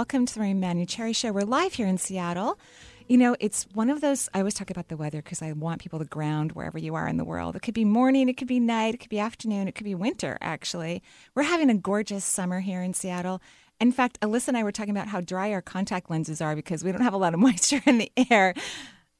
Welcome 0.00 0.24
to 0.24 0.32
the 0.32 0.40
Marie 0.40 0.54
Manuchehri 0.54 1.14
Show. 1.14 1.30
We're 1.30 1.42
live 1.42 1.74
here 1.74 1.86
in 1.86 1.98
Seattle. 1.98 2.58
You 3.06 3.18
know, 3.18 3.36
it's 3.38 3.66
one 3.74 3.90
of 3.90 4.00
those. 4.00 4.30
I 4.32 4.38
always 4.38 4.54
talk 4.54 4.70
about 4.70 4.88
the 4.88 4.96
weather 4.96 5.20
because 5.20 5.42
I 5.42 5.52
want 5.52 5.82
people 5.82 5.98
to 5.98 6.06
ground 6.06 6.52
wherever 6.52 6.78
you 6.78 6.94
are 6.94 7.06
in 7.06 7.18
the 7.18 7.24
world. 7.24 7.54
It 7.54 7.60
could 7.60 7.74
be 7.74 7.84
morning, 7.84 8.30
it 8.30 8.38
could 8.38 8.48
be 8.48 8.60
night, 8.60 8.94
it 8.94 9.00
could 9.00 9.10
be 9.10 9.18
afternoon, 9.18 9.68
it 9.68 9.74
could 9.74 9.84
be 9.84 9.94
winter, 9.94 10.38
actually. 10.40 11.02
We're 11.34 11.42
having 11.42 11.68
a 11.68 11.74
gorgeous 11.74 12.24
summer 12.24 12.60
here 12.60 12.80
in 12.80 12.94
Seattle. 12.94 13.42
In 13.78 13.92
fact, 13.92 14.18
Alyssa 14.20 14.48
and 14.48 14.56
I 14.56 14.62
were 14.62 14.72
talking 14.72 14.96
about 14.96 15.08
how 15.08 15.20
dry 15.20 15.52
our 15.52 15.60
contact 15.60 16.08
lenses 16.08 16.40
are 16.40 16.56
because 16.56 16.82
we 16.82 16.92
don't 16.92 17.02
have 17.02 17.12
a 17.12 17.18
lot 17.18 17.34
of 17.34 17.40
moisture 17.40 17.82
in 17.84 17.98
the 17.98 18.10
air. 18.30 18.54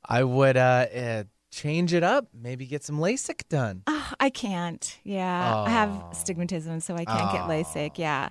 I 0.03 0.25
would 0.25 0.56
uh, 0.56 0.87
uh, 0.97 1.25
change 1.50 1.92
it 1.92 2.03
up. 2.03 2.28
Maybe 2.33 2.65
get 2.65 2.84
some 2.84 2.97
LASIK 2.97 3.47
done. 3.50 3.83
Oh, 3.87 4.12
I 4.19 4.31
can't. 4.31 4.98
Yeah. 5.05 5.62
I 5.62 5.69
have 5.69 5.91
stigmatism, 6.12 6.81
so 6.81 6.94
I 6.94 7.05
can't 7.05 7.33
get 7.33 7.42
LASIK. 7.42 7.98
Yeah. 7.98 8.31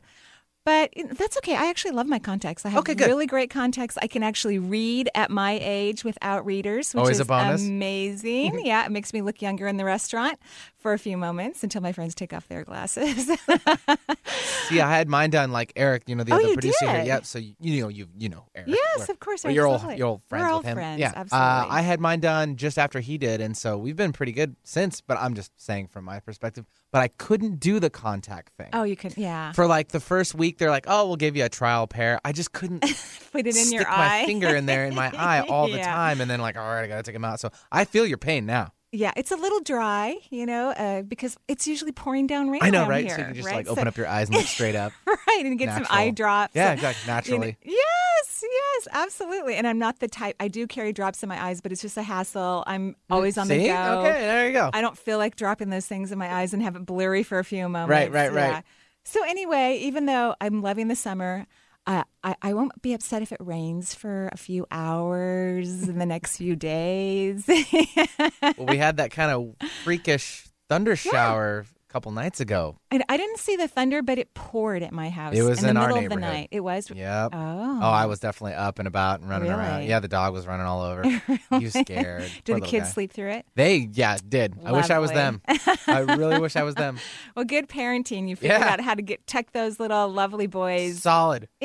But 0.65 0.91
that's 1.13 1.35
okay. 1.37 1.55
I 1.55 1.67
actually 1.69 1.91
love 1.91 2.05
my 2.05 2.19
contacts. 2.19 2.63
I 2.65 2.69
have 2.69 2.79
Okay, 2.87 2.93
really 2.93 3.25
great 3.25 3.49
contacts. 3.49 3.97
I 4.01 4.07
can 4.07 4.21
actually 4.21 4.59
read 4.59 5.09
at 5.15 5.31
my 5.31 5.57
age 5.61 6.03
without 6.03 6.45
readers, 6.45 6.93
which 6.93 6.99
Always 6.99 7.15
is 7.17 7.21
a 7.21 7.25
bonus. 7.25 7.65
amazing. 7.65 8.63
yeah, 8.65 8.85
it 8.85 8.91
makes 8.91 9.11
me 9.13 9.21
look 9.21 9.41
younger 9.41 9.67
in 9.67 9.77
the 9.77 9.85
restaurant 9.85 10.37
for 10.77 10.93
a 10.93 10.99
few 10.99 11.17
moments 11.17 11.63
until 11.63 11.81
my 11.81 11.91
friends 11.91 12.13
take 12.13 12.33
off 12.33 12.47
their 12.49 12.63
glasses. 12.63 13.25
See, 14.67 14.79
I 14.81 14.91
had 14.95 15.07
mine 15.09 15.29
done 15.31 15.51
like 15.51 15.73
Eric, 15.75 16.03
you 16.07 16.15
know, 16.15 16.23
the 16.23 16.33
Oh, 16.33 16.37
other 16.37 16.53
producer 16.53 16.89
here. 16.91 17.03
Yep. 17.03 17.25
So 17.25 17.39
you, 17.39 17.81
know, 17.81 17.87
you 17.87 18.07
you 18.17 18.29
know 18.29 18.45
Eric. 18.53 18.67
Yes, 18.69 18.99
We're- 18.99 19.07
of 19.13 19.19
course, 19.19 19.43
you're 19.45 19.65
all 19.65 19.73
lovely. 19.73 19.97
you're 19.97 20.07
all 20.07 20.21
friends 20.29 20.43
We're 20.43 20.49
all 20.49 20.57
with 20.59 20.67
him. 20.67 20.75
friends, 20.75 20.99
Yeah. 20.99 21.13
absolutely. 21.15 21.37
Uh, 21.47 21.65
I 21.69 21.81
had 21.81 21.99
mine 21.99 22.19
done 22.19 22.57
just 22.57 22.77
after 22.77 22.99
he 22.99 23.17
did, 23.17 23.41
and 23.41 23.57
so 23.57 23.77
we've 23.77 23.95
been 23.95 24.13
pretty 24.13 24.33
good 24.33 24.55
since. 24.63 25.01
But 25.01 25.17
I'm 25.19 25.33
just 25.33 25.51
saying 25.59 25.87
from 25.87 26.05
my 26.05 26.19
perspective. 26.19 26.65
But 26.91 27.01
I 27.03 27.07
couldn't 27.09 27.59
do 27.59 27.79
the 27.79 27.89
contact 27.91 28.53
thing. 28.57 28.69
oh, 28.73 28.81
you 28.83 28.95
could, 28.95 29.15
yeah. 29.15 29.51
For 29.51 29.67
like 29.67 29.89
the 29.89 29.99
first 29.99 30.33
week, 30.33 30.57
they're 30.57 30.71
like, 30.71 30.85
"Oh, 30.87 31.05
we'll 31.07 31.17
give 31.17 31.35
you 31.37 31.45
a 31.45 31.49
trial 31.49 31.85
pair." 31.85 32.19
I 32.25 32.31
just 32.31 32.51
couldn't 32.51 32.81
Put 33.31 33.45
it 33.45 33.55
in 33.55 33.65
stick 33.65 33.73
your 33.81 33.87
my 33.87 34.23
finger 34.25 34.55
in 34.55 34.65
there 34.65 34.85
in 34.85 34.95
my 34.95 35.11
eye 35.17 35.41
all 35.41 35.67
the 35.67 35.77
Yeah. 35.77 35.93
time, 35.93 36.19
and 36.19 36.29
then 36.29 36.39
like, 36.41 36.57
all 36.57 36.63
right, 36.67 36.83
I 36.83 36.87
gotta 36.87 37.03
take 37.03 37.13
them 37.13 37.25
out. 37.25 37.39
So 37.39 37.51
I 37.71 37.85
feel 37.85 38.07
your 38.07 38.17
pain 38.17 38.47
now. 38.47 38.73
Yeah, 38.91 39.11
it's 39.15 39.31
a 39.31 39.35
little 39.35 39.59
dry, 39.59 40.17
you 40.31 40.47
know, 40.47 40.69
uh, 40.69 41.03
because 41.03 41.37
it's 41.47 41.67
usually 41.67 41.91
pouring 41.91 42.25
down 42.25 42.49
rain. 42.49 42.61
I 42.63 42.71
know, 42.71 42.87
right? 42.87 43.05
Here, 43.05 43.15
so 43.15 43.21
you 43.21 43.25
can 43.27 43.35
just 43.35 43.45
right? 43.47 43.57
like 43.57 43.65
So- 43.67 43.73
open 43.73 43.87
up 43.87 43.95
your 43.97 44.07
eyes 44.07 44.29
and 44.29 44.37
look 44.37 44.47
straight 44.47 44.75
up. 44.75 44.93
right, 45.05 45.41
and 45.45 45.59
get 45.59 45.75
some 45.75 45.85
eye 45.91 46.09
drops. 46.09 46.55
Yeah, 46.55 46.73
exactly. 46.73 47.01
you 47.03 47.07
know- 47.07 47.13
Naturally. 47.13 47.57
yes, 47.63 48.43
yes, 48.43 48.87
absolutely. 48.91 49.55
And 49.55 49.67
I'm 49.67 49.77
not 49.77 49.99
the 49.99 50.07
type. 50.07 50.35
I 50.39 50.47
do 50.47 50.65
carry 50.65 50.91
drops 50.91 51.21
in 51.21 51.29
my 51.29 51.39
eyes, 51.43 51.61
but 51.61 51.71
it's 51.71 51.81
just 51.83 51.97
a 51.97 52.01
hassle. 52.01 52.63
I'm 52.65 52.95
always 53.11 53.37
on 53.37 53.45
See? 53.45 53.59
the 53.59 53.67
go. 53.67 53.99
Okay, 53.99 54.21
there 54.21 54.47
you 54.47 54.53
go. 54.53 54.71
I 54.73 54.81
don't 54.81 54.97
feel 54.97 55.19
like 55.19 55.35
dropping 55.35 55.69
those 55.69 55.85
things 55.85 56.11
in 56.11 56.17
my 56.17 56.33
eyes 56.33 56.53
and 56.53 56.63
have 56.63 56.75
it 56.75 56.85
blurry 56.85 57.21
for 57.21 57.37
a 57.37 57.43
few 57.43 57.69
moments. 57.69 57.91
Right, 57.91 58.11
right, 58.11 58.33
right. 58.33 58.47
Yeah. 58.49 58.61
So 59.03 59.23
anyway, 59.23 59.77
even 59.83 60.07
though 60.07 60.35
I'm 60.41 60.63
loving 60.63 60.87
the 60.87 60.95
summer. 60.95 61.45
Uh, 61.89 62.03
I, 62.23 62.35
I 62.43 62.53
won't 62.53 62.79
be 62.83 62.93
upset 62.93 63.23
if 63.23 63.31
it 63.31 63.39
rains 63.41 63.95
for 63.95 64.29
a 64.31 64.37
few 64.37 64.67
hours 64.69 65.89
in 65.89 65.97
the 65.97 66.05
next 66.05 66.37
few 66.37 66.55
days. 66.55 67.47
well, 67.47 68.67
we 68.67 68.77
had 68.77 68.97
that 68.97 69.09
kind 69.09 69.31
of 69.31 69.69
freakish 69.83 70.47
thunder 70.69 70.95
shower 70.95 71.65
couple 71.89 72.11
nights 72.11 72.39
ago. 72.39 72.77
And 72.91 73.03
I 73.09 73.17
didn't 73.17 73.39
see 73.39 73.55
the 73.55 73.67
thunder, 73.67 74.01
but 74.01 74.17
it 74.17 74.33
poured 74.33 74.83
at 74.83 74.93
my 74.93 75.09
house. 75.09 75.35
It 75.35 75.41
was 75.43 75.63
in, 75.63 75.69
in 75.69 75.75
the 75.75 75.81
middle 75.81 75.97
of 75.97 76.09
the 76.09 76.15
night. 76.15 76.49
It 76.51 76.59
was. 76.61 76.89
Yep. 76.89 77.31
Oh. 77.33 77.79
Oh, 77.81 77.89
I 77.89 78.05
was 78.05 78.19
definitely 78.19 78.53
up 78.55 78.79
and 78.79 78.87
about 78.87 79.19
and 79.21 79.29
running 79.29 79.49
around. 79.51 79.83
Yeah, 79.85 79.99
the 79.99 80.07
dog 80.07 80.33
was 80.33 80.45
running 80.47 80.65
all 80.65 80.81
over. 80.81 81.03
He 81.59 81.65
was 81.65 81.73
scared. 81.73 82.29
Did 82.45 82.53
Poor 82.53 82.59
the 82.61 82.65
kids 82.67 82.87
guy. 82.87 82.91
sleep 82.93 83.11
through 83.11 83.31
it? 83.31 83.45
They, 83.55 83.89
yeah, 83.91 84.17
did. 84.27 84.55
I 84.63 84.71
wish 84.71 84.89
I 84.89 84.99
was 84.99 85.11
them. 85.11 85.41
I 85.87 85.99
really 86.01 86.39
wish 86.39 86.55
I 86.55 86.63
was 86.63 86.75
them. 86.75 86.97
Well, 87.35 87.45
good 87.45 87.67
parenting. 87.67 88.29
You 88.29 88.35
figured 88.35 88.59
Yeah. 88.59 88.67
out 88.73 88.81
how 88.81 88.93
to 88.95 89.01
get 89.01 89.25
tuck 89.27 89.51
those 89.51 89.79
little 89.79 90.07
lovely 90.09 90.47
boys. 90.47 91.01
Solid. 91.01 91.47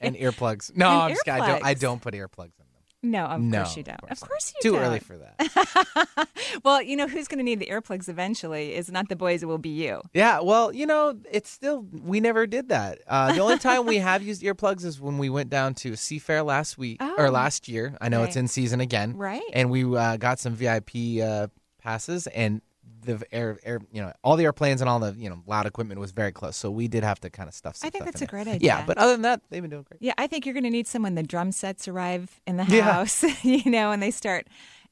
And 0.00 0.16
earplugs. 0.16 0.74
No, 0.76 0.88
And 0.90 1.02
I'm 1.02 1.10
just 1.10 1.24
kidding. 1.24 1.40
I 1.42 1.46
don't, 1.48 1.64
I 1.64 1.74
don't 1.74 2.00
put 2.02 2.14
earplugs 2.14 2.52
in. 2.58 2.63
No, 3.04 3.24
of 3.26 3.40
no, 3.40 3.58
course 3.58 3.76
you 3.76 3.82
don't. 3.84 4.00
Of 4.10 4.20
course, 4.20 4.52
you 4.56 4.60
Too 4.70 4.76
don't. 4.76 4.82
early 4.86 4.98
for 5.00 5.16
that. 5.18 6.28
Well, 6.62 6.80
you 6.82 6.96
know 6.96 7.08
who's 7.08 7.26
going 7.26 7.38
to 7.38 7.44
need 7.44 7.58
the 7.58 7.66
earplugs 7.66 8.08
eventually 8.08 8.74
is 8.74 8.90
not 8.90 9.08
the 9.08 9.16
boys; 9.16 9.42
it 9.42 9.46
will 9.46 9.58
be 9.58 9.70
you. 9.70 10.02
Yeah, 10.12 10.40
well, 10.40 10.72
you 10.72 10.86
know, 10.86 11.18
it's 11.30 11.50
still 11.50 11.84
we 11.92 12.20
never 12.20 12.46
did 12.46 12.68
that. 12.68 13.00
Uh, 13.08 13.32
the 13.32 13.40
only 13.40 13.58
time 13.58 13.86
we 13.86 13.96
have 13.98 14.22
used 14.30 14.42
earplugs 14.42 14.84
is 14.84 15.00
when 15.00 15.18
we 15.18 15.28
went 15.28 15.50
down 15.50 15.74
to 15.76 15.92
Seafair 15.92 16.44
last 16.44 16.78
week 16.78 16.98
Oh. 17.00 17.14
or 17.18 17.30
last 17.30 17.68
year. 17.68 17.96
I 18.00 18.08
know 18.08 18.22
it's 18.22 18.36
in 18.36 18.46
season 18.48 18.80
again, 18.80 19.16
Right. 19.16 19.42
And 19.52 19.70
we 19.70 19.84
uh, 19.96 20.16
got 20.16 20.38
some 20.38 20.54
VIP 20.54 21.20
uh, 21.22 21.48
passes, 21.82 22.26
and 22.28 22.62
the 23.04 23.22
air, 23.32 23.58
air, 23.64 23.80
you 23.92 24.00
know, 24.02 24.12
all 24.22 24.36
the 24.36 24.44
airplanes 24.44 24.80
and 24.80 24.88
all 24.90 24.98
the 24.98 25.14
you 25.16 25.28
know 25.30 25.42
loud 25.46 25.66
equipment 25.66 26.00
was 26.00 26.12
very 26.12 26.32
close, 26.32 26.56
so 26.56 26.70
we 26.70 26.88
did 26.88 27.04
have 27.04 27.20
to 27.20 27.30
kind 27.30 27.48
of 27.48 27.54
stuff. 27.54 27.76
Some 27.76 27.86
I 27.88 27.90
think 27.90 28.04
that's 28.04 28.22
a 28.22 28.26
great 28.26 28.46
idea. 28.54 28.60
Yeah, 28.66 28.84
but 28.86 28.98
other 28.98 29.12
than 29.12 29.22
that, 29.22 29.40
they've 29.50 29.62
been 29.62 29.70
doing 29.70 29.84
great. 29.88 30.00
Yeah, 30.02 30.14
I 30.18 30.26
think 30.26 30.44
you're 30.46 30.54
going 30.54 30.64
to 30.64 30.70
need 30.70 30.86
some 30.86 31.02
when 31.02 31.14
the 31.14 31.22
drum 31.22 31.52
sets 31.52 31.86
arrive 31.88 32.40
in 32.46 32.56
the 32.56 32.64
Yeah. 32.64 32.82
house. 32.92 33.22
you 33.44 33.70
know, 33.70 33.90
and 33.92 34.02
they 34.02 34.10
start 34.10 34.46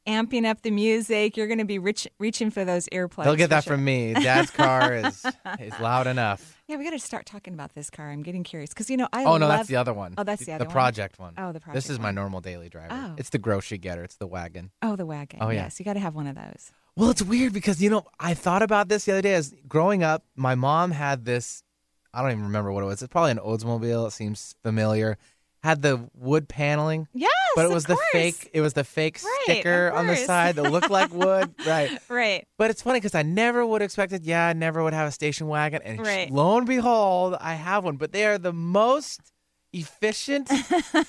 amping 0.06 0.44
up 0.44 0.62
the 0.62 0.70
music. 0.70 1.36
You're 1.36 1.46
going 1.46 1.58
to 1.58 1.64
be 1.64 1.78
rich, 1.78 2.08
reaching 2.18 2.50
for 2.50 2.64
those 2.64 2.88
earplugs. 2.88 3.24
They'll 3.24 3.36
get 3.36 3.50
that 3.50 3.64
sure. 3.64 3.74
from 3.74 3.84
me. 3.84 4.14
Dad's 4.14 4.50
car 4.50 4.94
is 5.04 5.24
is 5.60 5.78
loud 5.80 6.06
enough. 6.06 6.58
Yeah, 6.68 6.76
we 6.76 6.84
got 6.84 6.90
to 6.90 6.98
start 6.98 7.26
talking 7.26 7.54
about 7.54 7.74
this 7.74 7.90
car. 7.90 8.10
I'm 8.10 8.22
getting 8.22 8.44
curious 8.44 8.70
because 8.70 8.88
you 8.88 8.96
know 8.96 9.08
I 9.12 9.24
Oh 9.24 9.36
no, 9.36 9.46
love 9.46 9.58
that's 9.58 9.68
the 9.68 9.76
other 9.76 9.92
one. 9.92 10.14
Oh, 10.16 10.24
that's 10.24 10.44
the 10.44 10.52
other 10.52 10.64
one. 10.64 10.68
the 10.68 10.68
one? 10.68 10.72
project 10.72 11.18
one. 11.18 11.34
Oh, 11.36 11.52
the 11.52 11.60
project. 11.60 11.74
This 11.74 11.90
is 11.90 11.98
my 11.98 12.10
normal 12.10 12.40
daily 12.40 12.68
driver. 12.68 12.88
Oh. 12.90 13.14
It's 13.18 13.30
the 13.30 13.38
grocery 13.38 13.78
getter. 13.78 14.04
It's 14.04 14.16
the 14.16 14.26
wagon. 14.26 14.70
Oh, 14.80 14.96
the 14.96 15.06
wagon. 15.06 15.40
Oh, 15.42 15.50
yeah. 15.50 15.64
Yes, 15.64 15.78
you 15.78 15.84
got 15.84 15.94
to 15.94 16.00
have 16.00 16.14
one 16.14 16.26
of 16.26 16.34
those. 16.34 16.72
Well, 16.96 17.10
it's 17.10 17.22
weird 17.22 17.52
because 17.52 17.80
you 17.82 17.90
know 17.90 18.04
I 18.20 18.34
thought 18.34 18.62
about 18.62 18.88
this 18.88 19.04
the 19.04 19.12
other 19.12 19.22
day. 19.22 19.34
As 19.34 19.54
growing 19.69 20.02
up, 20.02 20.24
my 20.36 20.54
mom 20.54 20.90
had 20.90 21.24
this. 21.24 21.62
I 22.14 22.20
don't 22.20 22.32
even 22.32 22.44
remember 22.44 22.70
what 22.70 22.82
it 22.82 22.86
was. 22.86 23.00
It's 23.00 23.10
probably 23.10 23.30
an 23.30 23.38
Oldsmobile. 23.38 24.06
It 24.08 24.10
seems 24.10 24.54
familiar. 24.62 25.16
Had 25.62 25.81
the 25.81 26.09
wood 26.15 26.49
paneling, 26.49 27.06
Yes, 27.15 27.31
but 27.55 27.65
it 27.65 27.71
was 27.71 27.84
the 27.84 27.95
course. 27.95 28.09
fake. 28.11 28.50
It 28.53 28.61
was 28.61 28.73
the 28.73 28.83
fake 28.83 29.21
Right, 29.23 29.39
sticker 29.45 29.93
on 29.93 30.09
the 30.09 30.17
side 30.17 30.56
that 30.56 30.71
looked 30.73 30.91
like 30.91 31.15
wood. 31.15 31.55
right. 31.67 31.97
Right. 32.09 32.49
But 32.59 32.71
it's 32.71 32.83
funny 32.83 32.99
because 32.99 33.15
I 33.15 33.23
never 33.23 33.65
would 33.65 33.81
have 33.81 33.87
expected. 33.87 34.25
Yeah, 34.25 34.47
I 34.49 34.55
never 34.55 34.83
would 34.83 34.93
have 34.93 35.06
a 35.06 35.12
station 35.12 35.47
wagon, 35.47 35.81
and 35.84 36.00
Right. 36.00 36.28
lo 36.33 36.56
and 36.59 36.67
behold, 36.67 37.37
I 37.41 37.55
have 37.55 37.84
one. 37.84 37.97
But 37.97 38.11
they 38.11 38.27
are 38.27 38.39
the 38.39 38.53
most 38.53 39.21
efficient, 39.73 40.50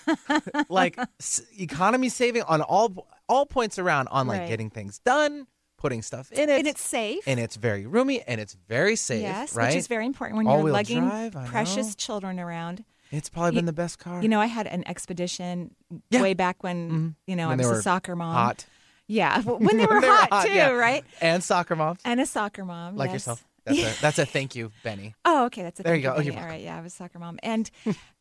like 0.69 0.97
s- 1.19 1.41
economy 1.59 2.09
saving 2.09 2.43
on 2.43 2.61
all 2.61 3.07
all 3.29 3.45
points 3.45 3.79
around 3.79 4.07
on 4.09 4.27
like 4.27 4.41
Right. 4.41 4.49
getting 4.49 4.69
things 4.69 4.99
done, 4.99 5.47
putting 5.77 6.01
stuff 6.01 6.31
in 6.31 6.49
it, 6.49 6.59
And 6.59 6.67
it's 6.67 6.81
safe. 6.81 7.23
and 7.27 7.39
it's 7.39 7.55
very 7.55 7.85
roomy 7.85 8.21
and 8.21 8.39
it's 8.39 8.53
very 8.67 8.95
safe. 8.95 9.21
yes, 9.21 9.55
right? 9.55 9.67
which 9.69 9.77
is 9.77 9.87
very 9.87 10.05
important 10.05 10.37
when 10.37 10.45
you're 10.45 10.71
lugging 10.71 11.07
drive, 11.09 11.35
precious 11.47 11.95
children 11.95 12.39
around. 12.39 12.83
It's 13.13 13.29
probably 13.29 13.51
You- 13.51 13.55
been 13.59 13.65
the 13.65 13.73
best 13.73 13.99
car. 13.99 14.21
You 14.21 14.29
know, 14.29 14.41
I 14.41 14.47
had 14.47 14.67
an 14.67 14.85
expedition 14.87 15.75
Yeah. 16.09 16.21
way 16.21 16.33
back 16.33 16.63
when 16.63 16.89
Mhm. 16.91 17.15
you 17.27 17.35
know 17.35 17.49
When 17.49 17.59
I 17.61 17.67
was 17.67 17.79
a 17.79 17.81
soccer 17.81 18.15
mom. 18.15 18.33
hot 18.33 18.65
Yeah, 19.07 19.41
when 19.65 19.77
they 19.77 19.85
were 19.85 19.99
When 20.01 20.09
hot, 20.09 20.45
too, 20.45 20.51
yeah. 20.53 20.69
right? 20.69 21.03
and 21.21 21.43
soccer 21.43 21.75
moms 21.75 21.99
And 22.05 22.19
a 22.19 22.25
soccer 22.25 22.65
mom, 22.65 22.95
like 22.95 23.07
yes. 23.09 23.13
yourself. 23.15 23.45
That's 23.65 23.79
a 23.79 24.01
that's 24.01 24.19
a 24.19 24.25
thank 24.25 24.55
you, 24.55 24.71
Benny. 24.83 25.15
Oh, 25.25 25.45
okay, 25.45 25.63
that's 25.63 25.79
a 25.79 25.83
There 25.83 25.93
thank 25.93 26.03
you 26.03 26.09
go. 26.09 26.13
Oh, 26.15 26.17
Benny. 26.17 26.25
you're 26.31 26.35
All 26.37 26.47
welcome. 26.47 26.63
yeah, 26.65 26.77
I 26.77 26.81
was 26.81 26.91
a 26.93 26.95
soccer 26.97 27.17
mom, 27.19 27.39
and 27.43 27.69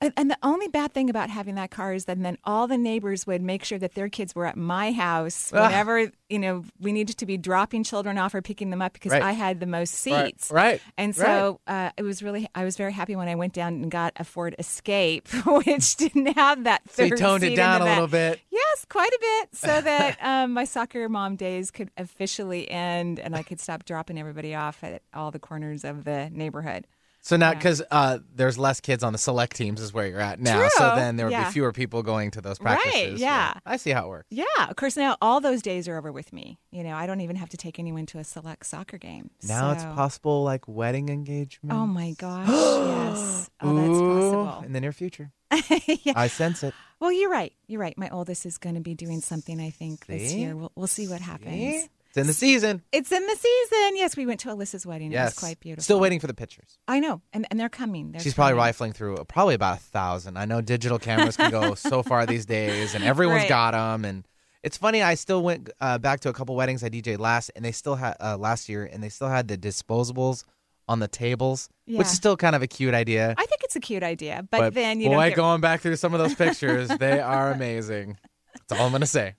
and 0.01 0.13
and 0.17 0.31
the 0.31 0.39
only 0.45 0.69
bad 0.69 0.93
thing 0.93 1.11
about 1.11 1.31
having 1.31 1.57
that 1.57 1.71
car 1.73 1.95
is 1.95 2.05
that 2.05 2.23
then 2.23 2.39
all 2.45 2.69
the 2.69 2.79
neighbors 2.79 3.27
would 3.27 3.43
make 3.43 3.65
sure 3.65 3.79
that 3.79 3.95
their 3.95 4.09
kids 4.09 4.37
were 4.37 4.47
at 4.47 4.57
my 4.57 4.93
house 4.93 5.51
Ah. 5.53 5.67
whenever 5.67 6.13
you 6.33 6.39
know 6.39 6.65
we 6.81 6.93
needed 6.93 7.19
to 7.19 7.27
be 7.27 7.37
dropping 7.37 7.85
children 7.85 8.17
off 8.19 8.35
or 8.35 8.41
picking 8.43 8.71
them 8.71 8.81
up 8.81 8.93
because 8.95 9.13
Right. 9.13 9.23
I 9.23 9.33
had 9.33 9.61
the 9.61 9.67
most 9.67 9.93
seats. 9.95 10.51
right, 10.51 10.63
right. 10.65 10.81
And 10.97 11.17
right. 11.19 11.27
so 11.27 11.61
uh, 11.67 11.91
it 11.97 12.03
was 12.03 12.23
really 12.23 12.49
I 12.55 12.65
was 12.65 12.77
very 12.77 12.93
happy 12.93 13.15
when 13.17 13.29
I 13.29 13.35
went 13.35 13.53
down 13.53 13.75
and 13.75 13.91
got 13.91 14.15
a 14.17 14.25
Ford 14.25 14.55
Escape, 14.59 15.29
which 15.47 15.97
didn't 15.97 16.35
have 16.35 16.65
that. 16.65 16.83
So 16.91 17.03
you 17.03 17.11
third 17.11 17.19
toned 17.19 17.41
seat 17.43 17.53
it 17.53 17.57
down 17.57 17.83
a 17.83 17.85
little 17.85 18.07
bit. 18.09 18.41
Yes, 18.51 18.87
quite 18.89 19.13
a 19.13 19.19
bit, 19.21 19.55
so 19.55 19.81
that 19.91 20.17
um, 20.23 20.53
my 20.53 20.65
soccer 20.65 21.09
mom 21.09 21.37
days 21.37 21.71
could 21.71 21.91
officially 21.97 22.71
end, 22.71 23.21
and 23.21 23.37
I 23.37 23.43
could 23.43 23.61
stop 23.61 23.85
dropping 23.85 24.19
everybody 24.19 24.55
off 24.55 24.83
at 24.83 25.03
all 25.13 25.31
the 25.31 25.39
corners 25.39 25.85
of 25.85 26.05
the 26.05 26.31
neighborhood. 26.33 26.87
So 27.25 27.37
now, 27.37 27.51
Yeah. 27.51 27.55
because 27.55 27.83
uh, 27.91 28.19
there's 28.35 28.59
less 28.59 28.81
kids 28.81 29.05
on 29.05 29.13
the 29.13 29.19
select 29.19 29.55
teams, 29.55 29.81
is 29.81 29.93
where 29.93 30.09
you're 30.09 30.21
at 30.21 30.41
now. 30.41 30.69
So 30.77 30.97
then 30.97 31.15
there 31.17 31.27
would 31.27 31.33
Yeah. 31.33 31.47
be 31.47 31.53
fewer 31.53 31.73
people 31.73 32.03
going 32.03 32.33
to 32.33 32.41
those 32.41 32.59
practices. 32.59 32.93
Right, 32.93 32.93
practices. 33.03 33.21
yeah. 33.21 33.55
I 33.65 33.77
see 33.77 33.91
how 33.91 34.07
it 34.07 34.09
works. 34.09 34.27
Yeah, 34.31 34.45
of 34.69 34.75
course. 34.75 34.97
Now 34.97 35.17
all 35.23 35.41
those 35.41 35.63
days 35.63 35.87
are 35.87 35.97
over 35.97 36.11
with 36.11 36.33
me. 36.33 36.59
You 36.73 36.83
know, 36.83 36.95
I 36.97 37.07
don't 37.07 37.21
even 37.21 37.37
have 37.37 37.49
to 37.51 37.57
take 37.57 37.79
anyone 37.79 38.07
to 38.07 38.19
a 38.19 38.25
select 38.25 38.67
soccer 38.67 38.99
game. 38.99 39.31
Now 39.47 39.71
it's 39.71 39.85
possible, 39.85 40.43
like 40.43 40.67
wedding 40.67 41.11
engagement. 41.11 41.73
Oh 41.73 41.87
my 41.87 42.11
gosh! 42.19 42.49
yes. 42.49 43.51
Oh, 43.61 43.75
that's 43.77 43.89
possible. 43.89 44.65
In 44.67 44.73
the 44.73 44.81
near 44.81 44.93
future, 44.93 45.31
yeah. 46.03 46.15
I 46.17 46.27
sense 46.27 46.65
it. 46.65 46.75
Well, 46.99 47.13
you're 47.13 47.31
right. 47.31 47.53
You're 47.69 47.81
right. 47.81 47.97
My 47.97 48.09
oldest 48.11 48.47
is 48.47 48.59
going 48.59 48.75
to 48.75 48.81
be 48.81 48.95
doing 48.95 49.21
something. 49.21 49.61
I 49.61 49.71
think 49.71 50.07
this 50.07 50.33
year. 50.35 50.57
We'll 50.57 50.73
we'll 50.75 50.87
see 50.89 51.07
what 51.07 51.21
happens. 51.21 51.53
See? 51.53 51.87
It's 52.13 52.19
in 52.19 52.27
the 52.27 52.35
season. 52.35 52.83
It's 52.93 53.11
in 53.11 53.27
the 53.27 53.37
season. 53.37 53.97
Yes, 53.97 54.19
we 54.19 54.27
went 54.27 54.41
to 54.41 54.49
Alyssa's 54.51 54.85
wedding. 54.85 55.13
It 55.13 55.15
yes, 55.15 55.31
was 55.35 55.39
quite 55.39 55.61
beautiful. 55.61 55.83
Still 55.83 55.99
waiting 55.99 56.21
for 56.21 56.27
the 56.27 56.35
pictures. 56.35 56.79
I 56.87 57.01
know, 57.01 57.23
and 57.33 57.47
and 57.51 57.59
they're 57.59 57.71
coming. 57.71 58.13
They're 58.13 58.21
She's 58.21 58.35
probably 58.35 58.53
rifling 58.53 58.93
through 58.93 59.17
uh, 59.17 59.25
probably 59.25 59.55
about 59.55 59.79
a 59.79 59.81
thousand. 59.81 60.37
I 60.37 60.45
know 60.45 60.61
digital 60.61 60.99
cameras 60.99 61.39
can 61.39 61.51
go 61.51 61.75
so 61.91 62.03
far 62.03 62.27
these 62.27 62.45
days, 62.45 62.95
and 62.95 63.03
everyone's 63.03 63.41
Right. 63.45 63.49
got 63.49 63.71
them. 63.71 64.05
And 64.05 64.29
it's 64.63 64.77
funny. 64.77 65.03
I 65.03 65.15
still 65.15 65.43
went 65.43 65.71
uh, 65.81 65.97
back 65.97 66.21
to 66.21 66.29
a 66.29 66.35
couple 66.35 66.55
weddings 66.55 66.85
I 66.85 66.91
DJ'd 66.91 67.19
last, 67.19 67.51
and 67.57 67.65
they 67.65 67.73
still 67.73 67.95
had 67.95 68.15
uh, 68.21 68.37
last 68.37 68.69
year, 68.69 68.85
and 68.85 69.03
they 69.03 69.09
still 69.09 69.29
had 69.29 69.49
the 69.49 69.57
disposables 69.57 70.45
on 70.89 70.99
the 70.99 71.09
tables, 71.09 71.71
Yeah. 71.87 71.97
which 71.99 72.09
is 72.09 72.13
still 72.15 72.37
kind 72.37 72.55
of 72.55 72.61
a 72.61 72.67
cute 72.67 72.93
idea. 72.93 73.35
I 73.39 73.47
think 73.47 73.63
it's 73.65 73.77
a 73.77 73.81
cute 73.81 74.03
idea, 74.03 74.47
but, 74.51 74.75
then 74.75 75.01
you 75.01 75.09
boy, 75.09 75.31
get 75.31 75.37
going 75.37 75.63
back 75.63 75.81
through 75.81 75.97
some 75.97 76.13
of 76.13 76.21
those 76.21 76.35
pictures, 76.35 76.89
they 76.89 77.21
are 77.21 77.53
amazing. 77.53 78.19
That's 78.69 78.79
all 78.79 78.87
I'm 78.87 78.93
gonna 78.93 79.07
say. 79.07 79.35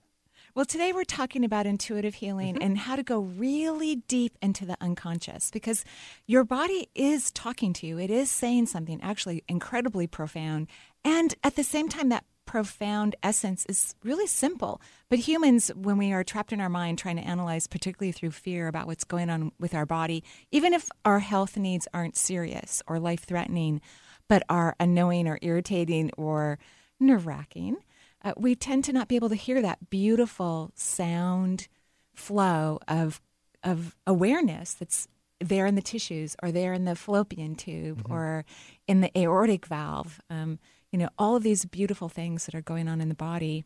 Well, 0.56 0.64
today 0.64 0.92
we're 0.92 1.02
talking 1.02 1.44
about 1.44 1.66
intuitive 1.66 2.14
healing 2.14 2.54
Mm-hmm. 2.54 2.62
and 2.62 2.78
how 2.78 2.94
to 2.94 3.02
go 3.02 3.18
really 3.18 3.96
deep 3.96 4.38
into 4.40 4.64
the 4.64 4.76
unconscious 4.80 5.50
because 5.50 5.84
your 6.26 6.44
body 6.44 6.88
is 6.94 7.32
talking 7.32 7.72
to 7.72 7.86
you. 7.88 7.98
It 7.98 8.10
is 8.10 8.30
saying 8.30 8.66
something 8.66 9.00
actually 9.02 9.42
incredibly 9.48 10.06
profound. 10.06 10.68
And 11.04 11.34
at 11.42 11.56
the 11.56 11.64
same 11.64 11.88
time, 11.88 12.08
that 12.10 12.24
profound 12.46 13.16
essence 13.20 13.66
is 13.66 13.96
really 14.04 14.28
simple. 14.28 14.80
But 15.08 15.18
humans, 15.18 15.72
when 15.74 15.98
we 15.98 16.12
are 16.12 16.22
trapped 16.22 16.52
in 16.52 16.60
our 16.60 16.68
mind 16.68 16.98
trying 16.98 17.16
to 17.16 17.22
analyze, 17.26 17.66
particularly 17.66 18.12
through 18.12 18.30
fear 18.30 18.68
about 18.68 18.86
what's 18.86 19.02
going 19.02 19.30
on 19.30 19.50
with 19.58 19.74
our 19.74 19.86
body, 19.86 20.22
even 20.52 20.72
if 20.72 20.88
our 21.04 21.18
health 21.18 21.56
needs 21.56 21.88
aren't 21.92 22.16
serious 22.16 22.80
or 22.86 23.00
life 23.00 23.24
threatening, 23.24 23.80
but 24.28 24.44
are 24.48 24.76
annoying 24.78 25.26
or 25.26 25.38
irritating 25.42 26.12
or 26.16 26.60
nerve 27.00 27.26
wracking, 27.26 27.78
uh, 28.24 28.32
we 28.36 28.54
tend 28.54 28.84
to 28.84 28.92
not 28.92 29.06
be 29.06 29.16
able 29.16 29.28
to 29.28 29.34
hear 29.34 29.62
that 29.62 29.90
beautiful 29.90 30.72
sound 30.74 31.68
flow 32.14 32.80
of 32.88 33.20
of 33.62 33.96
awareness 34.06 34.74
that's 34.74 35.08
there 35.40 35.66
in 35.66 35.74
the 35.74 35.82
tissues 35.82 36.36
or 36.42 36.52
there 36.52 36.72
in 36.72 36.84
the 36.84 36.94
fallopian 36.94 37.54
tube 37.54 38.06
or 38.08 38.44
in 38.86 39.00
the 39.00 39.18
aortic 39.18 39.66
valve. 39.66 40.20
Um, 40.30 40.58
you 40.92 40.98
know, 40.98 41.08
all 41.18 41.34
of 41.34 41.42
these 41.42 41.64
beautiful 41.64 42.08
things 42.08 42.46
that 42.46 42.54
are 42.54 42.62
going 42.62 42.88
on 42.88 43.00
in 43.00 43.08
the 43.08 43.14
body, 43.14 43.64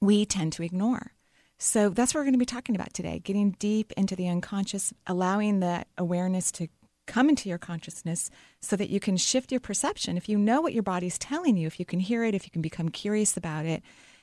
we 0.00 0.24
tend 0.24 0.52
to 0.54 0.62
ignore. 0.62 1.12
So 1.58 1.90
that's 1.90 2.14
what 2.14 2.20
we're 2.20 2.24
going 2.24 2.34
to 2.34 2.38
be 2.38 2.46
talking 2.46 2.74
about 2.74 2.92
today 2.92 3.18
getting 3.18 3.52
deep 3.52 3.92
into 3.96 4.16
the 4.16 4.28
unconscious, 4.28 4.92
allowing 5.06 5.60
that 5.60 5.88
awareness 5.96 6.50
to 6.52 6.68
come 7.10 7.28
into 7.28 7.48
your 7.48 7.58
consciousness 7.58 8.30
so 8.60 8.76
that 8.76 8.88
you 8.88 9.00
can 9.00 9.16
shift 9.16 9.50
your 9.50 9.60
perception. 9.60 10.16
If 10.16 10.28
you 10.28 10.38
know 10.38 10.60
what 10.60 10.72
your 10.72 10.84
body's 10.84 11.18
telling 11.18 11.56
you, 11.56 11.66
if 11.66 11.80
you 11.80 11.84
can 11.84 11.98
hear 12.00 12.24
it, 12.24 12.34
if 12.34 12.44
you 12.44 12.50
can 12.50 12.62
become 12.62 12.88
curious 12.88 13.36
about 13.36 13.66
it 13.66 13.82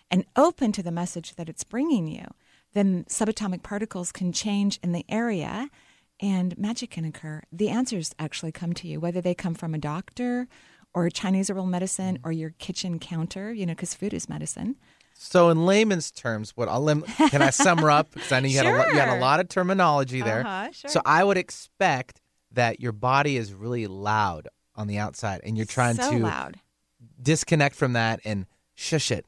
and 0.10 0.26
open 0.38 0.72
to 0.72 0.82
the 0.82 0.92
message 0.92 1.36
that 1.36 1.50
it's 1.50 1.66
bringing 1.66 2.08
you, 2.08 2.26
then 2.74 3.04
subatomic 3.10 3.62
particles 3.62 4.12
can 4.12 4.32
change 4.32 4.80
in 4.82 4.94
the 4.94 5.06
area 5.10 5.70
and 6.20 6.58
magic 6.58 6.92
can 6.92 7.04
occur. 7.04 7.42
The 7.52 7.70
answers 7.70 8.16
actually 8.18 8.54
come 8.54 8.74
to 8.76 8.88
you, 8.88 9.00
whether 9.02 9.20
they 9.22 9.36
come 9.36 9.54
from 9.54 9.74
a 9.74 9.78
doctor 9.78 10.48
or 10.94 11.10
Chinese 11.10 11.50
herbal 11.50 11.66
medicine 11.66 12.20
or 12.24 12.32
your 12.32 12.52
kitchen 12.58 13.00
counter, 13.00 13.52
you 13.52 13.66
know, 13.66 13.74
because 13.74 13.94
food 13.94 14.14
is 14.14 14.30
medicine. 14.30 14.78
So, 15.20 15.50
in 15.50 15.66
layman's 15.66 16.12
terms, 16.12 16.54
what 16.56 16.70
I'll 16.70 16.82
lim- 16.82 17.02
can 17.02 17.42
I 17.42 17.50
sum 17.50 17.84
up? 17.84 18.12
Because 18.14 18.32
I 18.32 18.40
know 18.40 18.48
you, 18.48 18.58
had 18.60 18.68
a, 18.68 18.94
you 18.94 19.00
had 19.00 19.18
a 19.18 19.20
lot 19.28 19.40
of 19.40 19.50
terminology 19.50 20.22
there. 20.22 20.42
Uh-huh, 20.42 20.72
sure. 20.72 20.90
So, 20.92 21.02
I 21.06 21.24
would 21.24 21.38
expect 21.38 22.22
that 22.58 22.80
your 22.82 22.92
body 22.92 23.38
is 23.38 23.54
really 23.54 23.88
loud 23.88 24.48
on 24.76 24.88
the 24.88 24.98
outside, 25.00 25.42
and 25.44 25.56
you're 25.58 25.66
trying 25.66 25.96
so 25.96 26.12
to 26.12 26.20
loud. 26.20 26.58
disconnect 27.22 27.76
from 27.76 27.94
that 27.94 28.20
and 28.26 28.46
shush 28.76 29.10
it, 29.12 29.26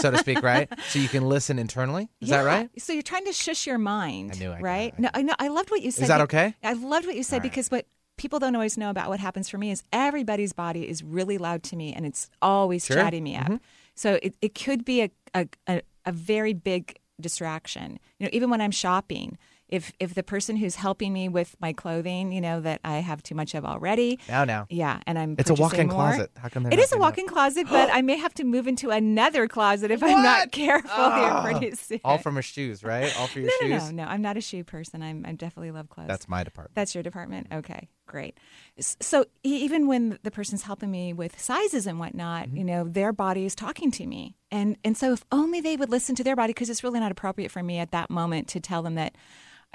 so 0.00 0.10
to 0.10 0.18
speak, 0.18 0.42
right? 0.42 0.68
So 0.88 0.98
you 0.98 1.08
can 1.08 1.26
listen 1.28 1.58
internally. 1.58 2.10
Is 2.20 2.28
that 2.28 2.42
right? 2.42 2.68
So 2.78 2.92
you're 2.92 3.02
trying 3.02 3.24
to 3.24 3.32
shush 3.32 3.66
your 3.66 3.78
mind, 3.78 4.32
I 4.34 4.38
knew 4.38 4.50
I 4.50 4.60
right? 4.60 4.92
it. 4.92 4.98
No, 4.98 5.08
I 5.14 5.22
know. 5.22 5.34
I 5.38 5.48
loved 5.48 5.70
what 5.70 5.80
you 5.82 5.90
said. 5.90 6.02
Is 6.02 6.08
that 6.08 6.20
okay? 6.22 6.54
I 6.62 6.74
loved 6.74 7.06
what 7.06 7.16
you 7.16 7.22
said 7.22 7.36
right. 7.36 7.42
because 7.50 7.70
what 7.70 7.86
people 8.18 8.38
don't 8.38 8.54
always 8.56 8.76
know 8.76 8.90
about 8.90 9.08
what 9.08 9.20
happens 9.20 9.48
for 9.48 9.56
me 9.58 9.70
is 9.70 9.82
everybody's 9.92 10.52
body 10.52 10.88
is 10.88 11.02
really 11.04 11.38
loud 11.38 11.62
to 11.62 11.76
me 11.76 11.94
and 11.94 12.04
it's 12.04 12.28
always 12.42 12.84
Sure. 12.84 12.96
Mm-hmm. 12.96 13.06
chatting 13.06 13.24
me 13.24 13.36
up. 13.36 13.52
So 13.94 14.18
it, 14.22 14.34
it 14.42 14.54
could 14.54 14.84
be 14.84 15.02
a, 15.02 15.10
a, 15.34 15.46
a, 15.66 15.82
a 16.04 16.12
very 16.12 16.52
big 16.52 16.98
distraction. 17.20 17.98
You 18.18 18.26
know, 18.26 18.30
even 18.32 18.50
when 18.50 18.60
I'm 18.60 18.70
shopping, 18.70 19.38
if 19.68 19.92
if 20.00 20.14
the 20.14 20.22
person 20.22 20.56
who's 20.56 20.76
helping 20.76 21.12
me 21.12 21.28
with 21.28 21.54
my 21.60 21.72
clothing, 21.72 22.32
you 22.32 22.40
know, 22.40 22.60
that 22.60 22.80
I 22.84 22.98
have 22.98 23.22
too 23.22 23.34
much 23.34 23.54
of 23.54 23.64
already, 23.64 24.18
Now, 24.28 24.44
now. 24.44 24.66
yeah, 24.70 25.00
and 25.06 25.18
I'm 25.18 25.34
It's 25.38 25.50
a 25.50 25.54
walk-in 25.54 25.88
more, 25.88 25.96
closet. 25.96 26.30
How 26.36 26.48
come 26.48 26.66
It 26.66 26.78
is 26.78 26.92
a 26.92 26.98
walk-in 26.98 27.26
closet, 27.26 27.66
but 27.68 27.90
I 27.92 28.00
may 28.02 28.16
have 28.16 28.32
to 28.34 28.44
move 28.44 28.66
into 28.66 28.90
another 28.90 29.46
closet 29.46 29.90
if 29.90 30.02
I'm 30.02 30.22
not 30.22 30.52
careful 30.52 30.90
Oh. 30.94 31.42
here 31.44 31.58
pretty 31.60 31.76
soon. 31.76 32.00
All 32.04 32.18
from 32.18 32.34
her 32.36 32.42
shoes, 32.42 32.82
right? 32.82 33.14
All 33.20 33.26
for 33.26 33.40
your 33.40 33.50
no, 33.62 33.68
no, 33.68 33.78
shoes. 33.78 33.92
no, 33.92 34.04
no. 34.04 34.10
I'm 34.10 34.22
not 34.22 34.36
a 34.36 34.40
shoe 34.40 34.64
person. 34.64 35.02
I'm 35.02 35.24
I 35.26 35.32
definitely 35.32 35.70
love 35.70 35.88
clothes. 35.88 36.08
That's 36.08 36.28
my 36.28 36.42
department. 36.44 36.74
That's 36.74 36.94
your 36.94 37.02
department. 37.02 37.48
Okay, 37.52 37.88
great. 38.06 38.38
So 38.80 39.26
even 39.42 39.86
when 39.86 40.18
the 40.22 40.30
person's 40.30 40.62
helping 40.62 40.90
me 40.90 41.12
with 41.12 41.38
sizes 41.40 41.86
and 41.86 41.98
whatnot, 41.98 42.46
Mm-hmm. 42.48 42.56
you 42.56 42.64
know, 42.64 42.84
their 42.88 43.12
body 43.12 43.44
is 43.44 43.54
talking 43.54 43.90
to 43.92 44.06
me, 44.06 44.36
and 44.50 44.76
and 44.84 44.96
so 44.96 45.12
if 45.12 45.24
only 45.32 45.60
they 45.60 45.76
would 45.76 45.90
listen 45.90 46.14
to 46.16 46.24
their 46.24 46.36
body, 46.36 46.52
because 46.52 46.70
it's 46.70 46.82
really 46.84 47.00
not 47.00 47.10
appropriate 47.12 47.50
for 47.50 47.62
me 47.62 47.78
at 47.78 47.90
that 47.90 48.08
moment 48.10 48.48
to 48.48 48.60
tell 48.60 48.82
them 48.82 48.94
that. 48.94 49.14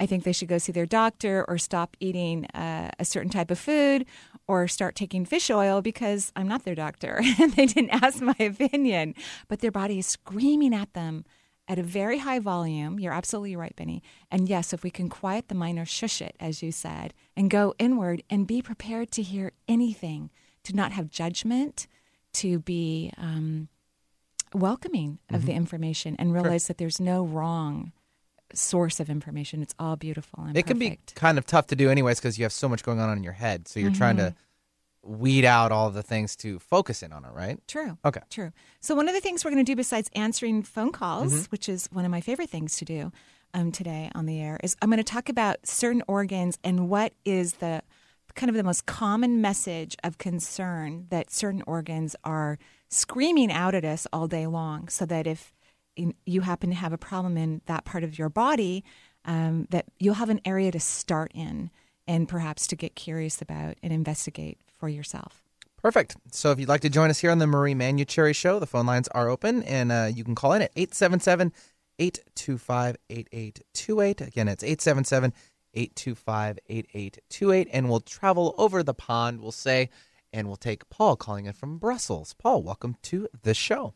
I 0.00 0.06
think 0.06 0.24
they 0.24 0.32
should 0.32 0.48
go 0.48 0.58
see 0.58 0.72
their 0.72 0.86
doctor 0.86 1.44
or 1.46 1.58
stop 1.58 1.96
eating 2.00 2.46
uh, 2.46 2.90
a 2.98 3.04
certain 3.04 3.30
type 3.30 3.50
of 3.50 3.58
food 3.58 4.06
or 4.48 4.66
start 4.66 4.94
taking 4.94 5.24
fish 5.24 5.50
oil 5.50 5.82
because 5.82 6.32
I'm 6.34 6.48
not 6.48 6.64
their 6.64 6.74
doctor 6.74 7.20
and 7.40 7.52
they 7.52 7.66
didn't 7.66 8.02
ask 8.02 8.20
my 8.20 8.36
opinion. 8.38 9.14
But 9.48 9.60
their 9.60 9.70
body 9.70 9.98
is 9.98 10.06
screaming 10.06 10.74
at 10.74 10.92
them 10.94 11.24
at 11.66 11.78
a 11.78 11.82
very 11.82 12.18
high 12.18 12.40
volume. 12.40 12.98
You're 12.98 13.12
absolutely 13.12 13.56
right, 13.56 13.74
Benny. 13.74 14.02
And 14.30 14.48
yes, 14.48 14.72
if 14.72 14.82
we 14.82 14.90
can 14.90 15.08
quiet 15.08 15.48
the 15.48 15.54
mind 15.54 15.78
or 15.78 15.86
shush 15.86 16.20
it, 16.20 16.36
as 16.38 16.62
you 16.62 16.72
said, 16.72 17.14
and 17.36 17.48
go 17.48 17.74
inward 17.78 18.22
and 18.28 18.46
be 18.46 18.60
prepared 18.60 19.10
to 19.12 19.22
hear 19.22 19.52
anything, 19.68 20.30
to 20.64 20.74
not 20.74 20.92
have 20.92 21.08
judgment, 21.08 21.86
to 22.34 22.58
be 22.58 23.12
um, 23.16 23.68
welcoming 24.52 25.18
of 25.30 25.46
the 25.46 25.52
information 25.52 26.16
and 26.18 26.34
realize 26.34 26.66
that 26.66 26.78
there's 26.78 27.00
no 27.00 27.24
wrong 27.24 27.92
source 28.52 29.00
of 29.00 29.08
information. 29.10 29.62
It's 29.62 29.74
all 29.78 29.96
beautiful 29.96 30.44
and 30.44 30.56
it 30.56 30.66
can 30.66 30.78
be 30.78 30.98
kind 31.14 31.38
of 31.38 31.46
tough 31.46 31.66
to 31.68 31.76
do 31.76 31.90
anyways 31.90 32.18
because 32.20 32.38
you 32.38 32.44
have 32.44 32.52
so 32.52 32.68
much 32.68 32.82
going 32.82 33.00
on 33.00 33.16
in 33.16 33.24
your 33.24 33.32
head. 33.32 33.66
So 33.68 33.80
you're 33.80 33.90
trying 33.90 34.16
to 34.18 34.34
Mm-hmm. 35.06 35.18
weed 35.20 35.44
out 35.44 35.70
all 35.72 35.90
the 35.90 36.02
things 36.02 36.34
to 36.36 36.58
focus 36.58 37.02
in 37.02 37.12
on 37.12 37.24
it, 37.24 37.32
right? 37.32 37.58
True. 37.68 37.98
Okay. 38.04 38.20
True. 38.30 38.52
So 38.80 38.94
one 38.94 39.08
of 39.08 39.14
the 39.14 39.20
things 39.20 39.44
we're 39.44 39.50
going 39.50 39.64
to 39.64 39.70
do 39.72 39.76
besides 39.76 40.08
answering 40.14 40.62
phone 40.62 40.92
calls, 40.92 41.32
Mm-hmm. 41.32 41.42
which 41.50 41.68
is 41.68 41.88
one 41.92 42.04
of 42.04 42.10
my 42.10 42.20
favorite 42.20 42.48
things 42.50 42.76
to 42.78 42.84
do 42.84 43.12
um, 43.52 43.70
today 43.70 44.10
on 44.14 44.26
the 44.26 44.40
air, 44.40 44.58
is 44.62 44.76
I'm 44.80 44.88
going 44.90 44.98
to 44.98 45.04
talk 45.04 45.28
about 45.28 45.66
certain 45.66 46.02
organs 46.08 46.58
and 46.64 46.88
what 46.88 47.12
is 47.24 47.54
the 47.54 47.82
kind 48.34 48.50
of 48.50 48.56
the 48.56 48.64
most 48.64 48.86
common 48.86 49.40
message 49.40 49.94
of 50.02 50.18
concern 50.18 51.06
that 51.10 51.30
certain 51.30 51.62
organs 51.66 52.16
are 52.24 52.58
screaming 52.88 53.52
out 53.52 53.74
at 53.74 53.84
us 53.84 54.06
all 54.12 54.26
day 54.26 54.46
long. 54.46 54.88
So 54.88 55.06
that 55.06 55.26
if 55.26 55.52
you 55.96 56.40
happen 56.40 56.70
to 56.70 56.76
have 56.76 56.92
a 56.92 56.98
problem 56.98 57.36
in 57.36 57.60
that 57.66 57.84
part 57.84 58.04
of 58.04 58.18
your 58.18 58.28
body, 58.28 58.84
um, 59.24 59.66
that 59.70 59.86
you'll 59.98 60.14
have 60.14 60.30
an 60.30 60.40
area 60.44 60.70
to 60.72 60.80
start 60.80 61.32
in 61.34 61.70
and 62.06 62.28
perhaps 62.28 62.66
to 62.68 62.76
get 62.76 62.94
curious 62.94 63.40
about 63.40 63.76
and 63.82 63.92
investigate 63.92 64.58
for 64.78 64.88
yourself. 64.88 65.42
Perfect. 65.80 66.16
So 66.30 66.50
if 66.50 66.58
you'd 66.58 66.68
like 66.68 66.80
to 66.82 66.88
join 66.88 67.10
us 67.10 67.18
here 67.18 67.30
on 67.30 67.38
the 67.38 67.46
Marie 67.46 67.74
Manuchehri 67.74 68.34
Show, 68.34 68.58
the 68.58 68.66
phone 68.66 68.86
lines 68.86 69.08
are 69.08 69.28
open 69.28 69.62
and 69.64 69.92
uh, 69.92 70.10
you 70.14 70.24
can 70.24 70.34
call 70.34 70.52
in 70.54 70.62
at 70.62 70.72
877 70.76 71.52
825 71.98 72.96
8828. 73.10 74.20
Again, 74.22 74.48
it's 74.48 74.64
877 74.64 75.32
825 75.74 76.58
8828. 76.68 77.68
And 77.72 77.88
we'll 77.88 78.00
travel 78.00 78.54
over 78.56 78.82
the 78.82 78.94
pond, 78.94 79.40
we'll 79.40 79.52
say, 79.52 79.90
and 80.32 80.46
we'll 80.46 80.56
take 80.56 80.88
Paul 80.90 81.16
calling 81.16 81.46
in 81.46 81.52
from 81.52 81.78
Brussels. 81.78 82.34
Paul, 82.38 82.62
welcome 82.62 82.96
to 83.02 83.28
the 83.42 83.54
show. 83.54 83.94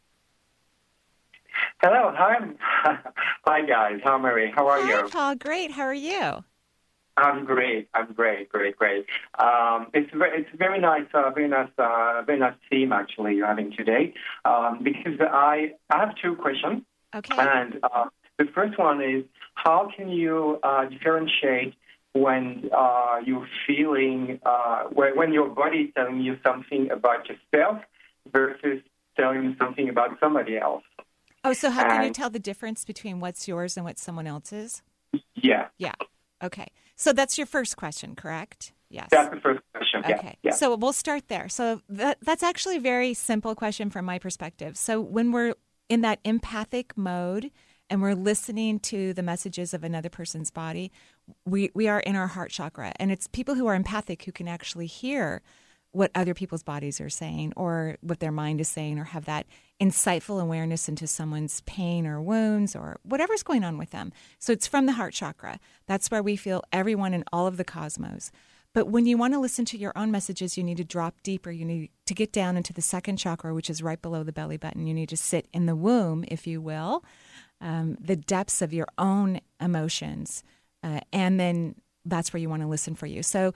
Hello, 1.80 2.12
hi. 2.12 2.38
hi, 3.46 3.62
guys. 3.64 4.00
How 4.02 4.18
Mary? 4.18 4.52
How 4.54 4.66
are 4.66 4.80
Hi, 4.82 5.02
you? 5.02 5.08
Paul. 5.10 5.36
Great. 5.36 5.70
How 5.70 5.82
are 5.82 5.94
you? 5.94 6.42
I'm 7.16 7.44
great. 7.44 7.88
I'm 7.94 8.12
great, 8.14 8.48
great, 8.48 8.76
great. 8.76 9.06
Um, 9.38 9.86
it's 9.94 10.10
very, 10.12 10.40
it's 10.40 10.50
very 10.56 10.80
nice, 10.80 11.06
uh, 11.14 11.30
very 11.30 11.48
nice, 11.48 11.68
uh, 11.78 12.22
very 12.26 12.38
nice 12.38 12.54
theme 12.70 12.92
actually 12.92 13.36
you're 13.36 13.46
having 13.46 13.72
today. 13.76 14.14
Um, 14.44 14.80
because 14.82 15.20
I, 15.20 15.72
I 15.90 15.98
have 15.98 16.14
two 16.22 16.34
questions, 16.36 16.82
Okay. 17.14 17.34
and 17.38 17.78
uh, 17.82 18.06
the 18.38 18.46
first 18.54 18.78
one 18.78 19.00
is 19.02 19.24
how 19.54 19.88
can 19.96 20.08
you 20.08 20.58
uh, 20.62 20.84
differentiate 20.86 21.74
when 22.12 22.70
uh, 22.76 23.18
you're 23.24 23.48
feeling 23.66 24.40
uh, 24.44 24.84
when, 24.92 25.16
when 25.16 25.32
your 25.32 25.48
body 25.48 25.78
is 25.78 25.94
telling 25.94 26.20
you 26.20 26.36
something 26.44 26.90
about 26.90 27.26
yourself 27.28 27.82
versus 28.32 28.80
telling 29.16 29.42
you 29.44 29.56
something 29.58 29.88
about 29.88 30.10
somebody 30.20 30.56
else. 30.56 30.82
Oh, 31.48 31.52
so 31.52 31.70
how 31.70 31.84
can 31.88 32.04
you 32.04 32.10
tell 32.10 32.30
the 32.30 32.38
difference 32.38 32.84
between 32.84 33.20
what's 33.20 33.48
yours 33.48 33.76
and 33.76 33.84
what 33.84 33.98
someone 33.98 34.26
else's? 34.26 34.82
Yeah, 35.34 35.68
Yeah. 35.78 35.94
Okay. 36.42 36.68
So 36.94 37.12
that's 37.12 37.36
your 37.38 37.46
first 37.46 37.76
question, 37.76 38.14
correct? 38.14 38.72
Yes. 38.90 39.08
that's 39.10 39.34
the 39.34 39.40
first 39.40 39.60
question. 39.74 40.02
Yeah, 40.08 40.16
Okay. 40.16 40.36
yeah. 40.42 40.52
So 40.52 40.74
we'll 40.76 40.92
start 40.92 41.28
there. 41.28 41.48
So 41.48 41.82
that 41.88 42.18
that's 42.22 42.42
actually 42.42 42.76
a 42.76 42.80
very 42.80 43.12
simple 43.14 43.54
question 43.54 43.90
from 43.90 44.04
my 44.04 44.18
perspective. 44.18 44.76
So 44.76 45.00
when 45.00 45.32
we're 45.32 45.54
in 45.88 46.00
that 46.02 46.20
empathic 46.24 46.96
mode 46.96 47.50
and 47.90 48.00
we're 48.02 48.14
listening 48.14 48.78
to 48.80 49.12
the 49.14 49.22
messages 49.22 49.72
of 49.74 49.84
another 49.84 50.08
person's 50.08 50.50
body, 50.50 50.90
we 51.44 51.70
we 51.74 51.86
are 51.88 52.00
in 52.00 52.16
our 52.16 52.28
heart 52.28 52.50
chakra. 52.50 52.92
And 52.96 53.10
it's 53.12 53.26
people 53.26 53.54
who 53.56 53.66
are 53.66 53.74
empathic 53.74 54.24
who 54.24 54.32
can 54.32 54.48
actually 54.48 54.86
hear 54.86 55.42
what 55.92 56.10
other 56.14 56.34
people's 56.34 56.62
bodies 56.62 57.00
are 57.00 57.08
saying 57.08 57.52
or 57.56 57.96
what 58.00 58.20
their 58.20 58.32
mind 58.32 58.60
is 58.60 58.68
saying 58.68 58.98
or 58.98 59.04
have 59.04 59.24
that 59.24 59.46
insightful 59.80 60.40
awareness 60.40 60.88
into 60.88 61.06
someone's 61.06 61.62
pain 61.62 62.06
or 62.06 62.20
wounds 62.20 62.76
or 62.76 62.98
whatever's 63.02 63.42
going 63.42 63.64
on 63.64 63.78
with 63.78 63.90
them. 63.90 64.12
So 64.38 64.52
it's 64.52 64.66
from 64.66 64.86
the 64.86 64.92
heart 64.92 65.14
chakra. 65.14 65.58
That's 65.86 66.10
where 66.10 66.22
we 66.22 66.36
feel 66.36 66.62
everyone 66.72 67.14
in 67.14 67.24
all 67.32 67.46
of 67.46 67.56
the 67.56 67.64
cosmos. 67.64 68.30
But 68.74 68.88
when 68.88 69.06
you 69.06 69.16
want 69.16 69.32
to 69.34 69.40
listen 69.40 69.64
to 69.66 69.78
your 69.78 69.92
own 69.96 70.10
messages, 70.10 70.58
you 70.58 70.62
need 70.62 70.76
to 70.76 70.84
drop 70.84 71.22
deeper. 71.22 71.50
You 71.50 71.64
need 71.64 71.90
to 72.06 72.14
get 72.14 72.32
down 72.32 72.56
into 72.56 72.72
the 72.72 72.82
second 72.82 73.16
chakra, 73.16 73.54
which 73.54 73.70
is 73.70 73.82
right 73.82 74.00
below 74.00 74.22
the 74.22 74.32
belly 74.32 74.58
button. 74.58 74.86
You 74.86 74.94
need 74.94 75.08
to 75.08 75.16
sit 75.16 75.48
in 75.52 75.66
the 75.66 75.74
womb, 75.74 76.24
if 76.28 76.46
you 76.46 76.60
will, 76.60 77.02
um, 77.60 77.96
the 77.98 78.14
depths 78.14 78.60
of 78.60 78.74
your 78.74 78.86
own 78.98 79.40
emotions. 79.58 80.44
Uh, 80.82 81.00
and 81.12 81.40
then 81.40 81.76
that's 82.04 82.32
where 82.32 82.40
you 82.40 82.50
want 82.50 82.62
to 82.62 82.68
listen 82.68 82.94
for 82.94 83.06
you. 83.06 83.22
So, 83.22 83.52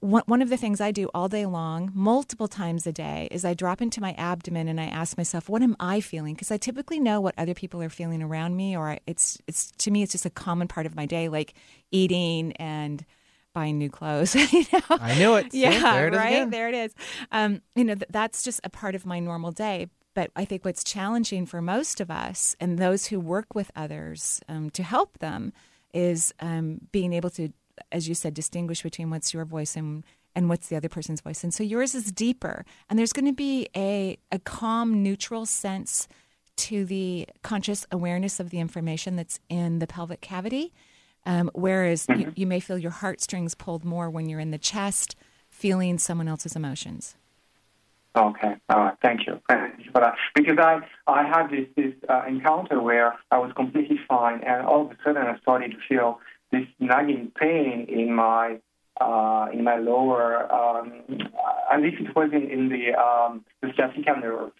one 0.00 0.42
of 0.42 0.48
the 0.48 0.56
things 0.56 0.80
I 0.80 0.92
do 0.92 1.10
all 1.12 1.28
day 1.28 1.44
long, 1.44 1.90
multiple 1.92 2.46
times 2.46 2.86
a 2.86 2.92
day, 2.92 3.26
is 3.32 3.44
I 3.44 3.52
drop 3.52 3.82
into 3.82 4.00
my 4.00 4.12
abdomen 4.12 4.68
and 4.68 4.80
I 4.80 4.84
ask 4.84 5.16
myself, 5.16 5.48
"What 5.48 5.60
am 5.60 5.76
I 5.80 6.00
feeling?" 6.00 6.34
Because 6.34 6.52
I 6.52 6.56
typically 6.56 7.00
know 7.00 7.20
what 7.20 7.34
other 7.36 7.54
people 7.54 7.82
are 7.82 7.88
feeling 7.88 8.22
around 8.22 8.56
me, 8.56 8.76
or 8.76 8.98
it's 9.06 9.38
it's 9.48 9.72
to 9.78 9.90
me, 9.90 10.02
it's 10.02 10.12
just 10.12 10.24
a 10.24 10.30
common 10.30 10.68
part 10.68 10.86
of 10.86 10.94
my 10.94 11.04
day, 11.04 11.28
like 11.28 11.54
eating 11.90 12.52
and 12.52 13.04
buying 13.52 13.78
new 13.78 13.90
clothes. 13.90 14.34
you 14.52 14.64
know? 14.72 14.80
I 14.88 15.18
knew 15.18 15.34
it. 15.34 15.52
See, 15.52 15.62
Yeah, 15.62 15.80
there 15.80 16.08
it 16.08 16.14
is 16.14 16.18
right. 16.18 16.50
There 16.50 16.68
it 16.68 16.74
is. 16.74 16.94
Um, 17.30 17.60
you 17.74 17.84
know, 17.84 17.94
th- 17.94 18.08
that's 18.10 18.42
just 18.42 18.60
a 18.64 18.70
part 18.70 18.94
of 18.94 19.04
my 19.04 19.18
normal 19.18 19.50
day. 19.50 19.88
But 20.14 20.30
I 20.36 20.44
think 20.44 20.64
what's 20.64 20.84
challenging 20.84 21.46
for 21.46 21.62
most 21.62 22.00
of 22.00 22.10
us 22.10 22.54
and 22.60 22.78
those 22.78 23.06
who 23.06 23.18
work 23.18 23.54
with 23.54 23.70
others 23.74 24.40
um, 24.48 24.70
to 24.70 24.82
help 24.82 25.18
them 25.18 25.52
is 25.94 26.34
um, 26.40 26.80
being 26.92 27.12
able 27.12 27.30
to, 27.30 27.50
as 27.90 28.08
you 28.08 28.14
said, 28.14 28.34
distinguish 28.34 28.82
between 28.82 29.10
what's 29.10 29.32
your 29.32 29.44
voice 29.44 29.76
and 29.76 30.04
and 30.34 30.48
what's 30.48 30.68
the 30.68 30.76
other 30.76 30.88
person's 30.88 31.20
voice. 31.20 31.44
And 31.44 31.52
so 31.52 31.62
yours 31.62 31.94
is 31.94 32.10
deeper, 32.10 32.64
and 32.88 32.98
there's 32.98 33.12
going 33.12 33.26
to 33.26 33.32
be 33.32 33.68
a 33.76 34.18
a 34.30 34.38
calm, 34.38 35.02
neutral 35.02 35.46
sense 35.46 36.08
to 36.56 36.84
the 36.84 37.26
conscious 37.42 37.86
awareness 37.90 38.38
of 38.38 38.50
the 38.50 38.58
information 38.58 39.16
that's 39.16 39.40
in 39.48 39.78
the 39.78 39.86
pelvic 39.86 40.20
cavity. 40.20 40.72
Um, 41.24 41.50
whereas 41.54 42.06
you, 42.08 42.32
you 42.34 42.46
may 42.46 42.60
feel 42.60 42.78
your 42.78 42.90
heartstrings 42.90 43.54
pulled 43.54 43.84
more 43.84 44.10
when 44.10 44.28
you're 44.28 44.40
in 44.40 44.50
the 44.50 44.58
chest, 44.58 45.14
feeling 45.48 45.98
someone 45.98 46.28
else's 46.28 46.56
emotions. 46.56 47.14
Okay. 48.14 48.54
All 48.68 48.78
right. 48.78 48.94
Thank 49.00 49.26
you. 49.26 49.40
Thank 49.48 49.78
you 49.78 49.90
for 49.92 50.00
that. 50.00 50.16
Because 50.34 50.58
I 50.58 50.80
I 51.06 51.24
had 51.26 51.48
this 51.50 51.66
this 51.76 51.94
uh, 52.08 52.22
encounter 52.28 52.80
where 52.80 53.14
I 53.30 53.38
was 53.38 53.52
completely 53.56 53.98
fine, 54.06 54.42
and 54.44 54.66
all 54.66 54.82
of 54.84 54.90
a 54.90 54.96
sudden 55.02 55.22
I 55.22 55.38
started 55.38 55.70
to 55.70 55.78
feel 55.88 56.20
this 56.52 56.66
nagging 56.78 57.32
pain 57.38 57.86
in 57.88 58.14
my 58.14 58.58
uh, 59.00 59.46
in 59.52 59.64
my 59.64 59.76
lower, 59.76 60.52
um, 60.52 60.92
at 61.72 61.80
least 61.80 61.96
it 62.00 62.14
was 62.14 62.30
in, 62.32 62.48
in 62.50 62.68
the 62.68 62.94
um, 62.94 63.44
the 63.62 63.68
sciatica 63.76 64.20
nerve, 64.20 64.52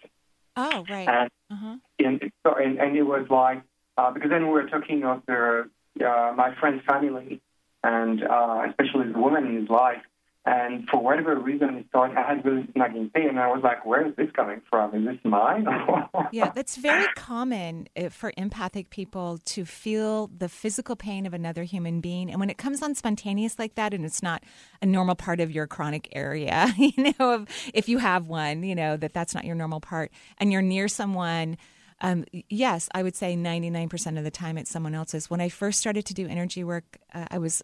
Oh, 0.57 0.83
right. 0.89 1.07
and 1.07 1.29
Uh-huh. 1.51 1.75
and, 1.99 2.31
so- 2.43 2.55
and 2.55 2.79
and 2.79 2.97
it 2.97 3.03
was 3.03 3.25
like 3.29 3.61
uh, 3.97 4.09
because 4.11 4.29
then 4.31 4.43
we 4.47 4.53
were 4.53 4.67
talking 4.67 5.03
of 5.05 5.21
the 5.27 5.69
uh, 6.03 6.33
my 6.35 6.55
friend's 6.59 6.83
family 6.85 7.39
and 7.83 8.23
uh, 8.23 8.63
especially 8.69 9.11
the 9.11 9.19
woman 9.19 9.45
in 9.45 9.55
his 9.61 9.69
life. 9.69 10.01
And 10.45 10.89
for 10.89 11.01
whatever 11.01 11.39
reason, 11.39 11.75
it 11.75 11.85
started, 11.87 12.17
I 12.17 12.35
had 12.35 12.43
really 12.43 12.67
nagging 12.75 13.09
pain, 13.11 13.29
and 13.29 13.39
I 13.39 13.47
was 13.47 13.61
like, 13.63 13.85
"Where 13.85 14.05
is 14.05 14.13
this 14.17 14.29
coming 14.35 14.61
from? 14.69 14.93
Is 14.93 15.05
this 15.05 15.17
mine?" 15.23 15.65
Yeah, 16.33 16.51
that's 16.53 16.75
very 16.75 17.05
common 17.15 17.87
uh, 17.95 18.09
for 18.09 18.33
empathic 18.35 18.89
people 18.89 19.37
to 19.45 19.63
feel 19.63 20.27
the 20.35 20.49
physical 20.49 20.95
pain 20.95 21.25
of 21.25 21.33
another 21.33 21.63
human 21.63 22.01
being. 22.01 22.29
And 22.29 22.39
when 22.39 22.49
it 22.49 22.57
comes 22.57 22.81
on 22.81 22.93
spontaneous 22.95 23.57
like 23.57 23.75
that, 23.75 23.93
and 23.93 24.03
it's 24.03 24.21
not 24.21 24.43
a 24.81 24.85
normal 24.85 25.15
part 25.15 25.39
of 25.39 25.49
your 25.49 25.65
chronic 25.65 26.09
area, 26.11 26.73
you 26.77 27.13
know, 27.19 27.45
if 27.73 27.87
you 27.87 27.99
have 27.99 28.27
one, 28.27 28.63
you 28.63 28.75
know, 28.75 28.97
that 28.97 29.13
that's 29.13 29.33
not 29.33 29.45
your 29.45 29.55
normal 29.55 29.79
part, 29.79 30.11
and 30.39 30.51
you're 30.51 30.61
near 30.61 30.89
someone. 30.89 31.57
Um, 32.01 32.25
yes, 32.49 32.89
I 32.93 33.01
would 33.01 33.15
say 33.15 33.37
99% 33.37 34.17
of 34.17 34.25
the 34.25 34.31
time 34.31 34.57
it's 34.57 34.69
someone 34.69 34.93
else's. 34.93 35.29
When 35.29 35.39
I 35.39 35.47
first 35.47 35.79
started 35.79 36.05
to 36.07 36.13
do 36.13 36.27
energy 36.27 36.65
work, 36.65 36.97
uh, 37.13 37.27
I 37.31 37.37
was 37.37 37.63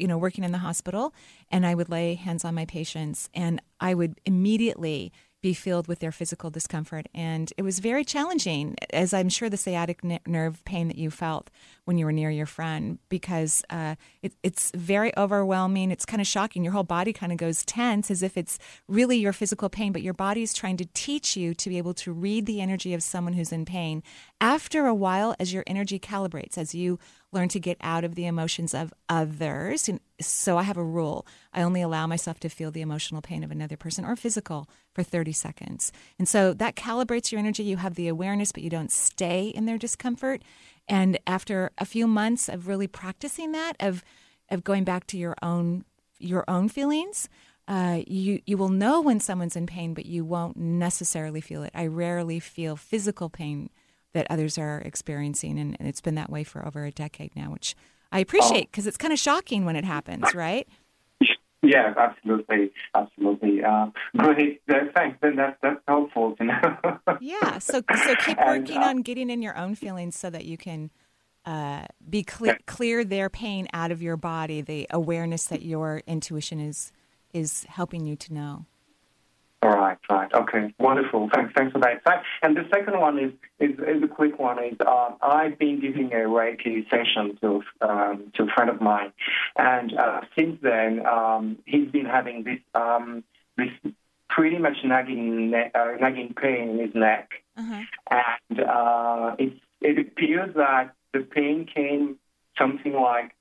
you 0.00 0.08
know, 0.08 0.18
working 0.18 0.44
in 0.44 0.52
the 0.52 0.58
hospital, 0.58 1.12
and 1.50 1.66
I 1.66 1.74
would 1.74 1.88
lay 1.88 2.14
hands 2.14 2.44
on 2.44 2.54
my 2.54 2.64
patients, 2.64 3.28
and 3.34 3.60
I 3.80 3.94
would 3.94 4.20
immediately 4.24 5.12
be 5.42 5.54
filled 5.54 5.88
with 5.88 6.00
their 6.00 6.12
physical 6.12 6.50
discomfort. 6.50 7.08
And 7.14 7.50
it 7.56 7.62
was 7.62 7.78
very 7.78 8.04
challenging, 8.04 8.76
as 8.92 9.14
I'm 9.14 9.30
sure 9.30 9.48
the 9.48 9.56
sciatic 9.56 10.00
n- 10.04 10.20
nerve 10.26 10.62
pain 10.66 10.88
that 10.88 10.98
you 10.98 11.10
felt 11.10 11.48
when 11.86 11.96
you 11.96 12.04
were 12.04 12.12
near 12.12 12.28
your 12.28 12.44
friend, 12.46 12.98
because 13.08 13.62
uh, 13.70 13.94
it, 14.20 14.34
it's 14.42 14.70
very 14.74 15.16
overwhelming. 15.16 15.90
It's 15.90 16.04
kind 16.04 16.20
of 16.20 16.26
shocking. 16.26 16.62
Your 16.62 16.74
whole 16.74 16.84
body 16.84 17.14
kind 17.14 17.32
of 17.32 17.38
goes 17.38 17.64
tense 17.64 18.10
as 18.10 18.22
if 18.22 18.36
it's 18.36 18.58
really 18.86 19.16
your 19.16 19.32
physical 19.32 19.70
pain, 19.70 19.92
but 19.92 20.02
your 20.02 20.12
body 20.12 20.42
is 20.42 20.52
trying 20.52 20.76
to 20.76 20.88
teach 20.92 21.38
you 21.38 21.54
to 21.54 21.70
be 21.70 21.78
able 21.78 21.94
to 21.94 22.12
read 22.12 22.44
the 22.44 22.60
energy 22.60 22.92
of 22.92 23.02
someone 23.02 23.32
who's 23.32 23.52
in 23.52 23.64
pain. 23.64 24.02
After 24.42 24.86
a 24.86 24.94
while, 24.94 25.34
as 25.38 25.54
your 25.54 25.64
energy 25.66 25.98
calibrates, 25.98 26.58
as 26.58 26.74
you 26.74 26.98
learn 27.32 27.48
to 27.48 27.60
get 27.60 27.76
out 27.80 28.04
of 28.04 28.14
the 28.14 28.26
emotions 28.26 28.74
of 28.74 28.92
others. 29.08 29.88
And 29.88 30.00
so 30.20 30.58
I 30.58 30.62
have 30.64 30.76
a 30.76 30.84
rule. 30.84 31.26
I 31.54 31.62
only 31.62 31.80
allow 31.80 32.06
myself 32.06 32.40
to 32.40 32.48
feel 32.48 32.70
the 32.70 32.80
emotional 32.80 33.22
pain 33.22 33.44
of 33.44 33.50
another 33.50 33.76
person 33.76 34.04
or 34.04 34.16
physical 34.16 34.68
for 34.94 35.02
30 35.02 35.32
seconds. 35.32 35.92
And 36.18 36.28
so 36.28 36.52
that 36.54 36.76
calibrates 36.76 37.30
your 37.30 37.38
energy. 37.38 37.62
You 37.62 37.76
have 37.76 37.94
the 37.94 38.08
awareness, 38.08 38.52
but 38.52 38.62
you 38.62 38.70
don't 38.70 38.90
stay 38.90 39.48
in 39.48 39.66
their 39.66 39.78
discomfort. 39.78 40.42
And 40.88 41.18
after 41.26 41.70
a 41.78 41.84
few 41.84 42.06
months 42.06 42.48
of 42.48 42.66
really 42.66 42.88
practicing 42.88 43.52
that, 43.52 43.74
of 43.80 44.02
of 44.50 44.64
going 44.64 44.82
back 44.82 45.06
to 45.06 45.16
your 45.16 45.36
own 45.42 45.84
your 46.18 46.44
own 46.48 46.68
feelings, 46.68 47.28
uh, 47.68 48.00
you 48.06 48.40
you 48.46 48.56
will 48.56 48.68
know 48.68 49.00
when 49.00 49.20
someone's 49.20 49.54
in 49.54 49.66
pain, 49.66 49.94
but 49.94 50.06
you 50.06 50.24
won't 50.24 50.56
necessarily 50.56 51.40
feel 51.40 51.62
it. 51.62 51.70
I 51.72 51.86
rarely 51.86 52.40
feel 52.40 52.74
physical 52.74 53.30
pain 53.30 53.70
that 54.12 54.26
others 54.30 54.58
are 54.58 54.80
experiencing, 54.84 55.58
and, 55.58 55.76
and 55.78 55.88
it's 55.88 56.00
been 56.00 56.14
that 56.16 56.30
way 56.30 56.44
for 56.44 56.66
over 56.66 56.84
a 56.84 56.90
decade 56.90 57.34
now, 57.36 57.50
which 57.50 57.74
I 58.12 58.18
appreciate 58.18 58.70
because 58.70 58.86
it's 58.86 58.96
kind 58.96 59.12
of 59.12 59.18
shocking 59.18 59.64
when 59.64 59.76
it 59.76 59.84
happens, 59.84 60.34
right? 60.34 60.68
yeah, 61.62 61.94
absolutely, 61.96 62.72
absolutely. 62.94 63.62
Uh, 63.62 63.86
great. 64.16 64.60
Uh, 64.68 64.74
thanks. 64.94 65.18
Then 65.20 65.36
that's 65.36 65.56
that's 65.62 65.80
helpful 65.86 66.36
to 66.36 66.44
know. 66.44 66.78
Yeah. 67.20 67.58
So 67.58 67.82
so 68.04 68.14
keep 68.24 68.38
And, 68.38 68.62
working 68.62 68.78
uh, 68.78 68.88
on 68.88 69.02
getting 69.02 69.30
in 69.30 69.42
your 69.42 69.56
own 69.56 69.74
feelings 69.74 70.16
so 70.16 70.30
that 70.30 70.44
you 70.44 70.56
can 70.56 70.90
uh, 71.44 71.86
be 72.08 72.22
clear 72.22 72.58
clear 72.66 73.04
their 73.04 73.28
pain 73.28 73.68
out 73.72 73.90
of 73.90 74.02
your 74.02 74.16
body. 74.16 74.60
The 74.60 74.86
awareness 74.90 75.44
that 75.44 75.62
your 75.62 76.02
intuition 76.06 76.60
is 76.60 76.92
is 77.32 77.64
helping 77.64 78.06
you 78.06 78.16
to 78.16 78.34
know. 78.34 78.66
Right, 79.90 79.98
right. 80.32 80.32
Okay, 80.42 80.74
wonderful. 80.78 81.28
Thanks, 81.34 81.52
thanks 81.56 81.72
for 81.72 81.78
that 81.80 81.94
insight. 81.94 82.22
And 82.42 82.56
the 82.56 82.64
second 82.72 82.98
one 83.00 83.18
is 83.18 83.32
is, 83.58 83.78
is 83.80 84.02
a 84.02 84.08
quick 84.08 84.38
one. 84.38 84.62
Is 84.62 84.76
um, 84.86 85.16
I've 85.22 85.58
been 85.58 85.80
giving 85.80 86.12
a 86.12 86.16
Reiki 86.28 86.88
session 86.88 87.36
to 87.40 87.62
um, 87.80 88.32
to 88.34 88.44
a 88.44 88.46
friend 88.54 88.70
of 88.70 88.80
mine, 88.80 89.12
and 89.56 89.96
uh, 89.98 90.20
since 90.38 90.58
then 90.62 91.04
um, 91.06 91.58
he's 91.66 91.88
been 91.90 92.06
having 92.06 92.44
this 92.44 92.60
um, 92.74 93.24
this 93.56 93.70
pretty 94.28 94.58
much 94.58 94.76
nagging 94.84 95.50
ne- 95.50 95.70
uh, 95.74 95.92
nagging 96.00 96.34
pain 96.34 96.70
in 96.70 96.78
his 96.78 96.94
neck, 96.94 97.30
Uh-huh. 97.56 97.82
and 98.10 98.60
uh, 98.60 99.34
it 99.38 99.52
it 99.80 99.98
appears 99.98 100.54
that 100.54 100.94
the 101.12 101.20
pain 101.20 101.66
came 101.66 102.16
something 102.56 102.92
like 102.92 103.32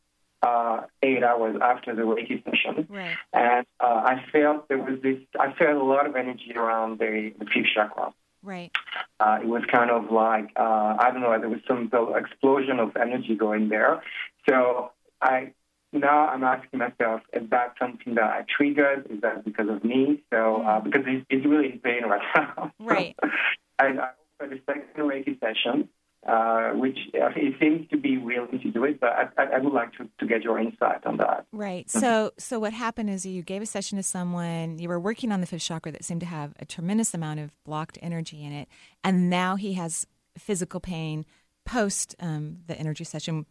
uh, 0.41 0.81
eight 1.03 1.23
hours 1.23 1.57
after 1.61 1.95
the 1.95 2.03
Reiki 2.03 2.43
session 2.43 2.87
Right. 2.89 3.17
and 3.33 3.65
uh, 3.79 4.01
I 4.05 4.23
felt 4.31 4.67
there 4.69 4.77
was 4.77 5.01
this. 5.01 5.17
I 5.39 5.53
felt 5.53 5.75
a 5.75 5.83
lot 5.83 6.05
of 6.07 6.15
energy 6.15 6.53
around 6.55 6.99
the, 6.99 7.33
the 7.37 7.45
fifth 7.45 7.67
chakra. 7.75 8.13
Right. 8.41 8.71
Uh, 9.19 9.39
it 9.41 9.47
was 9.47 9.63
kind 9.69 9.91
of 9.91 10.11
like 10.11 10.51
uh, 10.55 10.95
I 10.99 11.09
don't 11.11 11.21
know. 11.21 11.37
There 11.39 11.49
was 11.49 11.59
some 11.67 11.91
explosion 12.15 12.79
of 12.79 12.95
energy 12.95 13.35
going 13.35 13.69
there. 13.69 14.01
So 14.47 14.91
I 15.21 15.53
now 15.91 16.27
I'm 16.27 16.43
asking 16.43 16.79
myself, 16.79 17.21
is 17.33 17.49
that 17.49 17.73
something 17.79 18.15
that 18.15 18.23
I 18.23 18.45
triggered? 18.55 19.07
Is 19.09 19.21
that 19.21 19.43
because 19.43 19.67
of 19.69 19.83
me? 19.83 20.23
So 20.31 20.61
uh, 20.61 20.79
because 20.79 21.05
he's, 21.05 21.23
he's 21.29 21.45
really 21.45 21.73
in 21.73 21.79
pain 21.79 22.03
right 22.05 22.21
now. 22.35 22.71
Right. 22.79 23.15
and 23.79 23.99
I 23.99 24.09
offered 24.39 24.53
a 24.53 24.59
second 24.65 25.03
Reiki 25.03 25.39
session. 25.39 25.89
Uh, 26.27 26.71
which 26.71 26.97
uh, 27.15 27.29
he 27.33 27.55
seems 27.61 27.89
to 27.89 27.97
be 27.97 28.17
willing 28.17 28.59
to 28.61 28.71
do 28.71 28.83
it, 28.83 28.99
but 28.99 29.09
I, 29.37 29.55
I 29.55 29.57
would 29.59 29.71
like 29.71 29.93
to, 29.93 30.09
to 30.19 30.27
get 30.27 30.43
your 30.43 30.59
insight 30.59 31.05
on 31.05 31.15
that. 31.15 31.45
Right. 31.53 31.87
Mm-hmm. 31.87 31.99
So, 31.99 32.31
so 32.37 32.59
what 32.59 32.73
happened 32.73 33.09
is 33.09 33.25
you 33.25 33.41
gave 33.41 33.61
a 33.61 33.65
session 33.65 33.97
to 33.97 34.03
someone. 34.03 34.79
You 34.79 34.89
were 34.89 34.99
working 34.99 35.31
on 35.31 35.39
the 35.39 35.47
fifth 35.47 35.63
chakra 35.63 35.93
that 35.93 36.03
seemed 36.03 36.19
to 36.19 36.27
have 36.27 36.53
a 36.59 36.65
tremendous 36.65 37.13
amount 37.13 37.39
of 37.39 37.51
blocked 37.63 37.97
energy 38.01 38.43
in 38.43 38.51
it, 38.51 38.67
and 39.01 39.29
now 39.29 39.55
he 39.55 39.73
has 39.73 40.05
physical 40.37 40.81
pain 40.81 41.25
post 41.65 42.15
um, 42.19 42.57
the 42.67 42.77
energy 42.77 43.05
session, 43.05 43.45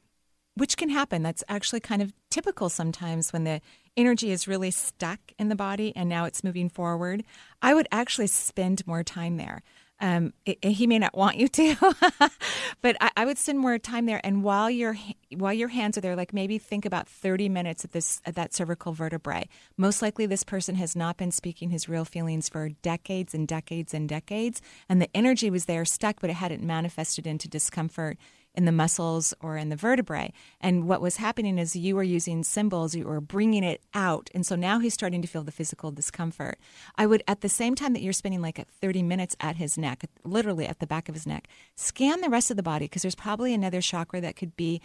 which 0.55 0.77
can 0.77 0.91
happen. 0.91 1.23
That's 1.23 1.45
actually 1.49 1.81
kind 1.81 2.03
of 2.03 2.13
typical 2.31 2.69
sometimes 2.69 3.33
when 3.33 3.45
the 3.45 3.63
energy 3.97 4.31
is 4.31 4.47
really 4.47 4.71
stuck 4.71 5.21
in 5.39 5.49
the 5.49 5.57
body 5.57 5.93
and 5.97 6.09
now 6.09 6.27
it's 6.27 6.45
moving 6.45 6.69
forward. 6.69 7.25
I 7.63 7.75
would 7.75 7.89
actually 7.91 8.27
spend 8.27 8.87
more 8.87 9.03
time 9.03 9.39
there. 9.39 9.63
Um, 10.01 10.33
it, 10.47 10.65
he 10.65 10.87
may 10.87 10.99
not 10.99 11.17
want 11.17 11.39
you 11.39 11.49
to, 11.49 11.75
but 12.83 12.97
I, 13.01 13.11
I, 13.17 13.25
would 13.25 13.37
spend 13.37 13.59
more 13.59 13.79
time 13.79 14.07
there. 14.07 14.21
And 14.23 14.45
while 14.45 14.71
your 14.71 14.97
while 15.37 15.53
your 15.53 15.69
hands 15.69 15.99
are 15.99 16.01
there, 16.01 16.15
like 16.15 16.33
maybe 16.33 16.57
think 16.59 16.85
about 16.85 17.09
thirty 17.09 17.49
minutes 17.49 17.85
at 17.85 17.91
this 17.91 18.21
at 18.25 18.37
that 18.37 18.55
cervical 18.55 18.93
vertebrae. 18.93 19.49
Most 19.77 20.01
likely, 20.01 20.27
this 20.27 20.45
person 20.45 20.77
has 20.77 20.95
not 20.95 21.17
been 21.17 21.33
speaking 21.33 21.71
his 21.71 21.89
real 21.89 22.05
feelings 22.05 22.49
for 22.49 22.69
decades 22.69 23.35
and 23.35 23.49
decades 23.49 23.93
and 23.93 24.09
decades, 24.09 24.63
and 24.89 25.03
the 25.03 25.11
energy 25.17 25.51
was 25.51 25.65
there 25.65 25.85
stuck, 25.85 26.21
but 26.21 26.31
it 26.31 26.35
hadn't 26.35 26.63
manifested 26.63 27.27
into 27.27 27.49
discomfort 27.49 28.19
in 28.59 28.65
the 28.65 28.73
muscles 28.73 29.33
or 29.41 29.57
in 29.57 29.69
the 29.69 29.77
vertebrae. 29.77 30.33
And 30.61 30.89
what 30.89 31.01
was 31.01 31.19
happening 31.19 31.59
is 31.59 31.77
you 31.77 31.95
were 31.95 32.03
using 32.03 32.43
symbols, 32.43 32.93
you 32.93 33.05
were 33.05 33.21
bringing 33.21 33.63
it 33.63 33.81
out. 33.95 34.31
And 34.35 34.45
so 34.45 34.57
now 34.57 34.81
he's 34.81 34.93
starting 34.93 35.23
to 35.23 35.29
feel 35.29 35.45
the 35.45 35.53
physical 35.53 35.93
discomfort. 35.93 36.59
I 36.97 37.07
would, 37.07 37.23
at 37.29 37.41
the 37.41 37.49
same 37.49 37.77
time 37.77 37.93
that 37.93 38.03
you're 38.03 38.13
spending 38.13 38.43
like 38.43 38.67
30 38.69 39.05
minutes 39.05 39.37
at 39.39 39.57
his 39.57 39.79
neck, 39.79 40.05
literally 40.25 40.67
at 40.67 40.81
the 40.81 40.89
back 40.89 41.09
of 41.09 41.15
his 41.15 41.25
neck, 41.25 41.47
scan 41.77 42.21
the 42.21 42.29
rest 42.29 42.51
of 42.51 42.57
the 42.57 42.63
body 42.65 42.87
because 42.87 43.03
there's 43.03 43.15
probably 43.15 43.55
another 43.55 43.81
chakra 43.81 44.21
that 44.21 44.35
could 44.35 44.57
be 44.57 44.83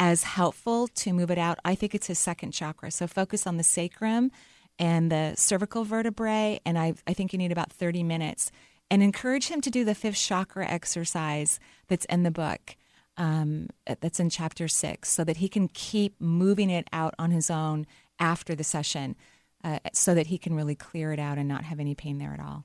as 0.00 0.24
helpful 0.24 0.88
to 0.88 1.12
move 1.12 1.30
it 1.30 1.38
out. 1.38 1.60
I 1.64 1.76
think 1.76 1.94
it's 1.94 2.08
his 2.08 2.18
second 2.18 2.50
chakra. 2.50 2.90
So 2.90 3.06
focus 3.06 3.46
on 3.46 3.56
the 3.56 3.62
sacrum 3.62 4.32
and 4.80 5.12
the 5.12 5.34
cervical 5.36 5.84
vertebrae. 5.84 6.58
And 6.66 6.76
I, 6.76 6.94
I 7.06 7.12
think 7.12 7.32
you 7.32 7.38
need 7.38 7.52
about 7.52 7.72
30 7.72 8.02
minutes. 8.02 8.50
And 8.90 9.00
encourage 9.00 9.46
him 9.46 9.60
to 9.60 9.70
do 9.70 9.84
the 9.84 9.94
fifth 9.94 10.18
chakra 10.18 10.68
exercise 10.68 11.60
that's 11.86 12.04
in 12.06 12.24
the 12.24 12.32
book 12.32 12.76
um, 13.22 13.68
that's 14.00 14.18
in 14.18 14.30
chapter 14.30 14.66
six, 14.66 15.08
so 15.08 15.22
that 15.22 15.36
he 15.36 15.48
can 15.48 15.68
keep 15.68 16.20
moving 16.20 16.70
it 16.70 16.88
out 16.92 17.14
on 17.20 17.30
his 17.30 17.50
own 17.50 17.86
after 18.18 18.56
the 18.56 18.64
session, 18.64 19.14
uh, 19.62 19.78
so 19.92 20.12
that 20.12 20.26
he 20.26 20.38
can 20.38 20.54
really 20.54 20.74
clear 20.74 21.12
it 21.12 21.20
out 21.20 21.38
and 21.38 21.48
not 21.48 21.62
have 21.62 21.78
any 21.78 21.94
pain 21.94 22.18
there 22.18 22.34
at 22.34 22.40
all. 22.40 22.64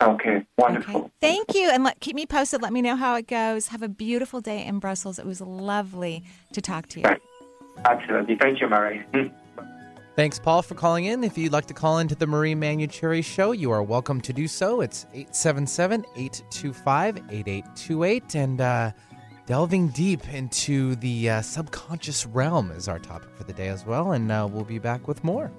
Okay, 0.00 0.46
wonderful. 0.56 0.96
Okay. 0.96 1.10
Thank 1.20 1.54
you, 1.54 1.68
and 1.68 1.84
let, 1.84 2.00
keep 2.00 2.16
me 2.16 2.24
posted. 2.24 2.62
Let 2.62 2.72
me 2.72 2.80
know 2.80 2.96
how 2.96 3.14
it 3.16 3.26
goes. 3.26 3.68
Have 3.68 3.82
a 3.82 3.88
beautiful 3.88 4.40
day 4.40 4.64
in 4.64 4.78
Brussels. 4.78 5.18
It 5.18 5.26
was 5.26 5.42
lovely 5.42 6.24
to 6.54 6.62
talk 6.62 6.88
to 6.88 7.00
you. 7.00 7.06
Absolutely. 7.84 8.36
Thank 8.36 8.62
you, 8.62 8.68
Marie. 8.68 9.02
Thanks, 10.16 10.38
Paul, 10.38 10.62
for 10.62 10.76
calling 10.76 11.04
in. 11.04 11.24
If 11.24 11.36
you'd 11.36 11.52
like 11.52 11.66
to 11.66 11.74
call 11.74 11.98
into 11.98 12.14
the 12.14 12.26
Marie 12.26 12.54
Manuchehri 12.54 13.22
Show, 13.22 13.52
you 13.52 13.70
are 13.70 13.82
welcome 13.82 14.20
to 14.22 14.32
do 14.32 14.48
so. 14.48 14.80
It's 14.80 15.04
877 15.12 16.06
825 16.16 17.16
8828. 17.30 18.34
And, 18.36 18.60
uh, 18.60 18.92
delving 19.46 19.88
deep 19.88 20.26
into 20.32 20.96
the 20.96 21.28
uh, 21.28 21.42
subconscious 21.42 22.26
realm 22.26 22.70
is 22.70 22.88
our 22.88 22.98
topic 22.98 23.28
for 23.34 23.44
the 23.44 23.52
day 23.52 23.68
as 23.68 23.84
well, 23.84 24.12
and 24.12 24.30
uh, 24.32 24.48
we'll 24.50 24.64
be 24.64 24.78
back 24.78 25.06
with 25.06 25.22
more. 25.22 25.50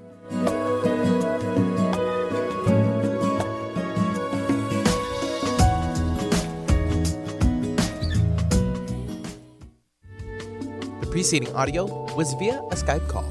The 10.99 11.07
preceding 11.11 11.53
audio 11.55 11.85
was 12.15 12.33
via 12.33 12.59
a 12.59 12.75
Skype 12.75 13.07
call. 13.07 13.29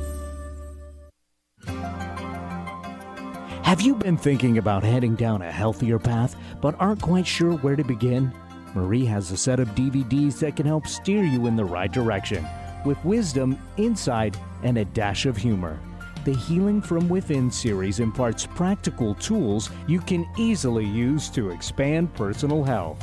Have 3.65 3.81
you 3.81 3.97
been 3.97 4.17
thinking 4.17 4.59
about 4.59 4.85
heading 4.85 5.17
down 5.17 5.43
a 5.43 5.51
healthier 5.51 5.99
path 5.99 6.37
but 6.61 6.77
aren't 6.79 7.03
quite 7.03 7.27
sure 7.27 7.55
where 7.55 7.75
to 7.75 7.83
begin? 7.83 8.33
Marie 8.75 9.05
has 9.05 9.31
a 9.31 9.37
set 9.37 9.61
of 9.61 9.69
DVDs 9.71 10.39
that 10.41 10.57
can 10.57 10.67
help 10.67 10.87
steer 10.87 11.23
you 11.23 11.47
in 11.47 11.57
the 11.57 11.65
right 11.65 11.93
direction 11.93 12.47
with 12.85 13.03
wisdom, 13.05 13.59
insight, 13.77 14.37
and 14.63 14.79
a 14.79 14.85
dash 14.85 15.27
of 15.27 15.37
humor. 15.37 15.79
The 16.25 16.35
Healing 16.35 16.81
from 16.81 17.09
Within 17.09 17.51
series 17.51 18.01
imparts 18.01 18.47
practical 18.47 19.15
tools 19.15 19.71
you 19.87 20.01
can 20.01 20.27
easily 20.39 20.87
use 20.87 21.29
to 21.31 21.51
expand 21.51 22.15
personal 22.15 22.65
health. 22.65 23.03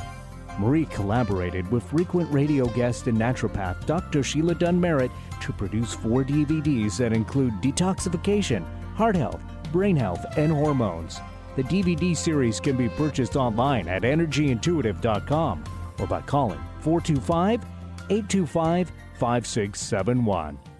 Marie 0.58 0.86
collaborated 0.86 1.70
with 1.70 1.82
frequent 1.84 2.30
radio 2.30 2.66
guest 2.66 3.06
and 3.06 3.16
naturopath 3.16 3.86
Dr. 3.86 4.22
Sheila 4.22 4.54
Dunn 4.54 4.80
Merritt 4.80 5.10
to 5.40 5.52
produce 5.52 5.94
four 5.94 6.24
DVDs 6.24 6.98
that 6.98 7.12
include 7.12 7.54
detoxification, 7.62 8.64
heart 8.94 9.16
health, 9.16 9.40
brain 9.72 9.96
health, 9.96 10.24
and 10.36 10.52
hormones. 10.52 11.20
The 11.54 11.64
DVD 11.64 12.16
series 12.16 12.60
can 12.60 12.76
be 12.76 12.88
purchased 12.88 13.36
online 13.36 13.86
at 13.88 14.02
energyintuitive.com 14.02 15.64
or 15.98 16.06
by 16.06 16.20
calling 16.22 16.60
425 16.80 17.62
825 18.10 18.92
5671. 19.18 20.71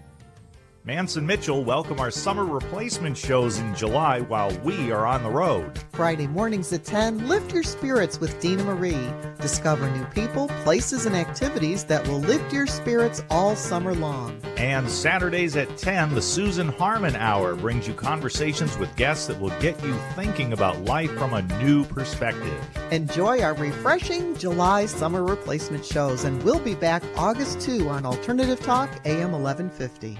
Manson 0.85 1.25
Mitchell 1.25 1.63
welcome 1.63 2.01
our 2.01 2.11
summer 2.11 2.43
replacement 2.43 3.17
shows 3.17 3.57
in 3.57 3.73
July 3.73 4.19
while 4.19 4.51
we 4.65 4.91
are 4.91 5.07
on 5.07 5.23
the 5.23 5.29
road. 5.29 5.79
Friday 5.93 6.27
mornings 6.27 6.73
at 6.73 6.83
10, 6.83 7.29
lift 7.29 7.53
your 7.53 7.63
spirits 7.63 8.19
with 8.19 8.37
Dina 8.41 8.65
Marie. 8.65 9.07
Discover 9.39 9.89
new 9.91 10.03
people, 10.07 10.49
places, 10.65 11.05
and 11.05 11.15
activities 11.15 11.85
that 11.85 12.05
will 12.05 12.19
lift 12.19 12.51
your 12.51 12.67
spirits 12.67 13.23
all 13.29 13.55
summer 13.55 13.95
long. 13.95 14.37
And 14.57 14.89
Saturdays 14.89 15.55
at 15.55 15.77
10, 15.77 16.15
the 16.15 16.21
Susan 16.21 16.67
Harmon 16.67 17.15
Hour 17.15 17.55
brings 17.55 17.87
you 17.87 17.93
conversations 17.93 18.77
with 18.77 18.93
guests 18.97 19.27
that 19.27 19.39
will 19.39 19.57
get 19.61 19.81
you 19.85 19.97
thinking 20.15 20.51
about 20.51 20.83
life 20.83 21.11
from 21.17 21.33
a 21.33 21.43
new 21.63 21.85
perspective. 21.85 22.61
Enjoy 22.91 23.41
our 23.41 23.53
refreshing 23.53 24.35
July 24.35 24.85
summer 24.87 25.23
replacement 25.23 25.85
shows, 25.85 26.25
and 26.25 26.43
we'll 26.43 26.59
be 26.59 26.75
back 26.75 27.03
August 27.15 27.61
2 27.61 27.87
on 27.87 28.05
Alternative 28.05 28.59
Talk, 28.59 28.89
AM 29.05 29.31
1150. 29.31 30.19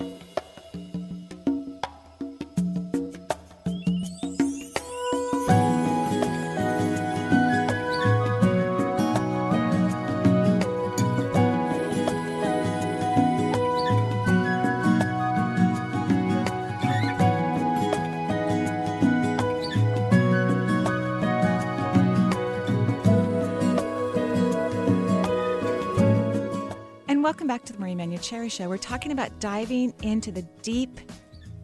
To 27.65 27.73
the 27.73 27.79
Marie 27.79 27.95
Manuchehri 27.95 28.51
Show. 28.51 28.69
We're 28.69 28.77
talking 28.77 29.11
about 29.11 29.39
diving 29.39 29.91
into 30.03 30.31
the 30.31 30.43
deep 30.61 30.99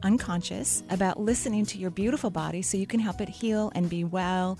unconscious, 0.01 0.81
about 0.89 1.19
listening 1.19 1.63
to 1.67 1.77
your 1.77 1.91
beautiful 1.91 2.31
body 2.31 2.63
so 2.63 2.75
you 2.75 2.87
can 2.87 2.99
help 2.99 3.21
it 3.21 3.29
heal 3.29 3.71
and 3.75 3.87
be 3.87 4.03
well 4.03 4.57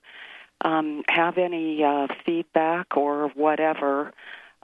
um, 0.62 1.04
have 1.10 1.38
any 1.38 1.84
uh, 1.84 2.08
feedback 2.26 2.98
or 2.98 3.30
whatever 3.36 4.14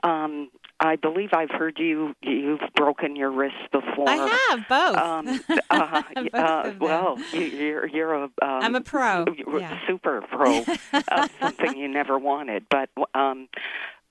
um, 0.02 0.50
I 0.78 0.96
believe 0.96 1.30
I've 1.32 1.50
heard 1.50 1.78
you. 1.78 2.14
You've 2.22 2.60
broken 2.74 3.16
your 3.16 3.30
wrist 3.30 3.56
before. 3.72 4.08
I 4.08 4.16
have 4.50 4.68
both. 4.68 4.96
Um, 4.96 5.40
uh, 5.70 6.02
both 6.14 6.34
uh, 6.34 6.72
well, 6.78 7.18
you, 7.32 7.78
are 7.78 7.86
you're 7.86 8.14
a. 8.14 8.24
Um, 8.24 8.30
I'm 8.40 8.74
a 8.74 8.80
pro. 8.80 9.24
Yeah. 9.58 9.78
Super 9.86 10.20
pro. 10.20 10.64
uh, 10.92 11.28
something 11.40 11.76
you 11.76 11.88
never 11.88 12.18
wanted, 12.18 12.66
but 12.68 12.90
um, 13.14 13.48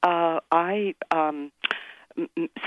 uh, 0.04 0.40
I. 0.52 0.96
Um, 1.12 1.52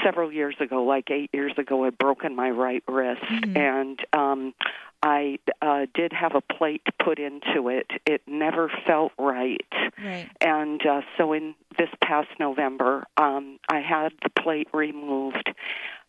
several 0.05 0.31
years 0.31 0.57
ago, 0.61 0.85
like 0.85 1.11
eight 1.11 1.31
years 1.33 1.55
ago, 1.57 1.85
I'd 1.85 1.97
broken 1.97 2.37
my 2.37 2.51
right 2.51 2.83
wrist, 2.87 3.23
mm-hmm. 3.23 3.57
and 3.57 3.99
um, 4.13 4.55
I 5.03 5.39
uh, 5.63 5.87
did 5.95 6.13
have 6.13 6.35
a 6.35 6.41
plate 6.41 6.83
put 7.03 7.19
into 7.19 7.69
it. 7.69 7.87
It 8.05 8.23
never 8.27 8.71
felt 8.87 9.13
right. 9.19 9.67
Right. 10.03 10.29
And 10.41 10.85
uh, 10.85 11.03
so 11.17 11.33
in 11.33 11.55
this 11.79 11.89
past 12.03 12.29
November, 12.41 13.07
um, 13.17 13.59
I 13.69 13.81
had 13.81 14.13
the 14.23 14.31
plate 14.31 14.69
removed. 14.73 15.51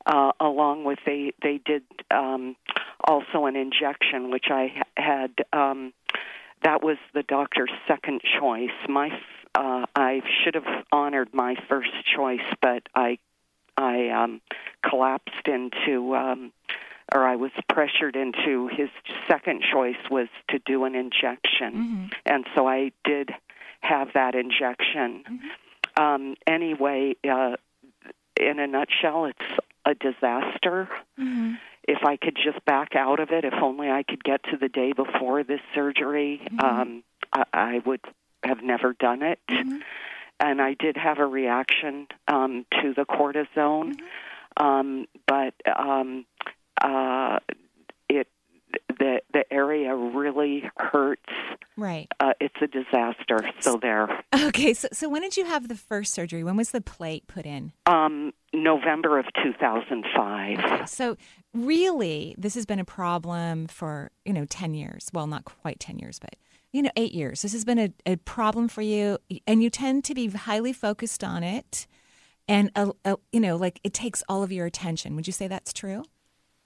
Uh, 0.05 0.31
along 0.39 0.85
with 0.85 0.97
they 1.05 1.33
they 1.43 1.59
did 1.63 1.83
um, 2.09 2.55
also 3.05 3.45
an 3.45 3.55
injection, 3.55 4.31
which 4.31 4.45
I 4.49 4.81
had. 4.97 5.33
Um, 5.51 5.93
that 6.63 6.81
was 6.83 6.97
the 7.13 7.23
doctor's 7.23 7.71
second 7.87 8.21
choice. 8.39 8.71
My 8.87 9.09
uh, 9.55 9.85
I 9.95 10.21
should 10.43 10.55
have 10.55 10.85
honored 10.91 11.33
my 11.33 11.55
first 11.67 11.91
choice, 12.15 12.45
but 12.61 12.83
I 12.95 13.19
I 13.77 14.09
um, 14.09 14.41
collapsed 14.87 15.47
into 15.47 16.15
um, 16.15 16.53
or 17.13 17.27
I 17.27 17.35
was 17.35 17.51
pressured 17.67 18.15
into 18.15 18.67
his 18.67 18.89
second 19.27 19.63
choice 19.73 19.97
was 20.09 20.27
to 20.49 20.59
do 20.59 20.85
an 20.85 20.95
injection, 20.95 21.73
mm-hmm. 21.73 22.05
and 22.25 22.45
so 22.55 22.67
I 22.67 22.91
did 23.03 23.31
have 23.81 24.09
that 24.13 24.35
injection. 24.35 25.23
Mm-hmm. 25.29 26.03
Um, 26.03 26.35
anyway, 26.47 27.15
uh, 27.29 27.55
in 28.39 28.59
a 28.59 28.67
nutshell, 28.67 29.25
it's 29.25 29.59
a 29.85 29.95
disaster. 29.95 30.89
Mm-hmm. 31.19 31.53
If 31.87 31.99
I 32.05 32.17
could 32.17 32.35
just 32.35 32.63
back 32.65 32.95
out 32.95 33.19
of 33.19 33.31
it, 33.31 33.45
if 33.45 33.53
only 33.61 33.89
I 33.89 34.03
could 34.03 34.23
get 34.23 34.43
to 34.43 34.57
the 34.57 34.69
day 34.69 34.93
before 34.93 35.43
this 35.43 35.61
surgery, 35.73 36.41
mm-hmm. 36.43 36.59
um, 36.59 37.03
I, 37.33 37.43
I 37.53 37.81
would 37.85 38.01
have 38.43 38.61
never 38.61 38.93
done 38.93 39.23
it. 39.23 39.39
Mm-hmm. 39.49 39.77
And 40.39 40.61
I 40.61 40.73
did 40.73 40.95
have 40.95 41.19
a 41.19 41.25
reaction 41.25 42.07
um, 42.27 42.65
to 42.81 42.93
the 42.93 43.03
cortisone, 43.03 43.95
mm-hmm. 43.95 44.63
um, 44.63 45.05
but 45.27 45.53
um, 45.77 46.25
uh, 46.81 47.39
it 48.09 48.27
the 48.99 49.21
the 49.33 49.43
area 49.51 49.95
really 49.95 50.63
hurts. 50.77 51.31
Right. 51.77 52.07
Uh, 52.19 52.33
it's 52.39 52.55
a 52.61 52.67
disaster. 52.67 53.39
So 53.59 53.77
there. 53.81 54.23
Okay. 54.33 54.73
So 54.73 54.87
so 54.91 55.09
when 55.09 55.21
did 55.21 55.37
you 55.37 55.45
have 55.45 55.67
the 55.67 55.75
first 55.75 56.13
surgery? 56.13 56.43
When 56.43 56.57
was 56.57 56.71
the 56.71 56.81
plate 56.81 57.27
put 57.27 57.45
in? 57.45 57.71
Um, 57.85 58.33
November 58.53 59.19
of 59.19 59.25
two 59.43 59.53
thousand 59.53 60.05
five. 60.15 60.59
Okay. 60.59 60.85
So 60.85 61.17
really, 61.53 62.35
this 62.37 62.55
has 62.55 62.65
been 62.65 62.79
a 62.79 62.85
problem 62.85 63.67
for 63.67 64.11
you 64.25 64.33
know 64.33 64.45
ten 64.45 64.73
years. 64.73 65.09
Well, 65.13 65.27
not 65.27 65.45
quite 65.45 65.79
ten 65.79 65.99
years, 65.99 66.19
but 66.19 66.35
you 66.71 66.81
know 66.81 66.91
eight 66.95 67.13
years. 67.13 67.41
This 67.41 67.53
has 67.53 67.65
been 67.65 67.79
a, 67.79 67.93
a 68.05 68.15
problem 68.17 68.67
for 68.67 68.81
you, 68.81 69.17
and 69.47 69.63
you 69.63 69.69
tend 69.69 70.03
to 70.05 70.13
be 70.13 70.27
highly 70.27 70.73
focused 70.73 71.23
on 71.23 71.43
it. 71.43 71.87
And, 72.47 72.71
uh, 72.75 72.93
uh, 73.05 73.17
you 73.31 73.39
know, 73.39 73.57
like 73.57 73.79
it 73.83 73.93
takes 73.93 74.23
all 74.27 74.41
of 74.41 74.51
your 74.51 74.65
attention. 74.65 75.15
Would 75.15 75.27
you 75.27 75.33
say 75.33 75.47
that's 75.47 75.71
true? 75.71 76.03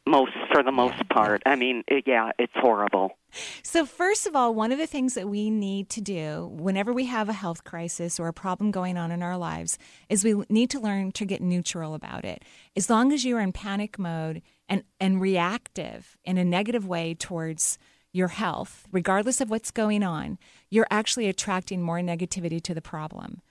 Most 0.08 0.34
for 0.52 0.64
the 0.64 0.72
most 0.72 1.08
part. 1.10 1.42
I 1.46 1.56
mean, 1.56 1.84
it, 1.88 2.04
yeah, 2.06 2.32
it's 2.38 2.54
horrible. 2.56 3.18
So, 3.64 3.86
first 3.86 4.28
of 4.28 4.36
all, 4.36 4.54
one 4.54 4.72
of 4.72 4.78
the 4.78 4.88
things 4.88 5.16
that 5.16 5.28
we 5.28 5.50
need 5.50 5.90
to 5.90 6.02
do 6.02 6.50
whenever 6.54 6.94
we 6.94 7.06
have 7.06 7.30
a 7.30 7.34
health 7.34 7.64
crisis 7.64 8.20
or 8.20 8.28
a 8.28 8.34
problem 8.34 8.70
going 8.70 8.98
on 8.98 9.12
in 9.12 9.24
our 9.24 9.38
lives 9.38 9.78
is 10.10 10.24
we 10.24 10.44
need 10.50 10.70
to 10.72 10.80
learn 10.80 11.12
to 11.14 11.26
get 11.26 11.42
neutral 11.42 11.94
about 11.94 12.26
it. 12.26 12.44
As 12.76 12.90
long 12.90 13.12
as 13.12 13.26
you're 13.26 13.40
in 13.40 13.52
panic 13.52 13.98
mode 13.98 14.42
and, 14.70 14.84
and 15.00 15.20
reactive 15.20 16.18
in 16.24 16.38
a 16.38 16.46
negative 16.46 16.86
way 16.86 17.14
towards 17.14 17.78
your 18.14 18.30
health, 18.30 18.88
regardless 18.92 19.42
of 19.42 19.50
what's 19.50 19.72
going 19.72 20.04
on, 20.04 20.38
you're 20.70 20.88
actually 20.90 21.28
attracting 21.28 21.82
more 21.82 22.00
negativity 22.00 22.62
to 22.62 22.74
the 22.74 22.82
problem. 22.82 23.42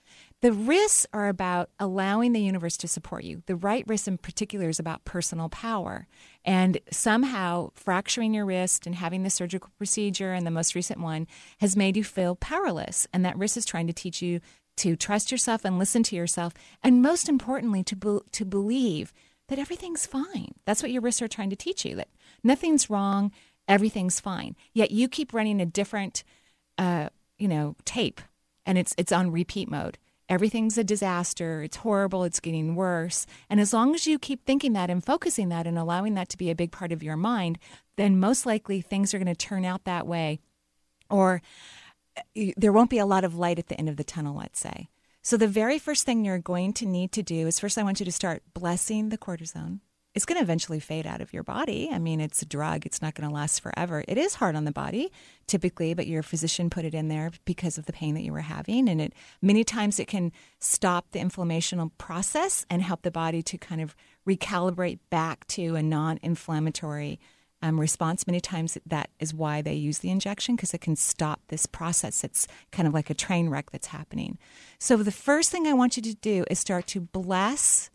The 0.41 0.53
risks 0.53 1.05
are 1.13 1.27
about 1.27 1.69
allowing 1.79 2.33
the 2.33 2.41
universe 2.41 2.77
to 2.77 2.87
support 2.87 3.23
you. 3.23 3.43
The 3.45 3.55
right 3.55 3.83
risk, 3.87 4.07
in 4.07 4.17
particular, 4.17 4.69
is 4.69 4.79
about 4.79 5.05
personal 5.05 5.49
power. 5.49 6.07
And 6.45 6.79
somehow, 6.91 7.69
fracturing 7.75 8.33
your 8.33 8.45
wrist 8.45 8.85
and 8.85 8.95
having 8.95 9.23
the 9.23 9.29
surgical 9.29 9.71
procedure 9.77 10.33
and 10.33 10.45
the 10.45 10.51
most 10.51 10.75
recent 10.75 10.99
one 10.99 11.27
has 11.59 11.75
made 11.75 11.97
you 11.97 12.03
feel 12.03 12.35
powerless. 12.35 13.07
And 13.13 13.25
that 13.25 13.37
risk 13.37 13.57
is 13.57 13.65
trying 13.65 13.87
to 13.87 13.93
teach 13.93 14.21
you 14.21 14.39
to 14.77 14.95
trust 14.95 15.31
yourself 15.31 15.65
and 15.65 15.79
listen 15.79 16.03
to 16.03 16.15
yourself. 16.15 16.53
And 16.81 17.01
most 17.01 17.29
importantly, 17.29 17.83
to, 17.83 17.95
be- 17.95 18.19
to 18.31 18.45
believe 18.45 19.13
that 19.49 19.59
everything's 19.59 20.05
fine. 20.05 20.55
That's 20.65 20.81
what 20.81 20.91
your 20.91 21.01
risks 21.01 21.21
are 21.21 21.27
trying 21.27 21.49
to 21.49 21.55
teach 21.55 21.85
you 21.85 21.95
that 21.95 22.09
nothing's 22.43 22.89
wrong, 22.89 23.31
everything's 23.67 24.19
fine. 24.19 24.55
Yet 24.73 24.91
you 24.91 25.07
keep 25.07 25.33
running 25.33 25.61
a 25.61 25.65
different, 25.65 26.23
uh, 26.77 27.09
you 27.37 27.47
know, 27.47 27.75
tape 27.85 28.21
and 28.65 28.77
it's, 28.77 28.93
it's 28.97 29.11
on 29.11 29.31
repeat 29.31 29.69
mode 29.69 29.97
everything's 30.29 30.77
a 30.77 30.83
disaster, 30.83 31.61
it's 31.61 31.77
horrible, 31.77 32.23
it's 32.23 32.39
getting 32.39 32.75
worse. 32.75 33.25
And 33.49 33.59
as 33.59 33.73
long 33.73 33.93
as 33.93 34.07
you 34.07 34.17
keep 34.17 34.45
thinking 34.45 34.73
that 34.73 34.89
and 34.89 35.05
focusing 35.05 35.49
that 35.49 35.67
and 35.67 35.77
allowing 35.77 36.13
that 36.15 36.29
to 36.29 36.37
be 36.37 36.49
a 36.49 36.55
big 36.55 36.71
part 36.71 36.91
of 36.91 37.03
your 37.03 37.17
mind, 37.17 37.59
then 37.97 38.19
most 38.19 38.45
likely 38.45 38.81
things 38.81 39.13
are 39.13 39.19
going 39.19 39.27
to 39.27 39.35
turn 39.35 39.65
out 39.65 39.83
that 39.83 40.07
way. 40.07 40.39
Or 41.09 41.41
uh, 42.17 42.51
there 42.57 42.73
won't 42.73 42.89
be 42.89 42.97
a 42.97 43.05
lot 43.05 43.23
of 43.23 43.35
light 43.35 43.59
at 43.59 43.67
the 43.67 43.77
end 43.77 43.89
of 43.89 43.97
the 43.97 44.03
tunnel, 44.03 44.35
let's 44.35 44.59
say. 44.59 44.89
So, 45.21 45.37
the 45.37 45.47
very 45.47 45.79
first 45.79 46.05
thing 46.05 46.25
you're 46.25 46.37
going 46.37 46.73
to 46.73 46.85
need 46.85 47.13
to 47.13 47.23
do 47.23 47.47
is 47.47 47.59
first, 47.59 47.77
I 47.77 47.83
want 47.83 47.99
you 47.99 48.05
to 48.05 48.11
start 48.11 48.43
blessing 48.53 49.07
the 49.07 49.17
cortisone 49.17 49.79
it's 50.15 50.25
going 50.25 50.37
to 50.37 50.43
eventually 50.43 50.79
fade 50.79 51.07
out 51.07 51.21
of 51.21 51.33
your 51.33 51.43
body. 51.43 51.89
I 51.91 51.99
mean, 51.99 52.21
it's 52.21 52.41
a 52.41 52.45
drug, 52.45 52.85
it's 52.85 53.01
not 53.01 53.15
going 53.15 53.27
to 53.27 53.33
last 53.33 53.61
forever. 53.61 54.03
It 54.07 54.17
is 54.17 54.35
hard 54.35 54.55
on 54.55 54.65
the 54.65 54.71
body 54.71 55.11
typically, 55.47 55.93
but 55.93 56.07
your 56.07 56.23
physician 56.23 56.69
put 56.69 56.85
it 56.85 56.93
in 56.93 57.07
there 57.07 57.31
because 57.45 57.77
of 57.77 57.85
the 57.85 57.93
pain 57.93 58.13
that 58.15 58.23
you 58.23 58.31
were 58.31 58.41
having 58.41 58.87
and 58.87 59.01
it 59.01 59.13
many 59.41 59.63
times 59.63 59.99
it 59.99 60.07
can 60.07 60.31
stop 60.59 61.11
the 61.11 61.19
inflammational 61.19 61.91
process 61.97 62.65
and 62.69 62.81
help 62.81 63.01
the 63.01 63.11
body 63.11 63.41
to 63.41 63.57
kind 63.57 63.81
of 63.81 63.95
recalibrate 64.27 64.99
back 65.09 65.45
to 65.47 65.75
a 65.75 65.83
non-inflammatory 65.83 67.19
um, 67.63 67.79
response. 67.79 68.27
Many 68.27 68.41
times 68.41 68.77
that 68.85 69.09
is 69.19 69.33
why 69.33 69.61
they 69.61 69.73
use 69.73 69.99
the 69.99 70.09
injection 70.09 70.55
because 70.55 70.73
it 70.73 70.81
can 70.81 70.97
stop 70.97 71.39
this 71.47 71.65
process. 71.65 72.23
It's 72.23 72.45
kind 72.71 72.87
of 72.87 72.93
like 72.93 73.09
a 73.09 73.13
train 73.13 73.49
wreck 73.49 73.71
that's 73.71 73.87
happening. 73.87 74.37
So 74.79 74.97
the 74.97 75.11
first 75.11 75.49
thing 75.49 75.65
I 75.65 75.73
want 75.73 75.95
you 75.95 76.03
to 76.03 76.13
do 76.13 76.43
is 76.51 76.59
start 76.59 76.87
to 76.87 76.99
bless 76.99 77.89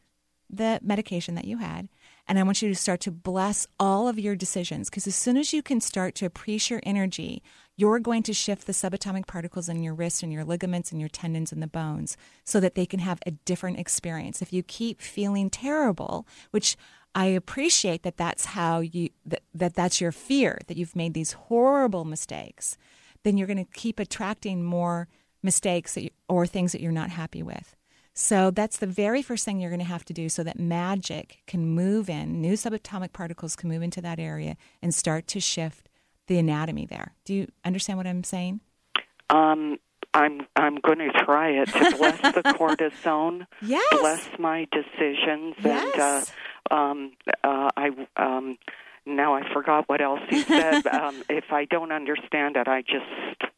the 0.50 0.80
medication 0.82 1.34
that 1.34 1.44
you 1.44 1.58
had 1.58 1.88
and 2.28 2.38
I 2.38 2.42
want 2.42 2.60
you 2.60 2.68
to 2.68 2.74
start 2.74 3.00
to 3.00 3.10
bless 3.10 3.66
all 3.80 4.06
of 4.06 4.18
your 4.18 4.36
decisions 4.36 4.90
because 4.90 5.06
as 5.06 5.16
soon 5.16 5.38
as 5.38 5.52
you 5.52 5.62
can 5.62 5.80
start 5.80 6.14
to 6.16 6.26
appreciate 6.26 6.70
your 6.70 6.80
energy, 6.82 7.42
you're 7.76 7.98
going 7.98 8.22
to 8.24 8.34
shift 8.34 8.66
the 8.66 8.72
subatomic 8.72 9.26
particles 9.26 9.68
in 9.68 9.82
your 9.82 9.94
wrists 9.94 10.22
and 10.22 10.32
your 10.32 10.44
ligaments 10.44 10.92
and 10.92 11.00
your 11.00 11.08
tendons 11.08 11.52
and 11.52 11.62
the 11.62 11.66
bones 11.66 12.16
so 12.44 12.60
that 12.60 12.74
they 12.74 12.84
can 12.84 13.00
have 13.00 13.20
a 13.24 13.30
different 13.30 13.78
experience. 13.78 14.42
If 14.42 14.52
you 14.52 14.62
keep 14.62 15.00
feeling 15.00 15.48
terrible, 15.48 16.26
which 16.50 16.76
I 17.14 17.26
appreciate 17.26 18.02
that 18.02 18.18
that's 18.18 18.44
how 18.46 18.80
you 18.80 19.08
that, 19.24 19.42
that 19.54 19.74
that's 19.74 20.00
your 20.00 20.12
fear 20.12 20.58
that 20.66 20.76
you've 20.76 20.96
made 20.96 21.14
these 21.14 21.32
horrible 21.32 22.04
mistakes. 22.04 22.76
Then 23.24 23.36
you're 23.38 23.46
going 23.46 23.64
to 23.64 23.72
keep 23.72 23.98
attracting 23.98 24.62
more 24.62 25.08
mistakes 25.42 25.96
you, 25.96 26.10
or 26.28 26.46
things 26.46 26.72
that 26.72 26.80
you're 26.80 26.92
not 26.92 27.10
happy 27.10 27.42
with. 27.42 27.74
So 28.20 28.50
that's 28.50 28.78
the 28.78 28.86
very 28.88 29.22
first 29.22 29.44
thing 29.44 29.60
you're 29.60 29.70
going 29.70 29.78
to 29.78 29.86
have 29.86 30.04
to 30.06 30.12
do 30.12 30.28
so 30.28 30.42
that 30.42 30.58
magic 30.58 31.38
can 31.46 31.64
move 31.64 32.10
in, 32.10 32.40
new 32.40 32.54
subatomic 32.54 33.12
particles 33.12 33.54
can 33.54 33.68
move 33.68 33.80
into 33.80 34.00
that 34.00 34.18
area 34.18 34.56
and 34.82 34.92
start 34.92 35.28
to 35.28 35.40
shift 35.40 35.88
the 36.26 36.36
anatomy 36.36 36.84
there. 36.84 37.14
Do 37.24 37.32
you 37.32 37.46
understand 37.64 37.96
what 37.96 38.08
I'm 38.08 38.24
saying? 38.24 38.58
Um, 39.30 39.78
I'm 40.14 40.40
I'm 40.56 40.80
going 40.80 40.98
to 40.98 41.12
try 41.24 41.50
it 41.50 41.66
to 41.66 41.96
bless 41.96 42.20
the 42.20 42.42
cortisone, 42.58 43.46
yes. 43.62 43.86
bless 44.00 44.28
my 44.36 44.66
decisions, 44.72 45.54
yes. 45.62 45.92
and 45.94 46.72
uh, 46.72 46.74
um, 46.74 47.12
uh, 47.44 47.70
I 47.76 47.90
um, 48.16 48.58
now 49.06 49.36
I 49.36 49.48
forgot 49.52 49.88
what 49.88 50.00
else 50.00 50.22
you 50.28 50.42
said. 50.42 50.84
um, 50.92 51.22
if 51.28 51.52
I 51.52 51.66
don't 51.66 51.92
understand 51.92 52.56
it, 52.56 52.66
I 52.66 52.82
just 52.82 53.52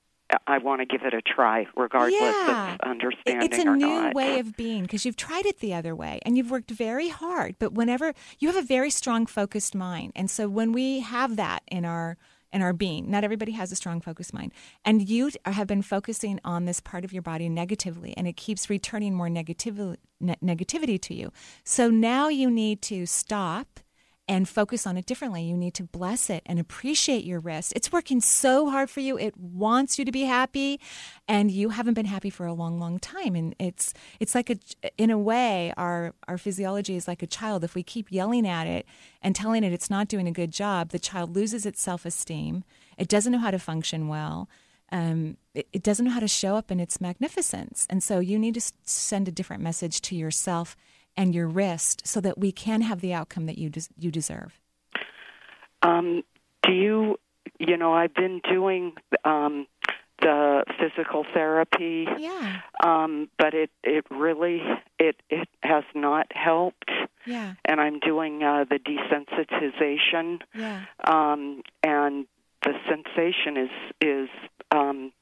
I 0.46 0.58
want 0.58 0.80
to 0.80 0.86
give 0.86 1.02
it 1.06 1.14
a 1.14 1.22
try, 1.22 1.66
regardless 1.76 2.20
yeah. 2.20 2.74
of 2.74 2.80
understanding 2.80 3.48
It's 3.50 3.58
a 3.58 3.68
or 3.68 3.76
new 3.76 3.86
not. 3.86 4.14
way 4.14 4.38
of 4.38 4.56
being 4.56 4.82
because 4.82 5.04
you've 5.04 5.16
tried 5.16 5.46
it 5.46 5.60
the 5.60 5.74
other 5.74 5.94
way 5.94 6.20
and 6.24 6.36
you've 6.36 6.50
worked 6.50 6.70
very 6.70 7.08
hard. 7.08 7.56
But 7.58 7.72
whenever 7.72 8.12
you 8.38 8.48
have 8.48 8.56
a 8.56 8.66
very 8.66 8.90
strong, 8.90 9.26
focused 9.26 9.74
mind, 9.74 10.12
and 10.14 10.30
so 10.30 10.48
when 10.48 10.72
we 10.72 11.00
have 11.00 11.36
that 11.36 11.62
in 11.68 11.84
our 11.84 12.16
in 12.52 12.62
our 12.62 12.72
being, 12.72 13.08
not 13.08 13.22
everybody 13.22 13.52
has 13.52 13.70
a 13.70 13.76
strong, 13.76 14.00
focused 14.00 14.34
mind, 14.34 14.52
and 14.84 15.08
you 15.08 15.30
have 15.44 15.68
been 15.68 15.82
focusing 15.82 16.40
on 16.44 16.64
this 16.64 16.80
part 16.80 17.04
of 17.04 17.12
your 17.12 17.22
body 17.22 17.48
negatively, 17.48 18.12
and 18.16 18.26
it 18.26 18.36
keeps 18.36 18.68
returning 18.68 19.14
more 19.14 19.28
negativity 19.28 19.96
ne- 20.20 20.36
negativity 20.42 21.00
to 21.00 21.14
you. 21.14 21.32
So 21.64 21.90
now 21.90 22.28
you 22.28 22.50
need 22.50 22.82
to 22.82 23.06
stop 23.06 23.80
and 24.30 24.48
focus 24.48 24.86
on 24.86 24.96
it 24.96 25.06
differently. 25.06 25.42
You 25.42 25.56
need 25.56 25.74
to 25.74 25.82
bless 25.82 26.30
it 26.30 26.44
and 26.46 26.60
appreciate 26.60 27.24
your 27.24 27.40
wrist. 27.40 27.72
It's 27.74 27.90
working 27.90 28.20
so 28.20 28.70
hard 28.70 28.88
for 28.88 29.00
you. 29.00 29.18
It 29.18 29.36
wants 29.36 29.98
you 29.98 30.04
to 30.04 30.12
be 30.12 30.22
happy, 30.22 30.78
and 31.26 31.50
you 31.50 31.70
haven't 31.70 31.94
been 31.94 32.06
happy 32.06 32.30
for 32.30 32.46
a 32.46 32.52
long, 32.52 32.78
long 32.78 33.00
time. 33.00 33.34
And 33.34 33.56
it's 33.58 33.92
it's 34.20 34.36
like 34.36 34.48
a 34.48 34.56
in 34.96 35.10
a 35.10 35.18
way 35.18 35.74
our 35.76 36.14
our 36.28 36.38
physiology 36.38 36.94
is 36.94 37.08
like 37.08 37.24
a 37.24 37.26
child. 37.26 37.64
If 37.64 37.74
we 37.74 37.82
keep 37.82 38.12
yelling 38.12 38.46
at 38.46 38.68
it 38.68 38.86
and 39.20 39.34
telling 39.34 39.64
it 39.64 39.72
it's 39.72 39.90
not 39.90 40.06
doing 40.06 40.28
a 40.28 40.32
good 40.32 40.52
job, 40.52 40.90
the 40.90 41.00
child 41.00 41.34
loses 41.34 41.66
its 41.66 41.82
self 41.82 42.06
esteem. 42.06 42.62
It 42.96 43.08
doesn't 43.08 43.32
know 43.32 43.40
how 43.40 43.50
to 43.50 43.58
function 43.58 44.06
well. 44.06 44.48
Um, 44.92 45.38
it, 45.54 45.66
it 45.72 45.82
doesn't 45.82 46.04
know 46.04 46.12
how 46.12 46.20
to 46.20 46.28
show 46.28 46.54
up 46.54 46.70
in 46.70 46.78
its 46.78 47.00
magnificence. 47.00 47.84
And 47.90 48.00
so 48.00 48.20
you 48.20 48.38
need 48.38 48.54
to 48.54 48.72
send 48.84 49.26
a 49.26 49.32
different 49.32 49.62
message 49.62 50.00
to 50.02 50.14
yourself 50.14 50.76
and 51.20 51.34
your 51.34 51.46
wrist 51.46 52.06
so 52.06 52.18
that 52.18 52.38
we 52.38 52.50
can 52.50 52.80
have 52.80 53.02
the 53.02 53.12
outcome 53.12 53.44
that 53.44 53.58
you 53.58 53.68
des- 53.68 53.92
you 53.98 54.10
deserve. 54.10 54.58
Um, 55.82 56.22
do 56.62 56.72
you, 56.72 57.18
you 57.58 57.76
know, 57.76 57.92
I've 57.92 58.14
been 58.14 58.40
doing 58.50 58.94
um, 59.26 59.66
the 60.22 60.64
physical 60.78 61.26
therapy, 61.34 62.06
Yeah, 62.18 62.60
um, 62.82 63.28
but 63.38 63.52
it 63.52 63.70
it 63.84 64.06
really 64.10 64.62
it 64.98 65.16
it 65.28 65.48
has 65.62 65.84
not 65.94 66.26
helped, 66.34 66.90
yeah, 67.26 67.54
and 67.66 67.82
I'm 67.82 67.98
doing 68.00 68.42
uh, 68.42 68.64
the 68.64 68.78
desensitization, 68.78 70.40
yeah. 70.54 70.84
um, 71.04 71.62
and 71.82 72.26
the 72.64 72.72
sensation 72.88 73.58
is 73.58 73.70
is 74.00 74.28
um, 74.70 75.12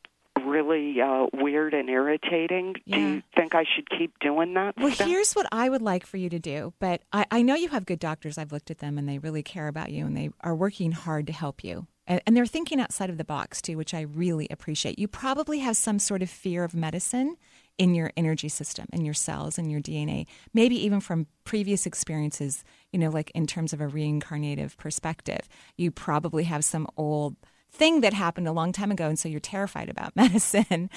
really 0.49 1.01
uh, 1.01 1.27
weird 1.33 1.75
and 1.75 1.89
irritating. 1.89 2.75
Do 2.87 2.99
you 2.99 3.23
think 3.37 3.55
I 3.55 3.65
should 3.65 3.89
keep 3.91 4.19
doing 4.21 4.55
that? 4.55 4.75
Well, 4.77 4.91
stuff? 4.93 5.07
here's 5.07 5.33
what 5.35 5.47
I 5.53 5.69
would 5.69 5.83
like 5.83 6.07
for 6.07 6.17
you 6.17 6.29
to 6.31 6.39
do. 6.39 6.73
But 6.79 7.03
I, 7.13 7.27
I 7.31 7.43
know 7.43 7.55
you 7.55 7.69
have 7.69 7.87
good 7.87 7.99
doctors. 7.99 8.39
I've 8.39 8.53
looked 8.53 8.71
at 8.71 8.79
them 8.79 8.99
and 8.99 9.09
they 9.09 9.19
really 9.19 9.43
care 9.43 9.69
about 9.69 9.91
you 9.91 10.07
and 10.07 10.17
they 10.17 10.31
are 10.41 10.55
working 10.55 10.93
hard 10.93 11.27
to 11.29 11.33
help 11.33 11.63
you. 11.63 11.87
And, 12.07 12.21
and 12.27 12.37
they're 12.37 12.47
thinking 12.47 12.81
outside 12.81 13.11
of 13.11 13.19
the 13.19 13.25
box 13.25 13.63
too, 13.63 13.77
which 13.77 13.95
I 13.95 14.01
really 14.01 14.49
appreciate. 14.51 14.99
You 14.99 15.07
probably 15.07 15.61
have 15.61 15.77
some 15.77 15.99
sort 15.99 16.23
of 16.23 16.31
fear 16.31 16.65
of 16.65 16.75
medicine 16.75 17.37
in 17.77 17.95
your 17.95 18.11
energy 18.17 18.49
system, 18.49 18.87
in 18.93 19.05
your 19.05 19.15
cells, 19.15 19.57
in 19.57 19.71
your 19.71 19.81
DNA, 19.81 20.27
maybe 20.53 20.75
even 20.85 21.01
from 21.01 21.27
previous 21.45 21.87
experiences, 21.87 22.65
you 22.93 22.99
know, 22.99 23.09
like 23.09 23.31
in 23.35 23.47
terms 23.47 23.73
of 23.73 23.81
a 23.81 23.87
reincarnative 23.87 24.77
perspective. 24.77 25.49
You 25.77 25.93
probably 25.93 26.45
have 26.45 26.65
some 26.65 26.89
old 26.97 27.37
thing 27.71 28.01
that 28.01 28.13
happened 28.13 28.49
a 28.49 28.53
long 28.53 28.73
time 28.73 28.91
ago, 28.91 29.07
and 29.07 29.19
so 29.19 29.29
you're 29.29 29.41
terrified 29.41 29.89
about 29.89 30.17
medicine. 30.17 30.91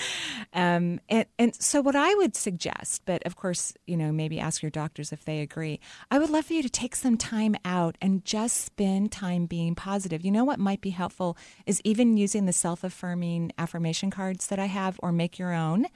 Um, 0.53 0.99
and, 1.09 1.25
and 1.37 1.55
so, 1.55 1.81
what 1.81 1.95
I 1.95 2.13
would 2.15 2.35
suggest, 2.35 3.03
but 3.05 3.23
of 3.25 3.35
course, 3.35 3.73
you 3.85 3.97
know, 3.97 4.11
maybe 4.11 4.39
ask 4.39 4.61
your 4.61 4.71
doctors 4.71 5.11
if 5.11 5.25
they 5.25 5.41
agree. 5.41 5.79
I 6.09 6.19
would 6.19 6.29
love 6.29 6.45
for 6.45 6.53
you 6.53 6.63
to 6.63 6.69
take 6.69 6.95
some 6.95 7.17
time 7.17 7.55
out 7.65 7.97
and 8.01 8.25
just 8.25 8.61
spend 8.61 9.11
time 9.11 9.45
being 9.45 9.75
positive. 9.75 10.23
You 10.23 10.31
know 10.31 10.45
what 10.45 10.59
might 10.59 10.81
be 10.81 10.91
helpful 10.91 11.37
is 11.65 11.81
even 11.83 12.17
using 12.17 12.45
the 12.45 12.53
self 12.53 12.83
affirming 12.83 13.51
affirmation 13.57 14.11
cards 14.11 14.47
that 14.47 14.59
I 14.59 14.65
have, 14.65 14.99
or 15.03 15.11
make 15.11 15.37
your 15.37 15.53
own, 15.53 15.87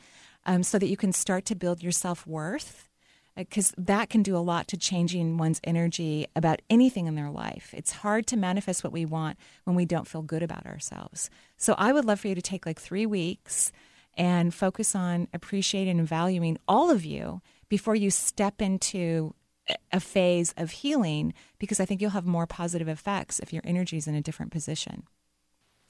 um, 0.45 0.63
so 0.63 0.77
that 0.79 0.88
you 0.88 0.97
can 0.97 1.11
start 1.11 1.45
to 1.45 1.55
build 1.55 1.81
your 1.81 1.91
self 1.91 2.27
worth 2.27 2.89
because 3.35 3.73
that 3.77 4.09
can 4.09 4.23
do 4.23 4.35
a 4.35 4.39
lot 4.39 4.67
to 4.69 4.77
changing 4.77 5.37
one's 5.37 5.59
energy 5.63 6.27
about 6.35 6.61
anything 6.69 7.07
in 7.07 7.15
their 7.15 7.29
life. 7.29 7.73
It's 7.75 7.91
hard 7.91 8.27
to 8.27 8.37
manifest 8.37 8.83
what 8.83 8.93
we 8.93 9.05
want 9.05 9.37
when 9.65 9.75
we 9.75 9.85
don't 9.85 10.07
feel 10.07 10.21
good 10.21 10.43
about 10.43 10.65
ourselves. 10.65 11.29
So 11.57 11.75
I 11.77 11.91
would 11.91 12.05
love 12.05 12.19
for 12.19 12.27
you 12.27 12.35
to 12.35 12.41
take 12.41 12.65
like 12.65 12.79
three 12.79 13.05
weeks 13.05 13.71
and 14.17 14.53
focus 14.53 14.95
on 14.95 15.27
appreciating 15.33 15.99
and 15.99 16.07
valuing 16.07 16.57
all 16.67 16.89
of 16.89 17.03
you 17.03 17.41
before 17.67 17.95
you 17.95 18.09
step 18.09 18.61
into 18.61 19.33
a 19.91 19.99
phase 19.99 20.53
of 20.57 20.71
healing 20.71 21.33
because 21.59 21.79
I 21.79 21.85
think 21.85 22.01
you'll 22.01 22.11
have 22.11 22.25
more 22.25 22.45
positive 22.45 22.87
effects 22.87 23.39
if 23.39 23.51
your 23.51 23.63
energy 23.65 23.97
is 23.97 24.07
in 24.07 24.15
a 24.15 24.21
different 24.21 24.51
position. 24.51 25.03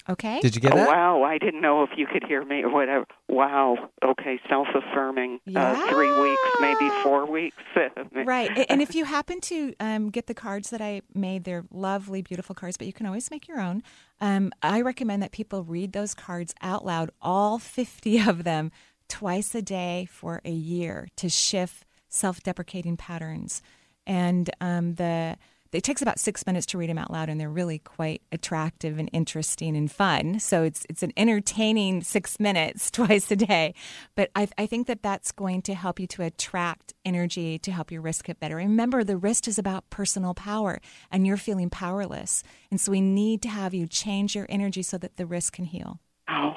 Okay? 0.07 0.39
Did 0.39 0.53
you 0.55 0.61
get 0.61 0.73
Oh, 0.73 0.77
that? 0.77 0.87
wow, 0.87 1.23
I 1.23 1.37
didn't 1.37 1.61
know 1.61 1.83
if 1.83 1.89
you 1.97 2.05
could 2.05 2.23
hear 2.23 2.45
me 2.45 2.61
or 2.63 2.69
whatever. 2.69 3.05
Wow. 3.27 3.89
Okay, 4.03 4.39
self-affirming. 4.47 5.39
Uh, 5.55 5.89
three 5.89 6.11
weeks, 6.21 6.41
maybe 6.61 6.89
four 7.03 7.25
weeks. 7.29 7.57
Right. 8.13 8.65
And 8.69 8.81
if 8.81 8.95
you 8.95 9.05
happen 9.05 9.41
to 9.41 9.73
um, 9.79 10.09
get 10.09 10.27
the 10.27 10.33
cards 10.33 10.69
that 10.69 10.81
I 10.81 11.01
made, 11.13 11.43
they're 11.43 11.65
lovely, 11.71 12.21
beautiful 12.21 12.55
cards, 12.55 12.77
but 12.77 12.87
you 12.87 12.93
can 12.93 13.05
always 13.05 13.29
make 13.29 13.47
your 13.47 13.59
own. 13.59 13.83
Um, 14.21 14.51
I 14.63 14.81
recommend 14.81 15.21
that 15.23 15.31
people 15.31 15.63
read 15.63 15.91
those 15.93 16.13
cards 16.13 16.53
out 16.61 16.85
loud, 16.85 17.11
all 17.21 17.59
50 17.59 18.19
of 18.27 18.43
them, 18.43 18.71
twice 19.09 19.53
a 19.53 19.61
day 19.61 20.07
for 20.09 20.41
a 20.45 20.51
year 20.51 21.07
to 21.17 21.29
shift 21.29 21.85
self 22.07 22.41
deprecating 22.41 22.95
patterns. 22.97 23.61
And 24.07 24.49
um, 24.61 24.95
the 24.95 25.37
it 25.71 25.83
takes 25.83 26.01
about 26.01 26.19
six 26.19 26.45
minutes 26.45 26.65
to 26.67 26.77
read 26.77 26.89
them 26.89 26.97
out 26.97 27.11
loud, 27.11 27.29
and 27.29 27.39
they're 27.39 27.49
really 27.49 27.79
quite 27.79 28.21
attractive 28.31 28.97
and 28.97 29.09
interesting 29.11 29.75
and 29.75 29.91
fun. 29.91 30.39
So 30.39 30.63
it's 30.63 30.85
it's 30.89 31.03
an 31.03 31.11
entertaining 31.17 32.01
six 32.01 32.39
minutes 32.39 32.89
twice 32.91 33.29
a 33.31 33.35
day. 33.35 33.73
But 34.15 34.31
I, 34.35 34.47
I 34.57 34.65
think 34.65 34.87
that 34.87 35.03
that's 35.03 35.31
going 35.31 35.61
to 35.63 35.73
help 35.73 35.99
you 35.99 36.07
to 36.07 36.23
attract 36.23 36.93
energy 37.03 37.59
to 37.59 37.71
help 37.71 37.91
your 37.91 38.01
wrist 38.01 38.23
get 38.23 38.39
better. 38.39 38.55
Remember, 38.55 39.03
the 39.03 39.17
wrist 39.17 39.47
is 39.47 39.57
about 39.57 39.89
personal 39.89 40.33
power, 40.33 40.79
and 41.11 41.25
you're 41.27 41.37
feeling 41.37 41.69
powerless, 41.69 42.43
and 42.71 42.79
so 42.79 42.91
we 42.91 43.01
need 43.01 43.41
to 43.43 43.49
have 43.49 43.73
you 43.73 43.87
change 43.87 44.35
your 44.35 44.45
energy 44.49 44.81
so 44.81 44.97
that 44.97 45.17
the 45.17 45.25
wrist 45.25 45.53
can 45.53 45.65
heal. 45.65 45.99
Oh, 46.29 46.53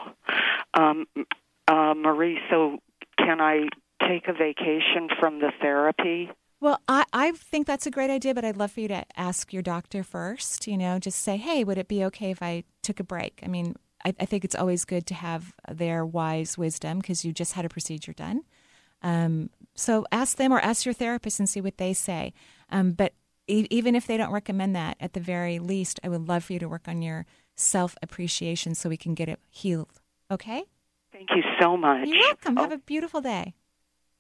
um, 0.75 1.07
uh, 1.69 1.95
Marie. 1.95 2.39
So, 2.51 2.79
can 3.19 3.41
I 3.41 3.69
take 4.07 4.29
a 4.29 4.33
vacation 4.33 5.09
from 5.19 5.41
the 5.41 5.53
therapy? 5.61 6.31
Well, 6.61 6.81
I, 6.89 7.05
I 7.13 7.31
think 7.33 7.67
that's 7.67 7.87
a 7.87 7.91
great 7.91 8.11
idea, 8.11 8.35
but 8.35 8.45
I'd 8.45 8.57
love 8.57 8.73
for 8.73 8.81
you 8.81 8.89
to 8.89 9.05
ask 9.17 9.53
your 9.53 9.63
doctor 9.63 10.03
first. 10.03 10.67
You 10.67 10.77
know, 10.77 10.99
just 10.99 11.21
say, 11.21 11.37
hey, 11.37 11.63
would 11.63 11.79
it 11.79 11.89
be 11.89 12.05
okay 12.07 12.31
if 12.31 12.43
I 12.43 12.65
took 12.83 12.99
a 12.99 13.05
break? 13.05 13.41
I 13.45 13.49
mean, 13.49 13.77
I, 14.05 14.15
I 14.19 14.25
think 14.25 14.45
it's 14.45 14.57
always 14.57 14.85
good 14.85 15.07
to 15.07 15.15
have 15.15 15.53
their 15.71 16.05
wise 16.05 16.59
wisdom 16.59 16.99
because 16.99 17.25
you 17.25 17.33
just 17.33 17.53
had 17.53 17.65
a 17.65 17.69
procedure 17.69 18.13
done. 18.13 18.43
Um, 19.03 19.51
so 19.77 20.05
ask 20.11 20.37
them 20.37 20.53
or 20.53 20.59
ask 20.59 20.85
your 20.85 20.95
therapist 20.95 21.39
and 21.39 21.49
see 21.49 21.61
what 21.61 21.79
they 21.79 21.93
say. 21.93 22.33
Um, 22.71 22.93
but 22.93 23.13
e- 23.47 23.69
even 23.71 23.95
if 23.95 24.09
they 24.09 24.17
don't 24.17 24.33
recommend 24.33 24.75
that, 24.75 24.97
at 24.99 25.13
the 25.13 25.21
very 25.21 25.61
least, 25.61 26.01
I 26.03 26.09
would 26.09 26.27
love 26.27 26.45
for 26.45 26.53
you 26.55 26.59
to 26.59 26.69
work 26.69 26.89
on 26.89 27.03
your 27.03 27.25
self 27.55 27.97
appreciation 28.03 28.75
so 28.75 28.89
we 28.89 28.97
can 28.97 29.15
get 29.15 29.29
it 29.29 29.39
healed. 29.51 30.01
Okay? 30.31 30.65
Thank 31.13 31.29
you 31.35 31.43
so 31.61 31.77
much. 31.77 32.09
You're 32.09 32.19
welcome. 32.19 32.59
Oh, 32.59 32.63
Have 32.63 32.73
a 32.73 32.79
beautiful 32.79 33.21
day. 33.21 33.55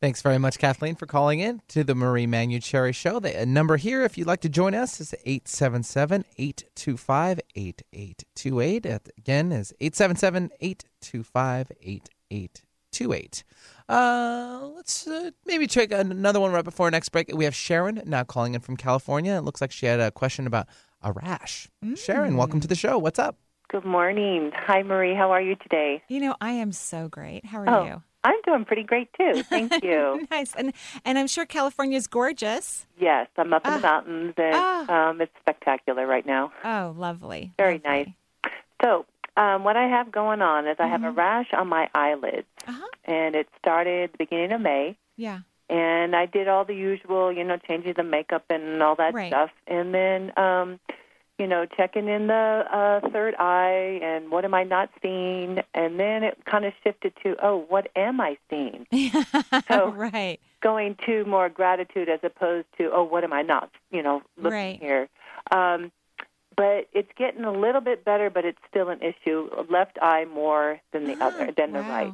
Thanks 0.00 0.22
very 0.22 0.38
much, 0.38 0.60
Kathleen, 0.60 0.94
for 0.94 1.06
calling 1.06 1.40
in 1.40 1.60
to 1.68 1.82
the 1.82 1.96
Marie 1.96 2.28
Manuchehri 2.28 2.94
Show. 2.94 3.18
The 3.18 3.42
uh, 3.42 3.44
number 3.44 3.76
here, 3.76 4.04
if 4.04 4.16
you'd 4.16 4.28
like 4.28 4.40
to 4.42 4.48
join 4.48 4.72
us, 4.72 5.00
is 5.00 5.12
877 5.24 6.24
825 6.36 7.40
8828. 7.56 8.86
Again, 9.18 9.50
is 9.50 9.74
877 9.80 10.50
825 10.60 11.72
8828. 11.80 13.44
Uh, 13.88 14.70
let's 14.76 15.08
uh, 15.08 15.32
maybe 15.44 15.66
check 15.66 15.90
another 15.90 16.38
one 16.38 16.52
right 16.52 16.64
before 16.64 16.86
our 16.86 16.90
next 16.92 17.08
break. 17.08 17.32
We 17.34 17.44
have 17.44 17.54
Sharon 17.56 18.00
now 18.06 18.22
calling 18.22 18.54
in 18.54 18.60
from 18.60 18.76
California. 18.76 19.32
It 19.32 19.42
looks 19.42 19.60
like 19.60 19.72
she 19.72 19.86
had 19.86 19.98
a 19.98 20.12
question 20.12 20.46
about 20.46 20.68
a 21.02 21.10
rash. 21.10 21.68
Sharon, 21.96 22.36
welcome 22.36 22.60
to 22.60 22.68
the 22.68 22.76
show. 22.76 22.98
What's 22.98 23.18
up? 23.18 23.36
Good 23.68 23.84
morning. 23.84 24.52
Hi, 24.54 24.84
Marie. 24.84 25.14
How 25.16 25.32
are 25.32 25.42
you 25.42 25.56
today? 25.56 26.04
You 26.08 26.20
know, 26.20 26.36
I 26.40 26.52
am 26.52 26.70
so 26.70 27.08
great. 27.08 27.44
How 27.44 27.62
are 27.62 27.68
oh, 27.68 27.84
you? 27.84 28.02
I'm 28.24 28.40
doing 28.44 28.64
pretty 28.64 28.82
great 28.82 29.08
too. 29.18 29.42
Thank 29.44 29.72
you. 29.82 30.26
nice. 30.30 30.54
And 30.54 30.72
and 31.04 31.18
I'm 31.18 31.26
sure 31.28 31.46
California's 31.46 32.06
gorgeous. 32.06 32.86
yes, 32.98 33.28
I'm 33.36 33.52
up 33.52 33.66
in 33.66 33.74
the 33.74 33.80
mountains 33.80 34.34
and 34.36 34.54
Ah. 34.54 35.08
um, 35.10 35.20
it's 35.20 35.32
spectacular 35.40 36.06
right 36.06 36.26
now. 36.26 36.52
Oh, 36.64 36.94
lovely. 36.96 37.52
Very 37.56 37.80
nice. 37.84 38.08
So, 38.82 39.06
um, 39.36 39.64
what 39.64 39.76
I 39.76 39.88
have 39.88 40.10
going 40.10 40.42
on 40.42 40.66
is 40.66 40.76
I 40.78 40.86
have 40.88 41.04
a 41.04 41.10
rash 41.10 41.48
on 41.52 41.68
my 41.68 41.88
eyelids, 41.94 42.46
Uh-huh. 42.66 42.86
and 43.04 43.34
it 43.34 43.48
started 43.58 44.12
the 44.12 44.18
beginning 44.18 44.52
of 44.52 44.60
May. 44.60 44.96
Yeah. 45.16 45.40
and 45.70 46.16
I 46.16 46.24
did 46.24 46.48
all 46.48 46.64
the 46.64 46.74
usual, 46.74 47.30
you 47.30 47.44
know, 47.44 47.58
changing 47.58 47.92
the 47.94 48.02
makeup 48.02 48.44
and 48.48 48.82
all 48.82 48.94
that 48.96 49.12
Right. 49.12 49.28
stuff, 49.30 49.50
and 49.66 49.92
then, 49.94 50.32
um, 50.38 50.80
you 51.38 51.46
know, 51.46 51.66
checking 51.76 52.08
in 52.08 52.26
the 52.26 52.64
uh, 53.04 53.08
third 53.10 53.34
eye 53.38 54.00
and 54.02 54.30
what 54.30 54.44
am 54.44 54.54
I 54.54 54.64
not 54.64 54.90
seeing, 55.00 55.60
and 55.72 55.98
then 55.98 56.24
it 56.24 56.38
kind 56.44 56.64
of 56.64 56.72
shifted 56.82 57.12
to, 57.22 57.36
oh, 57.42 57.64
what 57.68 57.88
am 57.96 58.20
I 58.20 58.36
seeing? 58.50 58.86
So- 59.68 59.92
right. 59.92 60.40
Going 60.60 60.96
to 61.06 61.24
more 61.24 61.48
gratitude 61.48 62.08
as 62.08 62.18
opposed 62.24 62.66
to, 62.78 62.90
oh, 62.92 63.04
what 63.04 63.22
am 63.22 63.32
I 63.32 63.42
not, 63.42 63.70
you 63.92 64.02
know, 64.02 64.22
looking 64.36 64.50
Right. 64.58 64.80
here. 64.80 65.08
Um, 65.52 65.92
but 66.56 66.88
it's 66.92 67.12
getting 67.16 67.44
a 67.44 67.52
little 67.52 67.80
bit 67.80 68.04
better, 68.04 68.28
but 68.28 68.44
it's 68.44 68.58
still 68.68 68.88
an 68.88 68.98
issue. 69.00 69.48
Left 69.70 69.96
eye 70.02 70.24
more 70.24 70.80
than 70.92 71.04
the 71.06 71.24
other, 71.24 71.52
than 71.56 71.72
the 71.72 71.78
Ah, 71.78 71.88
right. 71.88 72.12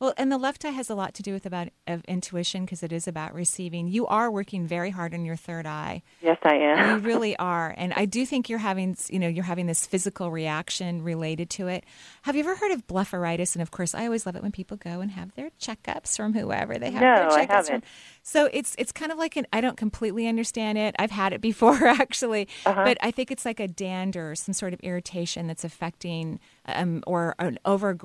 Well, 0.00 0.14
and 0.16 0.32
the 0.32 0.38
left 0.38 0.64
eye 0.64 0.70
has 0.70 0.88
a 0.88 0.94
lot 0.94 1.12
to 1.14 1.22
do 1.22 1.34
with 1.34 1.44
about 1.44 1.68
of 1.86 2.02
intuition 2.06 2.64
because 2.64 2.82
it 2.82 2.90
is 2.90 3.06
about 3.06 3.34
receiving. 3.34 3.86
You 3.86 4.06
are 4.06 4.30
working 4.30 4.66
very 4.66 4.88
hard 4.88 5.12
on 5.12 5.26
your 5.26 5.36
third 5.36 5.66
eye. 5.66 6.02
Yes, 6.22 6.38
I 6.42 6.54
am. 6.54 6.88
You 6.88 6.96
really 7.06 7.36
are, 7.36 7.74
and 7.76 7.92
I 7.92 8.06
do 8.06 8.24
think 8.24 8.48
you're 8.48 8.58
having, 8.60 8.96
you 9.10 9.18
know, 9.18 9.28
you're 9.28 9.44
having 9.44 9.66
this 9.66 9.84
physical 9.86 10.30
reaction 10.30 11.02
related 11.02 11.50
to 11.50 11.68
it. 11.68 11.84
Have 12.22 12.34
you 12.34 12.40
ever 12.40 12.56
heard 12.56 12.72
of 12.72 12.86
blepharitis? 12.86 13.54
And 13.54 13.60
of 13.60 13.70
course, 13.72 13.94
I 13.94 14.06
always 14.06 14.24
love 14.24 14.36
it 14.36 14.42
when 14.42 14.52
people 14.52 14.78
go 14.78 15.00
and 15.02 15.10
have 15.10 15.34
their 15.34 15.50
checkups 15.60 16.16
from 16.16 16.32
whoever 16.32 16.78
they 16.78 16.90
have 16.90 17.02
No, 17.02 17.14
their 17.16 17.30
I 17.32 17.44
checkups 17.46 17.50
haven't. 17.50 17.66
from. 17.66 17.82
So 18.22 18.48
it's 18.54 18.74
it's 18.78 18.92
kind 18.92 19.12
of 19.12 19.18
like 19.18 19.36
an 19.36 19.46
I 19.52 19.60
don't 19.60 19.76
completely 19.76 20.26
understand 20.26 20.78
it. 20.78 20.96
I've 20.98 21.10
had 21.10 21.34
it 21.34 21.40
before 21.50 21.86
actually, 21.86 22.48
Uh-huh. 22.64 22.84
but 22.84 22.96
I 23.02 23.10
think 23.10 23.30
it's 23.30 23.44
like 23.44 23.60
a 23.60 23.68
dander, 23.68 24.34
some 24.34 24.54
sort 24.54 24.72
of 24.72 24.80
irritation 24.80 25.46
that's 25.46 25.62
affecting 25.64 26.40
um, 26.64 27.04
or 27.06 27.34
an 27.38 27.58
over 27.66 27.98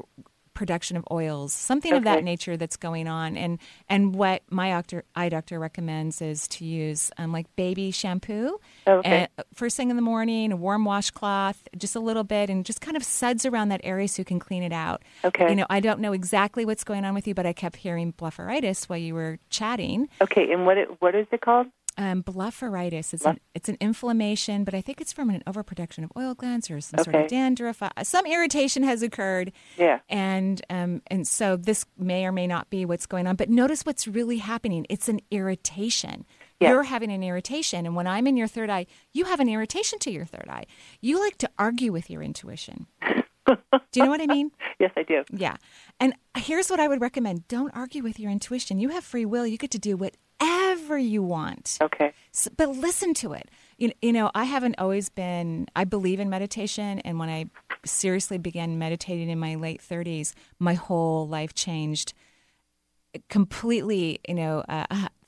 production 0.55 0.97
of 0.97 1.05
oils, 1.11 1.53
something 1.53 1.93
of 1.93 2.03
that 2.05 2.23
nature 2.23 2.57
that's 2.57 2.77
going 2.77 3.07
on. 3.07 3.37
And 3.37 3.59
and 3.87 4.15
what 4.15 4.41
my 4.49 4.69
doctor, 4.69 5.03
eye 5.15 5.29
doctor 5.29 5.59
recommends 5.59 6.21
is 6.21 6.47
to 6.47 6.65
use 6.65 7.11
um, 7.17 7.31
like 7.31 7.53
baby 7.55 7.91
shampoo. 7.91 8.59
Okay. 8.87 9.27
And 9.37 9.45
first 9.53 9.77
thing 9.77 9.91
in 9.91 9.95
the 9.95 10.01
morning, 10.01 10.51
a 10.51 10.55
warm 10.55 10.85
washcloth, 10.85 11.67
just 11.77 11.95
a 11.95 11.99
little 11.99 12.23
bit, 12.23 12.49
and 12.49 12.65
just 12.65 12.81
kind 12.81 12.97
of 12.97 13.03
suds 13.03 13.45
around 13.45 13.69
that 13.69 13.81
area 13.83 14.07
so 14.07 14.21
you 14.21 14.25
can 14.25 14.39
clean 14.39 14.63
it 14.63 14.73
out. 14.73 15.03
Okay. 15.23 15.49
You 15.49 15.55
know, 15.55 15.67
I 15.69 15.79
don't 15.79 15.99
know 15.99 16.13
exactly 16.13 16.65
what's 16.65 16.83
going 16.83 17.05
on 17.05 17.13
with 17.13 17.27
you, 17.27 17.35
but 17.35 17.45
I 17.45 17.53
kept 17.53 17.75
hearing 17.75 18.13
blepharitis 18.13 18.85
while 18.85 18.97
you 18.97 19.13
were 19.13 19.37
chatting. 19.49 20.09
Okay, 20.21 20.51
and 20.51 20.65
what 20.65 20.77
it, 20.77 20.89
what 20.99 21.13
is 21.13 21.27
it 21.31 21.41
called? 21.41 21.67
Um, 21.97 22.23
blepharitis 22.23 23.13
is 23.13 23.25
an, 23.25 23.39
it's 23.53 23.69
an 23.69 23.77
inflammation, 23.79 24.65
but 24.65 24.73
I 24.73 24.81
think 24.81 24.99
it's 24.99 25.13
from 25.13 25.29
an 25.29 25.41
overproduction 25.47 26.03
of 26.03 26.11
oil 26.17 26.33
glands 26.33 26.69
or 26.69 26.81
some 26.81 27.01
sort 27.03 27.15
of 27.15 27.27
dandruff. 27.29 27.81
Uh, 27.81 27.89
Some 28.03 28.25
irritation 28.25 28.83
has 28.83 29.01
occurred, 29.01 29.53
Yeah. 29.77 29.99
and 30.09 30.61
um, 30.69 31.01
and 31.07 31.25
so 31.25 31.55
this 31.55 31.85
may 31.97 32.25
or 32.25 32.33
may 32.33 32.47
not 32.47 32.69
be 32.69 32.83
what's 32.85 33.05
going 33.05 33.27
on. 33.27 33.37
But 33.37 33.49
notice 33.49 33.85
what's 33.85 34.07
really 34.09 34.37
happening. 34.39 34.85
It's 34.89 35.07
an 35.07 35.21
irritation. 35.31 36.25
Yeah. 36.59 36.71
You're 36.71 36.83
having 36.83 37.11
an 37.11 37.23
irritation, 37.23 37.85
and 37.85 37.95
when 37.95 38.07
I'm 38.07 38.27
in 38.27 38.35
your 38.37 38.47
third 38.47 38.69
eye, 38.69 38.87
you 39.13 39.25
have 39.25 39.39
an 39.39 39.47
irritation 39.49 39.97
to 39.99 40.11
your 40.11 40.25
third 40.25 40.47
eye. 40.49 40.65
You 41.01 41.19
like 41.19 41.37
to 41.39 41.49
argue 41.57 41.91
with 41.91 42.09
your 42.09 42.21
intuition. 42.21 42.87
do 43.45 43.55
you 43.93 44.03
know 44.03 44.09
what 44.09 44.21
I 44.21 44.25
mean? 44.27 44.51
Yes, 44.79 44.91
I 44.97 45.03
do. 45.03 45.23
Yeah. 45.31 45.55
And 45.99 46.13
here's 46.37 46.69
what 46.69 46.79
I 46.79 46.87
would 46.87 46.99
recommend 46.99 47.47
don't 47.47 47.71
argue 47.75 48.03
with 48.03 48.19
your 48.19 48.31
intuition. 48.31 48.79
You 48.79 48.89
have 48.89 49.03
free 49.03 49.25
will. 49.25 49.45
You 49.47 49.57
get 49.57 49.71
to 49.71 49.79
do 49.79 49.95
whatever 50.85 50.97
you 50.97 51.23
want. 51.23 51.77
Okay. 51.81 52.13
S 52.33 52.47
but 52.55 52.69
listen 52.69 53.13
to 53.15 53.33
it. 53.33 53.49
You, 53.77 53.91
you 54.01 54.13
know, 54.13 54.31
I 54.35 54.45
haven't 54.45 54.75
always 54.77 55.09
been, 55.09 55.67
I 55.75 55.83
believe 55.83 56.19
in 56.19 56.29
meditation. 56.29 56.99
And 56.99 57.19
when 57.19 57.29
I 57.29 57.45
seriously 57.85 58.37
began 58.37 58.77
meditating 58.77 59.29
in 59.29 59.39
my 59.39 59.55
late 59.55 59.81
30s, 59.81 60.33
my 60.59 60.75
whole 60.75 61.27
life 61.27 61.53
changed 61.53 62.13
completely, 63.29 64.19
you 64.27 64.35
know, 64.35 64.63
uh, 64.69 64.85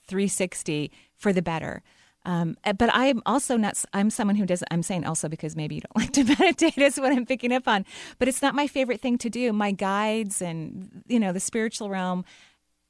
360 0.07 0.91
for 1.15 1.33
the 1.33 1.41
better. 1.41 1.81
Um, 2.25 2.57
uh, 2.63 2.73
but 2.73 2.89
I'm 2.93 3.21
also 3.25 3.57
not, 3.57 3.83
I'm 3.93 4.09
someone 4.09 4.35
who 4.35 4.45
doesn't, 4.45 4.67
I'm 4.69 4.83
saying 4.83 5.05
also 5.05 5.29
because 5.29 5.55
maybe 5.55 5.75
you 5.75 5.81
don't 5.81 5.97
like 6.03 6.13
to 6.13 6.23
meditate 6.23 6.77
is 6.77 6.99
what 6.99 7.11
I'm 7.11 7.25
picking 7.25 7.53
up 7.53 7.67
on. 7.67 7.85
But 8.19 8.27
it's 8.27 8.41
not 8.41 8.53
my 8.53 8.67
favorite 8.67 9.01
thing 9.01 9.17
to 9.19 9.29
do. 9.29 9.53
My 9.53 9.71
guides 9.71 10.41
and, 10.41 11.03
you 11.07 11.19
know, 11.19 11.33
the 11.33 11.39
spiritual 11.39 11.89
realm 11.89 12.25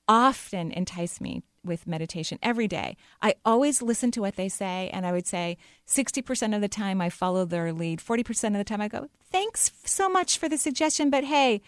often 0.08 0.72
entice 0.72 1.20
me 1.20 1.44
with 1.68 1.88
meditation 1.88 2.40
every 2.42 2.68
day. 2.68 2.98
I 3.22 3.36
always 3.46 3.82
listen 3.82 4.12
to 4.12 4.22
what 4.22 4.36
they 4.36 4.50
say, 4.50 4.90
and 4.94 5.06
I 5.06 5.12
would 5.12 5.28
say 5.28 5.58
60% 5.88 6.56
of 6.56 6.62
the 6.62 6.68
time 6.68 7.02
I 7.02 7.10
follow 7.10 7.46
their 7.46 7.72
lead. 7.74 8.00
40% 8.00 8.48
of 8.48 8.54
the 8.54 8.64
time 8.64 8.82
I 8.82 8.88
go, 8.88 9.10
thanks 9.32 9.72
so 9.84 10.10
much 10.10 10.38
for 10.38 10.50
the 10.50 10.58
suggestion, 10.58 11.10
but 11.10 11.24
hey, 11.24 11.62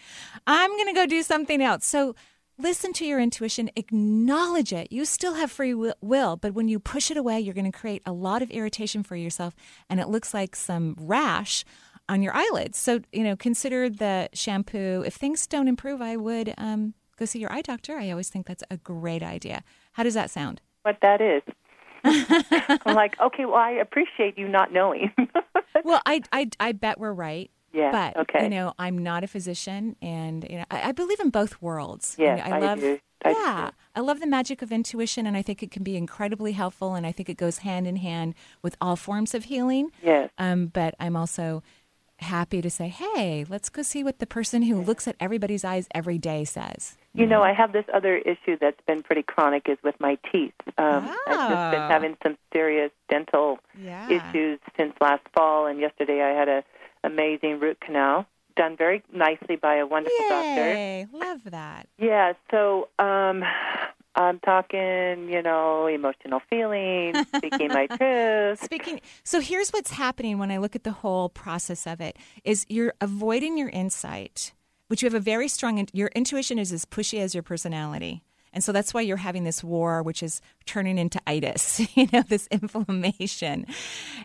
I'm 0.46 0.70
going 0.70 0.88
to 0.88 0.92
go 0.94 1.06
do 1.06 1.22
something 1.22 1.62
else. 1.62 1.86
So 1.86 2.14
listen 2.58 2.92
to 2.94 3.06
your 3.06 3.20
intuition, 3.20 3.70
acknowledge 3.76 4.72
it. 4.72 4.92
You 4.92 5.04
still 5.04 5.34
have 5.34 5.50
free 5.50 5.74
will, 5.74 6.36
but 6.36 6.54
when 6.54 6.68
you 6.68 6.78
push 6.78 7.10
it 7.10 7.16
away, 7.16 7.40
you're 7.40 7.54
going 7.54 7.70
to 7.70 7.78
create 7.78 8.02
a 8.06 8.12
lot 8.12 8.42
of 8.42 8.50
irritation 8.50 9.02
for 9.02 9.16
yourself, 9.16 9.54
and 9.88 10.00
it 10.00 10.08
looks 10.08 10.34
like 10.34 10.56
some 10.56 10.96
rash 10.98 11.64
on 12.08 12.22
your 12.22 12.34
eyelids. 12.34 12.76
So, 12.76 13.00
you 13.12 13.22
know, 13.22 13.36
consider 13.36 13.88
the 13.88 14.28
shampoo. 14.34 15.02
If 15.06 15.14
things 15.14 15.46
don't 15.46 15.68
improve, 15.68 16.02
I 16.02 16.16
would 16.16 16.52
um, 16.58 16.94
go 17.16 17.24
see 17.24 17.38
your 17.38 17.52
eye 17.52 17.62
doctor. 17.62 17.96
I 17.96 18.10
always 18.10 18.28
think 18.28 18.46
that's 18.46 18.64
a 18.70 18.76
great 18.76 19.22
idea. 19.22 19.62
How 19.92 20.02
does 20.02 20.14
that 20.14 20.30
sound? 20.30 20.60
What 20.82 20.98
that 21.02 21.20
is. 21.20 21.42
I'm 22.04 22.94
like, 22.94 23.18
okay, 23.20 23.44
well, 23.44 23.56
I 23.56 23.70
appreciate 23.72 24.38
you 24.38 24.48
not 24.48 24.72
knowing. 24.72 25.12
well, 25.84 26.00
I, 26.06 26.22
I, 26.32 26.48
I 26.58 26.72
bet 26.72 26.98
we're 26.98 27.12
right. 27.12 27.50
Yeah, 27.72 27.92
But 27.92 28.16
okay. 28.22 28.42
you 28.44 28.50
know, 28.50 28.72
I'm 28.80 28.98
not 28.98 29.22
a 29.22 29.28
physician, 29.28 29.94
and 30.02 30.44
you 30.50 30.58
know, 30.58 30.64
I, 30.72 30.88
I 30.88 30.92
believe 30.92 31.20
in 31.20 31.30
both 31.30 31.62
worlds. 31.62 32.16
Yeah, 32.18 32.36
You 32.44 32.50
know, 32.50 32.56
I 32.56 32.58
I 32.58 32.60
love. 32.60 32.80
do. 32.80 32.98
I 33.24 33.32
do 33.32 33.38
yeah, 33.38 33.70
I 33.94 34.00
love 34.00 34.18
the 34.18 34.26
magic 34.26 34.60
of 34.62 34.72
intuition, 34.72 35.24
and 35.24 35.36
I 35.36 35.42
think 35.42 35.62
it 35.62 35.70
can 35.70 35.84
be 35.84 35.96
incredibly 35.96 36.50
helpful. 36.52 36.94
And 36.94 37.06
I 37.06 37.12
think 37.12 37.28
it 37.28 37.36
goes 37.36 37.58
hand 37.58 37.86
in 37.86 37.96
hand 37.96 38.34
with 38.60 38.76
all 38.80 38.96
forms 38.96 39.34
of 39.34 39.44
healing. 39.44 39.90
Yes. 40.02 40.30
Um, 40.38 40.66
but 40.66 40.94
I'm 40.98 41.14
also 41.14 41.62
happy 42.20 42.60
to 42.62 42.70
say, 42.70 42.88
hey, 42.88 43.44
let's 43.48 43.68
go 43.68 43.82
see 43.82 44.04
what 44.04 44.18
the 44.18 44.26
person 44.26 44.62
who 44.62 44.80
looks 44.82 45.08
at 45.08 45.16
everybody's 45.20 45.64
eyes 45.64 45.88
every 45.94 46.18
day 46.18 46.44
says. 46.44 46.96
You 47.14 47.26
know, 47.26 47.42
I 47.42 47.52
have 47.52 47.72
this 47.72 47.84
other 47.92 48.16
issue 48.16 48.56
that's 48.60 48.80
been 48.86 49.02
pretty 49.02 49.22
chronic 49.22 49.68
is 49.68 49.78
with 49.82 49.98
my 49.98 50.16
teeth. 50.30 50.54
Um, 50.78 51.08
I've 51.26 51.48
just 51.48 51.70
been 51.72 51.80
Ah. 51.82 51.88
having 51.88 52.16
some 52.22 52.36
serious 52.52 52.92
dental 53.08 53.58
Yeah. 53.76 54.08
issues 54.08 54.60
since 54.76 54.94
last 55.00 55.22
fall, 55.34 55.66
and 55.66 55.80
yesterday 55.80 56.22
I 56.22 56.28
had 56.38 56.48
a 56.48 56.62
amazing 57.02 57.58
root 57.58 57.80
canal 57.80 58.26
done 58.56 58.76
very 58.76 59.02
nicely 59.12 59.56
by 59.56 59.76
a 59.76 59.86
wonderful 59.86 60.24
doctor. 60.28 60.72
Yay! 60.74 61.06
Love 61.12 61.40
that. 61.46 61.86
Yeah, 61.98 62.34
so 62.50 62.88
um, 62.98 63.42
I'm 64.14 64.40
talking, 64.40 65.28
you 65.28 65.42
know, 65.42 65.86
emotional 65.86 66.40
feelings, 66.50 67.16
speaking 67.36 67.68
my 67.68 67.86
truth. 67.98 68.62
Speaking, 68.62 69.00
so 69.22 69.40
here's 69.40 69.70
what's 69.70 69.92
happening 69.92 70.38
when 70.38 70.50
I 70.50 70.58
look 70.58 70.74
at 70.74 70.84
the 70.84 70.92
whole 70.92 71.28
process 71.28 71.86
of 71.86 72.00
it: 72.00 72.16
is 72.44 72.66
you're 72.68 72.94
avoiding 73.00 73.56
your 73.56 73.68
insight, 73.68 74.52
which 74.88 75.02
you 75.02 75.06
have 75.06 75.14
a 75.14 75.20
very 75.20 75.48
strong. 75.48 75.86
Your 75.92 76.08
intuition 76.08 76.58
is 76.58 76.72
as 76.72 76.84
pushy 76.84 77.20
as 77.20 77.34
your 77.34 77.42
personality, 77.42 78.22
and 78.52 78.64
so 78.64 78.72
that's 78.72 78.92
why 78.92 79.00
you're 79.00 79.16
having 79.16 79.44
this 79.44 79.62
war, 79.62 80.02
which 80.02 80.22
is 80.22 80.40
turning 80.66 80.98
into 80.98 81.20
itis. 81.26 81.80
You 82.00 82.06
know, 82.12 82.22
this 82.22 82.46
inflammation, 82.50 83.66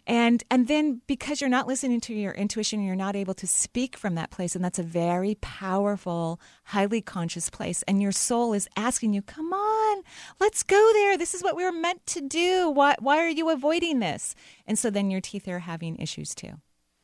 and 0.08 0.44
and 0.50 0.68
then 0.68 1.02
because 1.08 1.42
you're 1.42 1.50
not 1.50 1.68
listening 1.68 2.00
to 2.02 2.14
your 2.14 2.32
intuition, 2.32 2.84
you're 2.84 2.96
not 2.96 3.16
able 3.16 3.34
to 3.34 3.48
speak 3.48 3.98
from 3.98 4.16
that 4.16 4.30
place, 4.30 4.56
and 4.56 4.64
that's 4.64 4.80
a 4.80 4.84
very 4.84 5.36
powerful, 5.42 6.40
highly 6.66 7.02
conscious 7.02 7.50
place, 7.50 7.84
and 7.84 8.02
your 8.02 8.12
soul 8.12 8.54
is 8.54 8.70
asking 8.78 9.14
you, 9.14 9.22
"Come 9.22 9.52
on, 9.52 10.04
let's 10.40 10.64
go 10.64 10.92
there. 10.94 11.18
This 11.18 11.34
is 11.34 11.44
what 11.44 11.56
we 11.56 11.64
were 11.66 11.72
meant 11.72 12.06
to 12.08 12.22
do. 12.22 12.70
Why 12.70 12.96
why 13.00 13.18
are 13.18 13.30
you 13.30 13.50
avoiding 13.50 14.00
this?" 14.00 14.36
And 14.66 14.80
so 14.80 14.90
then 14.90 15.12
your 15.12 15.22
teeth 15.22 15.48
are 15.48 15.60
having 15.60 15.98
issues 15.98 16.34
too. 16.34 16.54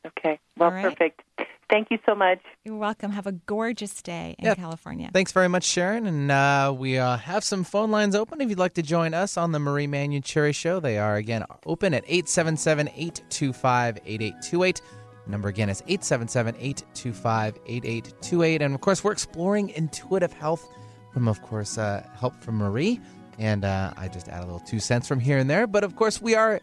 Okay, 0.05 0.39
well, 0.57 0.71
right. 0.71 0.83
perfect. 0.83 1.23
Thank 1.71 1.87
you 1.89 1.97
so 2.05 2.13
much. 2.13 2.39
You're 2.65 2.75
welcome. 2.75 3.11
Have 3.11 3.27
a 3.27 3.31
gorgeous 3.31 4.01
day 4.01 4.35
in 4.37 4.45
Yep. 4.45 4.57
California. 4.57 5.09
Thanks 5.13 5.31
very 5.31 5.47
much, 5.47 5.63
Sharon. 5.63 6.05
And 6.05 6.29
uh, 6.29 6.75
we 6.77 6.97
uh, 6.97 7.15
have 7.15 7.45
some 7.45 7.63
phone 7.63 7.91
lines 7.91 8.13
open 8.13 8.41
if 8.41 8.49
you'd 8.49 8.59
like 8.59 8.73
to 8.73 8.81
join 8.81 9.13
us 9.13 9.37
on 9.37 9.53
the 9.53 9.59
Marie 9.59 9.87
Manuchehri 9.87 10.53
Show. 10.53 10.81
They 10.81 10.97
are, 10.97 11.15
again, 11.15 11.45
open 11.65 11.93
at 11.93 12.03
877 12.07 12.89
825 12.89 13.99
8828. 14.05 14.81
Number 15.27 15.47
again 15.47 15.69
is 15.69 15.81
877 15.87 16.55
825 16.59 17.59
8828. 17.65 18.61
And 18.61 18.75
of 18.75 18.81
course, 18.81 19.01
we're 19.03 19.13
exploring 19.13 19.69
intuitive 19.69 20.33
health 20.33 20.67
from, 21.13 21.29
of 21.29 21.41
course, 21.41 21.77
uh, 21.77 22.05
help 22.19 22.35
from 22.43 22.57
Marie. 22.57 22.99
And 23.39 23.63
uh, 23.63 23.93
I 23.95 24.09
just 24.09 24.27
add 24.27 24.39
a 24.43 24.45
little 24.45 24.59
two 24.59 24.81
cents 24.81 25.07
from 25.07 25.21
here 25.21 25.37
and 25.37 25.49
there. 25.49 25.67
But 25.67 25.85
of 25.85 25.95
course, 25.95 26.21
we 26.21 26.35
are 26.35 26.59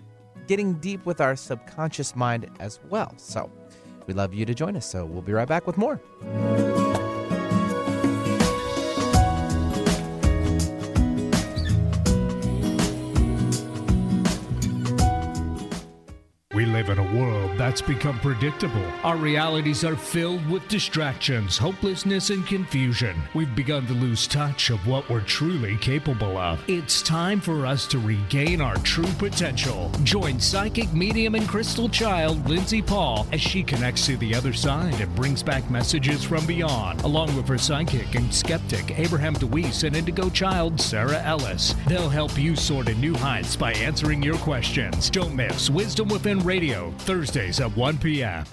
getting 0.46 0.74
deep 0.74 1.06
with 1.06 1.22
our 1.22 1.34
subconscious 1.34 2.14
mind 2.14 2.50
as 2.61 2.78
well. 2.90 3.14
So 3.16 3.50
we'd 4.09 4.16
love 4.16 4.34
you 4.34 4.44
to 4.44 4.54
join 4.54 4.74
us. 4.74 4.90
So 4.90 5.04
we'll 5.04 5.22
be 5.22 5.32
right 5.32 5.46
back 5.46 5.66
with 5.66 5.78
more. 5.78 6.00
Live 16.89 16.99
in 16.99 17.05
a 17.05 17.18
world 17.18 17.51
that's 17.57 17.82
become 17.82 18.18
predictable. 18.20 18.84
Our 19.03 19.16
realities 19.16 19.84
are 19.84 19.97
filled 19.97 20.49
with 20.49 20.66
distractions, 20.68 21.59
hopelessness, 21.59 22.30
and 22.30 22.47
confusion. 22.47 23.20
We've 23.34 23.55
begun 23.55 23.86
to 23.86 23.93
lose 23.95 24.26
touch 24.26 24.70
of 24.70 24.86
what 24.86 25.09
we're 25.09 25.20
truly 25.20 25.76
capable 25.78 26.36
of. 26.36 26.62
It's 26.68 27.03
time 27.03 27.41
for 27.41 27.66
us 27.66 27.86
to 27.89 27.99
regain 27.99 28.61
our 28.61 28.76
true 28.76 29.12
potential. 29.18 29.91
Join 30.03 30.41
psychic 30.41 30.93
medium 30.93 31.34
and 31.34 31.49
crystal 31.49 31.89
child 31.89 32.49
Lindsay 32.49 32.82
Paul 32.82 33.26
as 33.32 33.41
she 33.41 33.62
connects 33.62 34.07
to 34.07 34.16
the 34.16 34.34
other 34.34 34.53
side 34.53 35.01
and 35.01 35.14
brings 35.14 35.43
back 35.43 35.68
messages 35.70 36.24
from 36.24 36.47
beyond, 36.47 37.03
along 37.03 37.34
with 37.36 37.49
her 37.49 37.59
psychic 37.59 38.14
and 38.14 38.32
skeptic 38.32 38.99
Abraham 38.99 39.34
DeWeese 39.34 39.84
and 39.84 39.97
indigo 39.97 40.30
child 40.30 40.80
Sarah 40.80 41.22
Ellis. 41.22 41.74
They'll 41.86 42.09
help 42.09 42.39
you 42.39 42.57
soar 42.57 42.84
to 42.84 42.95
new 42.95 43.14
heights 43.14 43.57
by 43.57 43.72
answering 43.72 44.22
your 44.22 44.36
questions. 44.39 45.11
Don't 45.11 45.34
miss 45.34 45.70
Wisdom 45.70 46.09
Within 46.09 46.39
Radio, 46.41 46.77
Thursdays 46.98 47.60
at 47.60 47.76
1 47.76 47.98
p.m. 47.98 48.44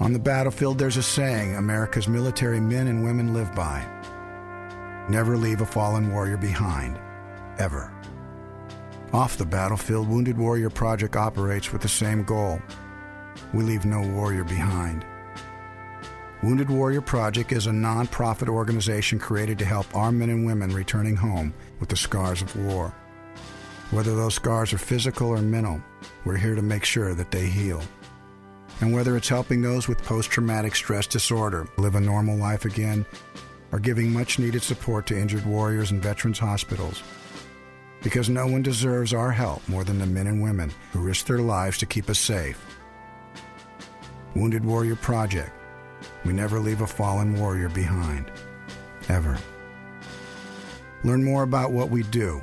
On 0.00 0.12
the 0.12 0.18
battlefield, 0.18 0.78
there's 0.78 0.96
a 0.96 1.02
saying 1.02 1.56
America's 1.56 2.08
military 2.08 2.60
men 2.60 2.88
and 2.88 3.04
women 3.04 3.32
live 3.32 3.54
by 3.54 3.86
Never 5.08 5.36
leave 5.36 5.60
a 5.60 5.66
fallen 5.66 6.12
warrior 6.12 6.36
behind, 6.36 6.98
ever. 7.58 7.92
Off 9.12 9.36
the 9.36 9.44
battlefield, 9.44 10.08
Wounded 10.08 10.38
Warrior 10.38 10.70
Project 10.70 11.16
operates 11.16 11.72
with 11.72 11.82
the 11.82 11.88
same 11.88 12.22
goal 12.24 12.60
we 13.52 13.62
leave 13.64 13.84
no 13.84 14.00
warrior 14.00 14.44
behind. 14.44 15.04
Wounded 16.42 16.70
Warrior 16.70 17.02
Project 17.02 17.52
is 17.52 17.66
a 17.66 17.72
non-profit 17.72 18.48
organization 18.48 19.18
created 19.18 19.58
to 19.60 19.64
help 19.64 19.86
our 19.94 20.10
men 20.10 20.30
and 20.30 20.44
women 20.44 20.70
returning 20.70 21.16
home 21.16 21.54
with 21.78 21.88
the 21.88 21.96
scars 21.96 22.42
of 22.42 22.56
war. 22.56 22.94
Whether 23.92 24.16
those 24.16 24.34
scars 24.34 24.72
are 24.72 24.78
physical 24.78 25.28
or 25.28 25.42
mental, 25.42 25.82
we're 26.24 26.38
here 26.38 26.54
to 26.54 26.62
make 26.62 26.82
sure 26.82 27.14
that 27.14 27.30
they 27.30 27.46
heal. 27.46 27.82
And 28.80 28.94
whether 28.94 29.18
it's 29.18 29.28
helping 29.28 29.60
those 29.60 29.86
with 29.86 30.02
post 30.02 30.30
traumatic 30.30 30.74
stress 30.74 31.06
disorder 31.06 31.68
live 31.76 31.94
a 31.94 32.00
normal 32.00 32.38
life 32.38 32.64
again, 32.64 33.04
or 33.70 33.78
giving 33.78 34.10
much 34.10 34.38
needed 34.38 34.62
support 34.62 35.06
to 35.08 35.18
injured 35.18 35.44
warriors 35.44 35.90
and 35.90 36.02
veterans 36.02 36.38
hospitals. 36.38 37.02
Because 38.02 38.30
no 38.30 38.46
one 38.46 38.62
deserves 38.62 39.12
our 39.12 39.30
help 39.30 39.68
more 39.68 39.84
than 39.84 39.98
the 39.98 40.06
men 40.06 40.26
and 40.26 40.42
women 40.42 40.72
who 40.92 41.00
risk 41.00 41.26
their 41.26 41.40
lives 41.40 41.76
to 41.76 41.86
keep 41.86 42.08
us 42.08 42.18
safe. 42.18 42.64
Wounded 44.34 44.64
Warrior 44.64 44.96
Project 44.96 45.52
we 46.24 46.32
never 46.32 46.58
leave 46.58 46.80
a 46.80 46.86
fallen 46.86 47.38
warrior 47.38 47.68
behind. 47.68 48.30
Ever. 49.08 49.38
Learn 51.04 51.22
more 51.22 51.42
about 51.42 51.72
what 51.72 51.90
we 51.90 52.04
do 52.04 52.42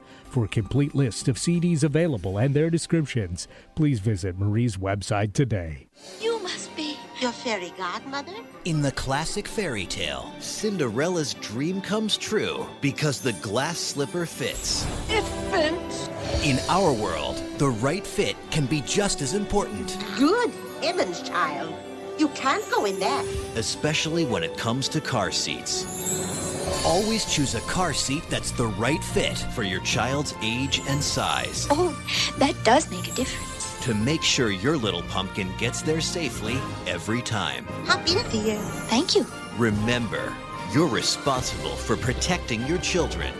For 0.31 0.45
a 0.45 0.47
complete 0.47 0.95
list 0.95 1.27
of 1.27 1.35
CDs 1.35 1.83
available 1.83 2.37
and 2.37 2.55
their 2.55 2.69
descriptions, 2.69 3.49
please 3.75 3.99
visit 3.99 4.39
Marie's 4.39 4.77
website 4.77 5.33
today. 5.33 5.89
You 6.21 6.41
must 6.41 6.73
be 6.73 6.95
your 7.19 7.33
fairy 7.33 7.73
godmother? 7.77 8.31
In 8.63 8.81
the 8.81 8.93
classic 8.93 9.45
fairy 9.45 9.85
tale, 9.85 10.31
Cinderella's 10.39 11.33
dream 11.33 11.81
comes 11.81 12.15
true 12.15 12.65
because 12.79 13.19
the 13.19 13.33
glass 13.33 13.77
slipper 13.77 14.25
fits. 14.25 14.87
It 15.09 15.23
fits. 15.51 16.07
In 16.45 16.59
our 16.69 16.93
world, 16.93 17.35
the 17.57 17.67
right 17.69 18.07
fit 18.07 18.37
can 18.51 18.67
be 18.67 18.79
just 18.83 19.21
as 19.21 19.33
important. 19.33 19.97
Good 20.17 20.49
heavens, 20.81 21.21
child. 21.23 21.75
You 22.17 22.29
can't 22.29 22.63
go 22.71 22.85
in 22.85 22.97
there. 23.01 23.25
Especially 23.57 24.23
when 24.23 24.45
it 24.45 24.55
comes 24.55 24.87
to 24.89 25.01
car 25.01 25.29
seats. 25.31 26.50
Always 26.85 27.25
choose 27.25 27.55
a 27.55 27.61
car 27.61 27.93
seat 27.93 28.23
that's 28.29 28.51
the 28.51 28.67
right 28.67 29.03
fit 29.03 29.37
for 29.53 29.63
your 29.63 29.81
child's 29.81 30.33
age 30.41 30.81
and 30.87 31.01
size. 31.01 31.67
Oh, 31.69 31.97
that 32.37 32.55
does 32.63 32.89
make 32.89 33.07
a 33.07 33.15
difference. 33.15 33.79
To 33.85 33.93
make 33.93 34.21
sure 34.21 34.51
your 34.51 34.77
little 34.77 35.03
pumpkin 35.03 35.51
gets 35.57 35.81
there 35.81 36.01
safely 36.01 36.57
every 36.87 37.21
time. 37.21 37.65
Hop 37.85 38.07
in, 38.07 38.27
dear. 38.29 38.57
Thank 38.87 39.15
you. 39.15 39.25
Remember, 39.57 40.33
you're 40.73 40.87
responsible 40.87 41.75
for 41.75 41.95
protecting 41.97 42.65
your 42.67 42.77
children. 42.79 43.33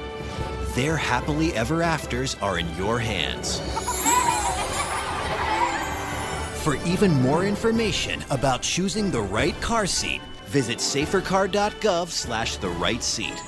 Their 0.75 0.97
happily 0.97 1.53
ever 1.53 1.83
afters 1.83 2.35
are 2.41 2.59
in 2.59 2.75
your 2.75 2.99
hands. 2.99 3.59
For 6.63 6.75
even 6.85 7.11
more 7.21 7.43
information 7.43 8.23
about 8.29 8.61
choosing 8.61 9.09
the 9.09 9.21
right 9.21 9.59
car 9.61 9.85
seat, 9.87 10.21
visit 10.51 10.77
safercar.gov 10.77 12.09
slash 12.09 12.57
the 12.57 12.69
right 12.69 13.01
seat. 13.01 13.41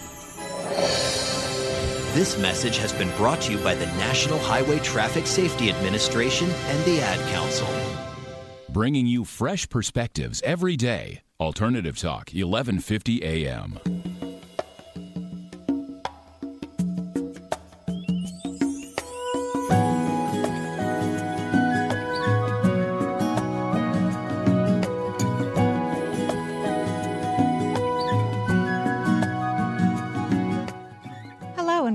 This 2.14 2.38
message 2.38 2.78
has 2.78 2.94
been 2.94 3.10
brought 3.18 3.42
to 3.42 3.52
you 3.52 3.58
by 3.60 3.76
the 3.76 3.88
National 3.98 4.40
Highway 4.40 4.80
Traffic 4.80 5.28
Safety 5.28 5.70
Administration 5.70 6.50
and 6.50 6.86
the 6.86 7.02
Ad 7.02 7.20
Council. 7.34 7.68
Bringing 8.70 9.06
you 9.06 9.26
fresh 9.26 9.68
perspectives 9.68 10.42
every 10.44 10.78
day. 10.78 11.22
Alternative 11.40 11.98
Talk, 11.98 12.30
1150 12.32 13.24
AM. 13.24 14.03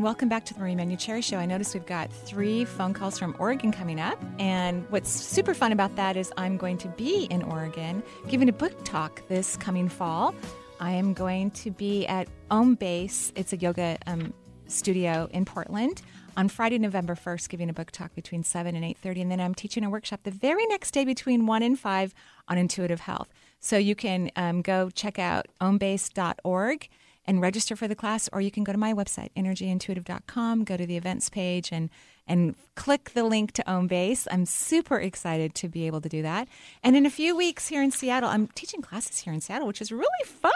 Welcome 0.09 0.31
back 0.31 0.47
to 0.47 0.55
the 0.55 0.61
Marie 0.61 0.75
Manuchehri 0.75 1.23
Show. 1.23 1.37
I 1.37 1.45
noticed 1.45 1.75
we've 1.75 1.85
got 1.85 2.11
three 2.11 2.65
phone 2.65 2.95
calls 2.95 3.19
from 3.19 3.37
Oregon 3.39 3.71
coming 3.71 4.01
up, 4.01 4.19
and 4.39 4.87
what's 4.89 5.11
super 5.11 5.53
fun 5.53 5.71
about 5.71 5.97
that 5.97 6.17
is 6.17 6.33
I'm 6.39 6.57
going 6.57 6.79
to 6.79 6.89
be 6.89 7.25
in 7.25 7.43
Oregon 7.43 8.03
giving 8.27 8.49
a 8.49 8.53
book 8.55 8.73
talk 8.87 9.21
this 9.29 9.59
coming 9.59 9.87
fall. 9.87 10.35
I 10.81 10.93
am 10.93 11.13
going 11.13 11.51
to 11.51 11.71
be 11.71 12.07
at 12.07 12.27
Om 12.51 12.77
Base. 12.77 13.35
It's 13.37 13.53
a 13.53 13.59
yoga 13.59 13.99
um, 14.07 14.33
studio 14.67 15.29
in 15.31 15.45
Portland 15.45 16.01
on 16.39 16.49
Friday, 16.49 16.79
November 16.79 17.15
1st, 17.15 17.51
giving 17.51 17.69
a 17.69 17.75
book 17.75 17.91
talk 17.91 18.15
between 18.15 18.43
7 18.43 18.75
and 18.75 18.83
8.30. 18.83 19.21
And 19.21 19.31
then 19.31 19.41
I'm 19.43 19.55
teaching 19.55 19.85
a 19.85 19.91
workshop 19.91 20.21
the 20.23 20.31
very 20.31 20.65
next 20.69 20.93
day 20.93 21.05
between 21.05 21.45
1 21.45 21.63
and 21.63 21.79
5 21.79 22.15
on 22.49 22.57
intuitive 22.57 23.01
health. 23.01 23.29
So 23.61 23.77
you 23.77 23.95
can 23.95 24.31
um, 24.37 24.63
go 24.63 24.89
check 24.89 25.19
out 25.19 25.49
ombase.org 25.61 26.89
and 27.29 27.43
register 27.43 27.77
for 27.77 27.87
the 27.87 27.95
class, 27.95 28.29
or 28.33 28.41
you 28.41 28.51
can 28.51 28.65
go 28.65 28.73
to 28.73 28.79
my 28.79 28.95
website, 28.95 29.29
energyintuitive.com, 29.37 30.65
go 30.65 30.77
to 30.79 30.87
the 30.87 30.97
events 30.97 31.29
page, 31.29 31.71
and 31.71 31.91
and 32.29 32.55
click 32.75 33.13
the 33.15 33.25
link 33.25 33.53
to 33.53 33.71
Om 33.71 33.87
Base. 33.87 34.29
I'm 34.31 34.45
super 34.45 34.99
excited 34.99 35.55
to 35.57 35.69
be 35.69 35.87
able 35.87 36.03
to 36.03 36.09
do 36.11 36.21
that. 36.23 36.47
And 36.83 36.95
in 36.95 37.07
a 37.07 37.11
few 37.11 37.35
weeks 37.35 37.69
here 37.69 37.83
in 37.83 37.91
Seattle, 37.91 38.29
I'm 38.29 38.49
teaching 38.49 38.83
classes 38.83 39.21
here 39.21 39.33
in 39.33 39.41
Seattle, 39.41 39.67
which 39.67 39.81
is 39.81 39.91
really 39.91 40.25
fun. 40.27 40.53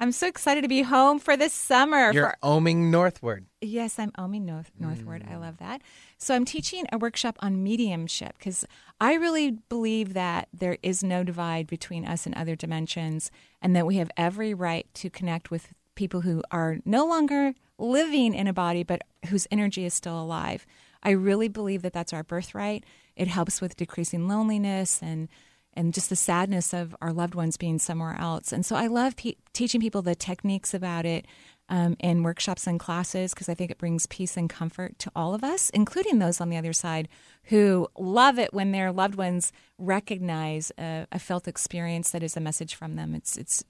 I'm 0.00 0.12
so 0.12 0.26
excited 0.26 0.60
to 0.62 0.68
be 0.68 0.82
home 0.82 1.18
for 1.18 1.34
this 1.34 1.54
summer. 1.54 2.12
You're 2.12 2.36
for, 2.42 2.46
oming 2.46 2.90
northward. 2.90 3.46
Yes, 3.62 3.98
I'm 3.98 4.12
oming 4.12 4.42
north, 4.42 4.70
northward. 4.78 5.24
I 5.26 5.34
mm. 5.34 5.40
love 5.40 5.56
that. 5.58 5.80
So 6.18 6.34
I'm 6.34 6.44
teaching 6.44 6.84
a 6.92 6.98
workshop 6.98 7.38
on 7.40 7.62
mediumship 7.62 8.36
because 8.36 8.66
I 9.00 9.14
really 9.14 9.52
believe 9.70 10.12
that 10.12 10.48
there 10.52 10.76
is 10.82 11.02
no 11.02 11.24
divide 11.24 11.68
between 11.68 12.04
us 12.04 12.26
and 12.26 12.34
other 12.34 12.54
dimensions, 12.54 13.30
and 13.62 13.74
that 13.74 13.86
we 13.86 13.96
have 13.96 14.10
every 14.16 14.52
right 14.52 14.86
to 14.94 15.08
connect 15.08 15.50
with 15.50 15.72
people 15.94 16.20
who 16.22 16.42
are 16.50 16.78
no 16.84 17.06
longer 17.06 17.54
living 17.78 18.34
in 18.34 18.46
a 18.46 18.52
body 18.52 18.82
but 18.82 19.02
whose 19.28 19.46
energy 19.50 19.84
is 19.84 19.94
still 19.94 20.20
alive. 20.20 20.66
I 21.02 21.10
really 21.10 21.48
believe 21.48 21.82
that 21.82 21.92
that's 21.92 22.12
our 22.12 22.22
birthright. 22.22 22.84
It 23.16 23.28
helps 23.28 23.60
with 23.60 23.76
decreasing 23.76 24.28
loneliness 24.28 25.00
and 25.02 25.28
and 25.74 25.94
just 25.94 26.10
the 26.10 26.16
sadness 26.16 26.74
of 26.74 26.94
our 27.00 27.14
loved 27.14 27.34
ones 27.34 27.56
being 27.56 27.78
somewhere 27.78 28.14
else. 28.20 28.52
And 28.52 28.64
so 28.64 28.76
I 28.76 28.88
love 28.88 29.16
pe- 29.16 29.36
teaching 29.54 29.80
people 29.80 30.02
the 30.02 30.14
techniques 30.14 30.74
about 30.74 31.06
it 31.06 31.26
um, 31.70 31.96
in 31.98 32.22
workshops 32.22 32.66
and 32.66 32.78
classes 32.78 33.32
because 33.32 33.48
I 33.48 33.54
think 33.54 33.70
it 33.70 33.78
brings 33.78 34.04
peace 34.06 34.36
and 34.36 34.50
comfort 34.50 34.98
to 34.98 35.12
all 35.16 35.34
of 35.34 35.42
us, 35.42 35.70
including 35.70 36.18
those 36.18 36.40
on 36.40 36.50
the 36.50 36.58
other 36.58 36.74
side 36.74 37.08
who 37.44 37.88
love 37.98 38.38
it 38.38 38.52
when 38.52 38.72
their 38.72 38.92
loved 38.92 39.14
ones 39.14 39.52
recognize 39.78 40.70
a, 40.78 41.06
a 41.10 41.18
felt 41.18 41.48
experience 41.48 42.10
that 42.10 42.22
is 42.22 42.36
a 42.36 42.40
message 42.40 42.74
from 42.74 42.96
them. 42.96 43.14
It's 43.14 43.38
it's 43.38 43.64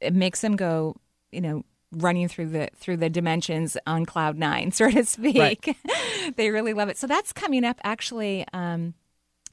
it 0.00 0.14
makes 0.14 0.40
them 0.40 0.56
go, 0.56 0.96
you 1.32 1.40
know, 1.40 1.64
running 1.92 2.28
through 2.28 2.48
the 2.48 2.68
through 2.76 2.96
the 2.98 3.10
dimensions 3.10 3.76
on 3.86 4.06
cloud 4.06 4.38
nine, 4.38 4.70
so 4.72 4.90
to 4.90 5.04
speak. 5.04 5.36
Right. 5.36 5.76
they 6.36 6.50
really 6.50 6.74
love 6.74 6.88
it. 6.88 6.98
So 6.98 7.06
that's 7.06 7.32
coming 7.32 7.64
up 7.64 7.80
actually. 7.84 8.46
Um, 8.52 8.94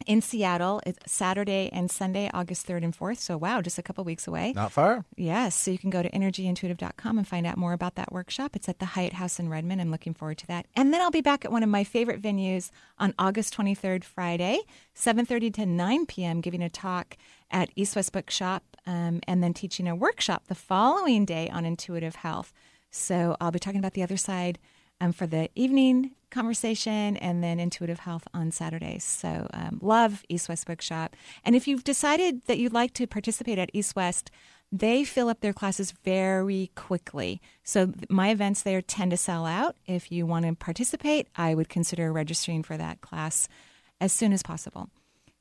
in 0.08 0.22
Seattle. 0.22 0.82
It's 0.86 1.00
Saturday 1.12 1.70
and 1.72 1.90
Sunday, 1.90 2.30
August 2.34 2.68
3rd 2.68 2.84
and 2.84 2.98
4th. 2.98 3.18
So, 3.18 3.38
wow, 3.38 3.62
just 3.62 3.78
a 3.78 3.84
couple 3.84 4.04
weeks 4.04 4.28
away. 4.28 4.54
Not 4.54 4.72
far. 4.72 5.06
Yes. 5.18 5.56
So, 5.56 5.72
you 5.72 5.78
can 5.78 5.90
go 5.90 6.02
to 6.02 6.10
energyintuitive.com 6.10 7.18
and 7.18 7.28
find 7.28 7.46
out 7.46 7.58
more 7.58 7.74
about 7.74 7.96
that 7.96 8.12
workshop. 8.12 8.56
It's 8.56 8.70
at 8.70 8.80
the 8.80 8.86
Hyatt 8.86 9.14
House 9.14 9.40
in 9.40 9.50
Redmond. 9.50 9.82
I'm 9.82 9.92
looking 9.92 10.14
forward 10.14 10.38
to 10.40 10.48
that. 10.48 10.66
And 10.76 10.94
then 10.94 11.02
I'll 11.02 11.12
be 11.12 11.22
back 11.22 11.46
at 11.46 11.52
one 11.52 11.64
of 11.64 11.70
my 11.70 11.84
favorite 11.84 12.22
venues 12.22 12.72
on 12.98 13.14
August 13.20 13.56
23rd, 13.56 14.04
Friday, 14.04 14.60
7.30 14.96 15.54
to 15.56 15.66
9 15.66 16.06
p.m., 16.06 16.42
giving 16.42 16.62
a 16.62 16.70
talk 16.70 17.18
at 17.52 17.70
East 17.76 17.96
West 17.96 18.12
Bookshop 18.12 18.64
um, 18.86 19.22
and 19.28 19.44
then 19.44 19.54
teaching 19.54 19.88
a 19.88 19.96
workshop 19.96 20.48
the 20.48 20.56
following 20.56 21.26
day 21.26 21.50
on 21.50 21.66
intuitive 21.66 22.16
health. 22.16 22.54
So, 22.92 23.38
I'll 23.40 23.52
be 23.52 23.60
talking 23.60 23.80
about 23.80 23.94
the 23.94 24.04
other 24.04 24.18
side 24.18 24.58
um, 25.02 25.12
for 25.12 25.28
the 25.28 25.50
evening 25.56 26.12
conversation 26.32 27.18
and 27.18 27.44
then 27.44 27.60
intuitive 27.60 28.00
health 28.00 28.28
on 28.34 28.52
Saturdays. 28.52 29.04
So, 29.04 29.48
um, 29.54 29.80
love 29.82 30.24
East 30.30 30.50
West 30.50 30.66
Bookshop. 30.66 31.16
And 31.44 31.56
if 31.56 31.68
you've 31.68 31.84
decided 31.84 32.44
that 32.46 32.58
you'd 32.58 32.74
like 32.74 32.94
to 32.96 33.08
participate 33.08 33.58
at 33.58 33.70
East 33.74 33.96
West, 33.96 34.32
they 34.72 35.04
fill 35.04 35.30
up 35.30 35.42
their 35.42 35.54
classes 35.54 35.92
very 36.04 36.72
quickly. 36.76 37.42
So, 37.64 37.94
my 38.10 38.30
events 38.30 38.62
there 38.62 38.82
tend 38.82 39.12
to 39.12 39.18
sell 39.18 39.46
out. 39.46 39.76
If 39.88 40.12
you 40.12 40.26
want 40.26 40.46
to 40.46 40.56
participate, 40.56 41.28
I 41.36 41.56
would 41.56 41.70
consider 41.70 42.12
registering 42.12 42.64
for 42.64 42.78
that 42.78 43.02
class 43.02 43.48
as 44.00 44.14
soon 44.14 44.34
as 44.34 44.44
possible. 44.44 44.90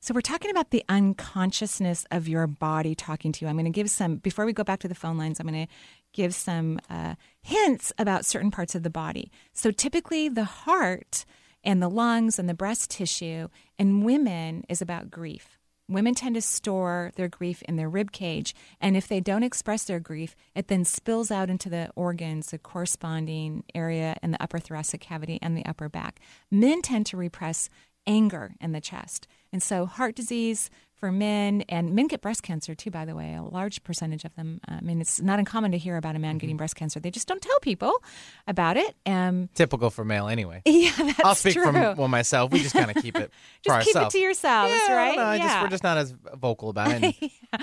So, 0.00 0.14
we're 0.14 0.20
talking 0.20 0.52
about 0.52 0.70
the 0.70 0.84
unconsciousness 0.88 2.06
of 2.12 2.28
your 2.28 2.46
body 2.46 2.94
talking 2.94 3.32
to 3.32 3.44
you. 3.44 3.48
I'm 3.48 3.56
going 3.56 3.64
to 3.64 3.70
give 3.70 3.90
some, 3.90 4.16
before 4.16 4.46
we 4.46 4.52
go 4.52 4.62
back 4.62 4.78
to 4.80 4.88
the 4.88 4.94
phone 4.94 5.18
lines, 5.18 5.40
I'm 5.40 5.46
going 5.48 5.66
to 5.66 5.72
give 6.12 6.36
some 6.36 6.78
uh, 6.88 7.16
hints 7.42 7.92
about 7.98 8.24
certain 8.24 8.52
parts 8.52 8.76
of 8.76 8.84
the 8.84 8.90
body. 8.90 9.32
So, 9.52 9.72
typically, 9.72 10.28
the 10.28 10.44
heart 10.44 11.24
and 11.64 11.82
the 11.82 11.90
lungs 11.90 12.38
and 12.38 12.48
the 12.48 12.54
breast 12.54 12.90
tissue 12.90 13.48
in 13.76 14.04
women 14.04 14.64
is 14.68 14.80
about 14.80 15.10
grief. 15.10 15.58
Women 15.88 16.14
tend 16.14 16.34
to 16.34 16.42
store 16.42 17.12
their 17.16 17.28
grief 17.28 17.62
in 17.62 17.76
their 17.76 17.88
rib 17.88 18.12
cage, 18.12 18.54
and 18.80 18.96
if 18.96 19.08
they 19.08 19.20
don't 19.20 19.42
express 19.42 19.84
their 19.84 19.98
grief, 19.98 20.36
it 20.54 20.68
then 20.68 20.84
spills 20.84 21.30
out 21.30 21.48
into 21.48 21.70
the 21.70 21.90
organs, 21.96 22.50
the 22.50 22.58
corresponding 22.58 23.64
area 23.74 24.14
in 24.22 24.30
the 24.30 24.42
upper 24.42 24.58
thoracic 24.58 25.00
cavity 25.00 25.38
and 25.40 25.56
the 25.56 25.64
upper 25.64 25.88
back. 25.88 26.20
Men 26.50 26.82
tend 26.82 27.06
to 27.06 27.16
repress 27.16 27.70
anger 28.08 28.54
in 28.60 28.72
the 28.72 28.80
chest. 28.80 29.28
And 29.52 29.62
so, 29.62 29.86
heart 29.86 30.16
disease 30.16 30.68
for 30.94 31.12
men, 31.12 31.62
and 31.68 31.94
men 31.94 32.08
get 32.08 32.20
breast 32.20 32.42
cancer 32.42 32.74
too, 32.74 32.90
by 32.90 33.04
the 33.04 33.14
way, 33.14 33.32
a 33.34 33.40
large 33.42 33.84
percentage 33.84 34.24
of 34.24 34.34
them. 34.34 34.60
I 34.66 34.80
mean, 34.80 35.00
it's 35.00 35.20
not 35.20 35.38
uncommon 35.38 35.70
to 35.70 35.78
hear 35.78 35.96
about 35.96 36.16
a 36.16 36.18
man 36.18 36.30
Mm-hmm. 36.32 36.38
getting 36.38 36.56
breast 36.56 36.74
cancer. 36.74 36.98
They 36.98 37.12
just 37.12 37.28
don't 37.28 37.40
tell 37.40 37.56
people 37.60 38.02
about 38.48 38.76
it. 38.76 38.96
Um, 39.06 39.48
Typical 39.54 39.90
for 39.90 40.04
male, 40.04 40.26
anyway. 40.26 40.60
Yeah, 40.66 40.90
that's 40.96 41.20
I'll 41.24 41.34
speak 41.36 41.54
true. 41.54 41.66
from 41.66 41.96
well 41.96 42.08
myself. 42.08 42.50
We 42.50 42.62
just 42.62 42.74
kind 42.74 42.90
of 42.90 43.00
keep 43.00 43.16
it 43.16 43.30
for 43.64 43.70
just 43.78 43.86
keep 43.86 43.94
ourselves. 43.94 44.14
it 44.14 44.18
to 44.18 44.22
yourselves, 44.24 44.74
yeah, 44.88 44.92
right? 44.96 45.16
No, 45.16 45.32
yeah. 45.34 45.38
just, 45.38 45.62
we're 45.62 45.68
just 45.68 45.84
not 45.84 45.98
as 45.98 46.10
vocal 46.34 46.70
about 46.70 46.90
it. 46.90 47.14
And 47.52 47.62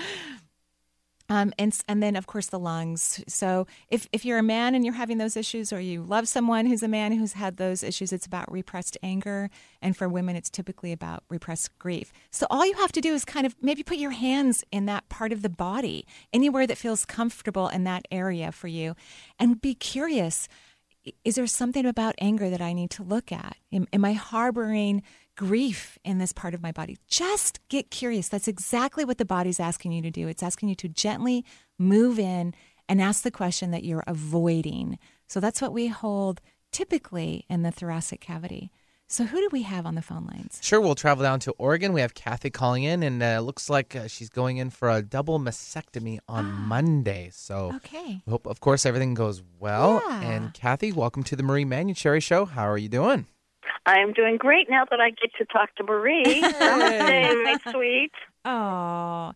Um, 1.28 1.52
and 1.58 1.76
and 1.88 2.02
then 2.02 2.14
of 2.16 2.26
course 2.26 2.46
the 2.46 2.58
lungs. 2.58 3.22
So 3.26 3.66
if 3.90 4.08
if 4.12 4.24
you're 4.24 4.38
a 4.38 4.44
man 4.44 4.74
and 4.74 4.84
you're 4.84 4.94
having 4.94 5.18
those 5.18 5.36
issues, 5.36 5.72
or 5.72 5.80
you 5.80 6.02
love 6.02 6.28
someone 6.28 6.66
who's 6.66 6.82
a 6.82 6.88
man 6.88 7.12
who's 7.12 7.32
had 7.32 7.56
those 7.56 7.82
issues, 7.82 8.12
it's 8.12 8.26
about 8.26 8.50
repressed 8.50 8.96
anger. 9.02 9.50
And 9.82 9.96
for 9.96 10.08
women, 10.08 10.36
it's 10.36 10.50
typically 10.50 10.92
about 10.92 11.24
repressed 11.28 11.76
grief. 11.78 12.12
So 12.30 12.46
all 12.50 12.64
you 12.64 12.74
have 12.74 12.92
to 12.92 13.00
do 13.00 13.12
is 13.12 13.24
kind 13.24 13.46
of 13.46 13.56
maybe 13.60 13.82
put 13.82 13.98
your 13.98 14.12
hands 14.12 14.64
in 14.70 14.86
that 14.86 15.08
part 15.08 15.32
of 15.32 15.42
the 15.42 15.48
body, 15.48 16.06
anywhere 16.32 16.66
that 16.66 16.78
feels 16.78 17.04
comfortable 17.04 17.68
in 17.68 17.84
that 17.84 18.06
area 18.10 18.52
for 18.52 18.68
you, 18.68 18.94
and 19.38 19.60
be 19.60 19.74
curious. 19.74 20.48
Is 21.24 21.36
there 21.36 21.46
something 21.46 21.86
about 21.86 22.16
anger 22.18 22.50
that 22.50 22.60
I 22.60 22.72
need 22.72 22.90
to 22.90 23.04
look 23.04 23.30
at? 23.30 23.56
Am, 23.72 23.86
am 23.92 24.04
I 24.04 24.14
harboring 24.14 25.04
grief 25.36 25.98
in 26.04 26.18
this 26.18 26.32
part 26.32 26.54
of 26.54 26.62
my 26.62 26.72
body? 26.72 26.96
Just 27.08 27.60
get 27.68 27.90
curious. 27.90 28.28
That's 28.28 28.48
exactly 28.48 29.04
what 29.04 29.18
the 29.18 29.24
body's 29.24 29.60
asking 29.60 29.92
you 29.92 30.02
to 30.02 30.10
do. 30.10 30.26
It's 30.28 30.42
asking 30.42 30.68
you 30.70 30.74
to 30.76 30.88
gently 30.88 31.44
move 31.78 32.18
in 32.18 32.54
and 32.88 33.00
ask 33.00 33.22
the 33.22 33.30
question 33.30 33.70
that 33.70 33.84
you're 33.84 34.04
avoiding. 34.06 34.98
So 35.28 35.40
that's 35.40 35.60
what 35.62 35.72
we 35.72 35.88
hold 35.88 36.40
typically 36.72 37.44
in 37.48 37.62
the 37.62 37.70
thoracic 37.70 38.20
cavity. 38.20 38.70
So 39.08 39.22
who 39.24 39.36
do 39.38 39.48
we 39.52 39.62
have 39.62 39.86
on 39.86 39.94
the 39.94 40.02
phone 40.02 40.26
lines? 40.26 40.58
Sure, 40.62 40.80
we'll 40.80 40.96
travel 40.96 41.22
down 41.22 41.38
to 41.40 41.52
Oregon. 41.58 41.92
We 41.92 42.00
have 42.00 42.14
Kathy 42.14 42.50
calling 42.50 42.82
in, 42.82 43.04
and 43.04 43.22
uh, 43.22 43.38
looks 43.38 43.70
like 43.70 43.94
uh, 43.94 44.08
she's 44.08 44.28
going 44.28 44.56
in 44.56 44.70
for 44.70 44.90
a 44.90 45.00
double 45.00 45.38
mastectomy 45.38 46.18
on 46.28 46.44
Monday. 46.50 47.30
So, 47.32 47.72
Okay. 47.76 48.20
hope, 48.28 48.48
of 48.48 48.58
course, 48.58 48.84
everything 48.84 49.14
goes 49.14 49.44
well. 49.60 50.02
Yeah. 50.08 50.22
And 50.22 50.54
Kathy, 50.54 50.90
welcome 50.90 51.22
to 51.22 51.36
the 51.36 51.44
Marie 51.44 51.64
Manuchehri 51.64 52.20
Show. 52.20 52.46
How 52.46 52.68
are 52.68 52.76
you 52.78 52.88
doing? 52.88 53.26
I 53.86 53.98
am 53.98 54.12
doing 54.12 54.36
great 54.36 54.68
now 54.68 54.84
that 54.90 55.00
I 55.00 55.10
get 55.10 55.32
to 55.38 55.44
talk 55.44 55.74
to 55.76 55.84
Marie. 55.84 56.24
Namaste, 56.42 57.44
my 57.44 57.72
sweet. 57.72 58.12
Oh, 58.44 59.32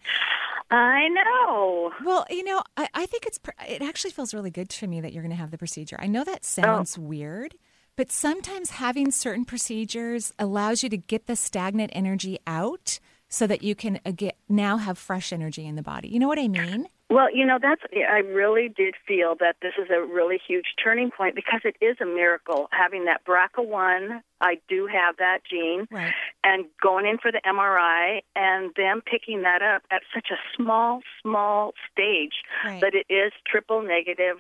I 0.71 1.09
know. 1.09 1.93
Well, 2.05 2.27
you 2.31 2.45
know, 2.45 2.63
I, 2.77 2.89
I 2.95 3.07
think 3.07 3.27
it's 3.27 3.39
it 3.69 3.81
actually 3.81 4.11
feels 4.11 4.35
really 4.35 4.51
good 4.51 4.69
to 4.71 4.87
me 4.87 5.01
that 5.01 5.13
you're 5.13 5.23
going 5.23 5.31
to 5.31 5.37
have 5.37 5.51
the 5.51 5.59
procedure. 5.59 5.97
I 5.99 6.07
know 6.07 6.25
that 6.25 6.41
oh. 6.43 6.63
sounds 6.63 6.99
weird, 6.99 7.55
but 7.97 8.11
sometimes 8.11 8.71
having 8.71 9.11
certain 9.11 9.45
procedures 9.45 10.33
allows 10.39 10.83
you 10.83 10.89
to 10.89 10.97
get 10.97 11.27
the 11.27 11.37
stagnant 11.37 11.93
energy 11.95 12.39
out 12.47 12.99
so 13.31 13.47
that 13.47 13.63
you 13.63 13.75
can 13.75 14.01
uh, 14.05 14.11
get 14.11 14.37
now 14.49 14.77
have 14.77 14.99
fresh 14.99 15.33
energy 15.33 15.65
in 15.67 15.77
the 15.77 15.83
body. 15.83 16.09
You 16.09 16.19
know 16.19 16.29
what 16.29 16.39
I 16.39 16.49
mean? 16.49 16.89
Well, 17.09 17.35
you 17.35 17.45
know, 17.47 17.59
that's 17.61 17.83
I 17.93 18.19
really 18.19 18.69
did 18.69 18.95
feel 19.07 19.35
that 19.41 19.57
this 19.63 19.73
is 19.83 19.89
a 19.91 20.01
really 20.01 20.39
huge 20.47 20.67
turning 20.83 21.11
point 21.11 21.35
because 21.35 21.61
it 21.65 21.77
is 21.85 21.97
a 22.01 22.07
miracle 22.07 22.69
having 22.73 23.05
that 23.07 23.25
BRCA1. 23.25 24.21
I 24.41 24.59
do 24.69 24.87
have 24.87 25.17
that 25.19 25.39
gene, 25.49 25.87
right. 25.91 26.13
and 26.45 26.67
going 26.81 27.07
in 27.07 27.19
for 27.19 27.33
the 27.33 27.41
MRI 27.47 28.21
and 28.37 28.71
them 28.77 29.01
picking 29.05 29.43
that 29.43 29.61
up 29.63 29.83
at 29.91 30.03
such 30.15 30.29
a 30.31 30.37
small, 30.57 31.01
small 31.23 31.73
stage 31.93 32.35
Right. 32.65 32.81
that 32.81 32.95
it 32.95 33.07
is 33.13 33.33
triple 33.47 33.83
negative 33.83 34.37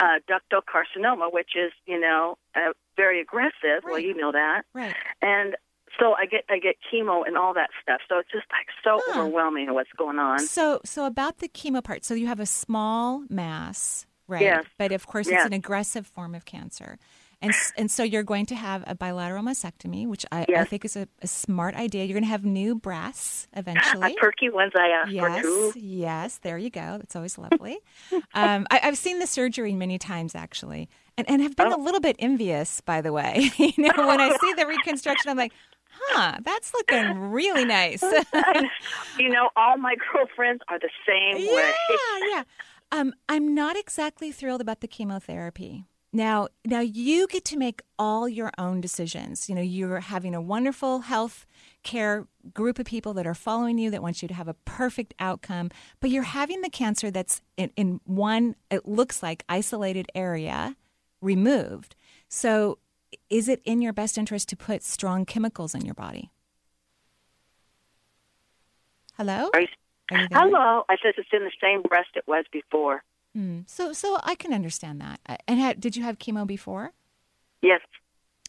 uh, 0.00 0.18
ductal 0.28 0.60
carcinoma, 0.62 1.32
which 1.32 1.50
is 1.56 1.72
you 1.86 2.00
know 2.00 2.36
uh, 2.56 2.72
very 2.96 3.20
aggressive. 3.20 3.84
Well, 3.84 3.98
you 3.98 4.14
know 4.16 4.32
that, 4.32 4.62
Right. 4.74 4.94
and 5.20 5.54
so 5.98 6.14
I 6.14 6.26
get 6.26 6.44
I 6.48 6.58
get 6.58 6.76
chemo 6.92 7.26
and 7.26 7.36
all 7.36 7.54
that 7.54 7.70
stuff. 7.82 8.00
So 8.08 8.18
it's 8.18 8.30
just 8.30 8.46
like 8.50 8.66
so 8.84 9.00
overwhelming 9.14 9.72
what's 9.74 9.92
going 9.96 10.18
on. 10.18 10.38
So, 10.40 10.80
so 10.84 11.04
about 11.06 11.38
the 11.38 11.48
chemo 11.48 11.82
part. 11.82 12.04
So 12.04 12.14
you 12.14 12.26
have 12.26 12.40
a 12.40 12.46
small 12.46 13.24
mass, 13.28 14.06
right? 14.28 14.42
Yes. 14.42 14.64
But 14.78 14.92
of 14.92 15.06
course, 15.06 15.28
Yes. 15.28 15.40
it's 15.40 15.46
an 15.46 15.52
aggressive 15.52 16.06
form 16.06 16.34
of 16.34 16.44
cancer, 16.44 16.98
and 17.40 17.52
and 17.76 17.90
so 17.90 18.02
you're 18.02 18.22
going 18.22 18.46
to 18.46 18.54
have 18.54 18.84
a 18.86 18.94
bilateral 18.94 19.42
mastectomy, 19.42 20.06
which 20.06 20.24
I, 20.32 20.46
I 20.56 20.64
think 20.64 20.84
is 20.84 20.96
a, 20.96 21.08
a 21.22 21.26
smart 21.26 21.74
idea. 21.74 22.04
You're 22.04 22.14
going 22.14 22.24
to 22.24 22.28
have 22.30 22.44
new 22.44 22.74
breasts 22.74 23.48
eventually. 23.54 24.12
A 24.16 24.20
perky 24.20 24.48
ones 24.48 24.72
I 24.76 24.88
asked 24.88 25.10
yes, 25.12 25.36
for 25.38 25.42
too. 25.42 25.72
yes, 25.76 26.38
there 26.38 26.56
you 26.58 26.70
go. 26.70 26.98
That's 26.98 27.16
always 27.16 27.36
lovely. 27.38 27.78
um, 28.34 28.66
I, 28.70 28.80
I've 28.84 28.96
seen 28.98 29.18
the 29.18 29.26
surgery 29.26 29.74
many 29.74 29.98
times 29.98 30.34
actually, 30.36 30.88
and 31.18 31.28
and 31.28 31.42
have 31.42 31.56
been 31.56 31.72
Oh. 31.72 31.76
a 31.76 31.82
little 31.82 32.00
bit 32.00 32.16
envious, 32.20 32.80
by 32.80 33.00
the 33.00 33.12
way. 33.12 33.50
you 33.56 33.72
know, 33.76 34.06
when 34.06 34.20
I 34.20 34.36
see 34.40 34.52
the 34.54 34.66
reconstruction, 34.66 35.28
I'm 35.30 35.36
like, 35.36 35.52
huh, 35.92 36.38
that's 36.44 36.72
looking 36.74 37.18
really 37.18 37.64
nice. 37.64 38.02
you 39.18 39.28
know, 39.28 39.50
all 39.56 39.76
my 39.76 39.94
girlfriends 40.12 40.62
are 40.68 40.78
the 40.78 40.90
same 41.06 41.36
way. 41.36 41.72
Yeah, 41.90 42.28
yeah. 42.30 42.42
Um, 42.90 43.14
I'm 43.28 43.54
not 43.54 43.76
exactly 43.76 44.32
thrilled 44.32 44.60
about 44.60 44.80
the 44.80 44.88
chemotherapy. 44.88 45.86
Now, 46.12 46.48
now 46.66 46.80
you 46.80 47.26
get 47.26 47.44
to 47.46 47.56
make 47.56 47.80
all 47.98 48.28
your 48.28 48.52
own 48.58 48.82
decisions. 48.82 49.48
You 49.48 49.54
know, 49.54 49.62
you're 49.62 50.00
having 50.00 50.34
a 50.34 50.42
wonderful 50.42 51.00
health 51.00 51.46
care 51.82 52.26
group 52.52 52.78
of 52.78 52.84
people 52.84 53.14
that 53.14 53.26
are 53.26 53.34
following 53.34 53.78
you 53.78 53.90
that 53.90 54.02
want 54.02 54.20
you 54.20 54.28
to 54.28 54.34
have 54.34 54.48
a 54.48 54.54
perfect 54.54 55.14
outcome, 55.18 55.70
but 56.00 56.10
you're 56.10 56.22
having 56.22 56.60
the 56.60 56.68
cancer 56.68 57.10
that's 57.10 57.40
in, 57.56 57.70
in 57.76 58.00
one, 58.04 58.56
it 58.70 58.86
looks 58.86 59.22
like 59.22 59.42
isolated 59.48 60.06
area 60.14 60.76
removed. 61.22 61.96
So, 62.28 62.78
is 63.30 63.48
it 63.48 63.60
in 63.64 63.82
your 63.82 63.92
best 63.92 64.16
interest 64.18 64.48
to 64.50 64.56
put 64.56 64.82
strong 64.82 65.24
chemicals 65.24 65.74
in 65.74 65.84
your 65.84 65.94
body? 65.94 66.30
Hello? 69.16 69.50
You- 69.54 69.66
Are 70.10 70.20
you 70.22 70.28
there? 70.28 70.28
Hello. 70.32 70.84
I 70.88 70.96
says 71.02 71.14
it's 71.16 71.28
in 71.32 71.44
the 71.44 71.52
same 71.60 71.82
breast 71.82 72.10
it 72.14 72.24
was 72.26 72.44
before. 72.52 73.02
Hmm. 73.34 73.60
So, 73.66 73.92
so 73.92 74.18
I 74.24 74.34
can 74.34 74.52
understand 74.52 75.00
that. 75.00 75.20
Uh, 75.26 75.36
And 75.48 75.58
had, 75.58 75.80
did 75.80 75.96
you 75.96 76.02
have 76.02 76.18
chemo 76.18 76.46
before? 76.46 76.92
Yes. 77.62 77.80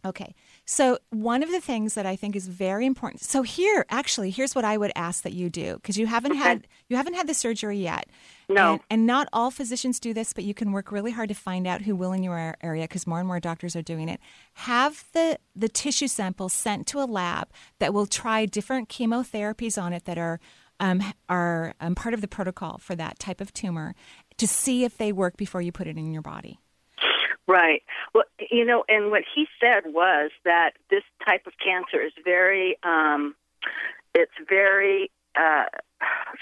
Okay. 0.06 0.36
So 0.66 0.97
one 1.12 1.43
of 1.43 1.51
the 1.51 1.62
things 1.62 1.93
that 1.93 2.06
I 2.06 2.18
think 2.18 2.36
is 2.36 2.47
very 2.47 2.86
important. 2.86 3.22
So 3.22 3.41
here, 3.41 3.86
actually, 3.89 4.32
here's 4.32 4.54
what 4.54 4.66
I 4.66 4.78
would 4.78 4.91
ask 4.95 5.24
that 5.24 5.32
you 5.32 5.49
do 5.49 5.76
because 5.76 5.97
you 5.97 6.08
haven't 6.08 6.36
had 6.36 6.68
you 6.89 6.97
haven't 6.97 7.14
had 7.14 7.28
the 7.28 7.34
surgery 7.34 7.78
yet. 7.78 8.10
No. 8.49 8.74
And, 8.74 8.82
and 8.89 9.08
not 9.08 9.30
all 9.32 9.49
physicians 9.49 10.01
do 10.01 10.14
this, 10.14 10.34
but 10.34 10.43
you 10.43 10.54
can 10.54 10.74
work 10.74 10.91
really 10.91 11.12
hard 11.12 11.30
to 11.30 11.36
find 11.36 11.66
out 11.66 11.82
who 11.82 11.95
will 11.95 12.12
in 12.12 12.22
your 12.22 12.56
area 12.62 12.84
because 12.84 13.08
more 13.08 13.20
and 13.20 13.28
more 13.28 13.39
doctors 13.39 13.76
are 13.78 13.82
doing 13.82 14.10
it. 14.10 14.20
Have 14.54 15.06
the 15.14 15.39
the 15.56 15.70
tissue 15.70 16.10
sample 16.10 16.49
sent 16.49 16.86
to 16.88 16.99
a 16.99 17.06
lab 17.06 17.47
that 17.80 17.93
will 17.93 18.06
try 18.06 18.45
different 18.45 18.89
chemotherapies 18.89 19.82
on 19.82 19.93
it 19.93 20.04
that 20.04 20.18
are 20.18 20.39
um, 20.82 21.01
are 21.30 21.76
um, 21.80 21.95
part 21.95 22.14
of 22.14 22.20
the 22.20 22.28
protocol 22.28 22.78
for 22.78 22.95
that 22.95 23.20
type 23.20 23.39
of 23.39 23.54
tumor 23.54 23.95
to 24.38 24.47
see 24.47 24.84
if 24.84 24.97
they 24.97 25.14
work 25.14 25.38
before 25.38 25.62
you 25.62 25.72
put 25.72 25.88
it 25.88 25.97
in 25.97 26.12
your 26.12 26.22
body. 26.22 26.60
Right. 27.48 27.84
Well, 28.14 28.24
you 28.50 28.66
know, 28.66 28.84
and 28.88 29.12
what 29.12 29.24
he 29.36 29.48
said 29.60 29.91
was 29.94 30.32
that 30.46 30.72
this 30.89 31.04
type 31.26 31.46
of 31.46 31.54
cancer 31.64 32.02
is 32.02 32.14
very, 32.24 32.78
um, 32.84 33.36
it's 34.16 34.32
very 34.48 35.12
uh, 35.38 35.66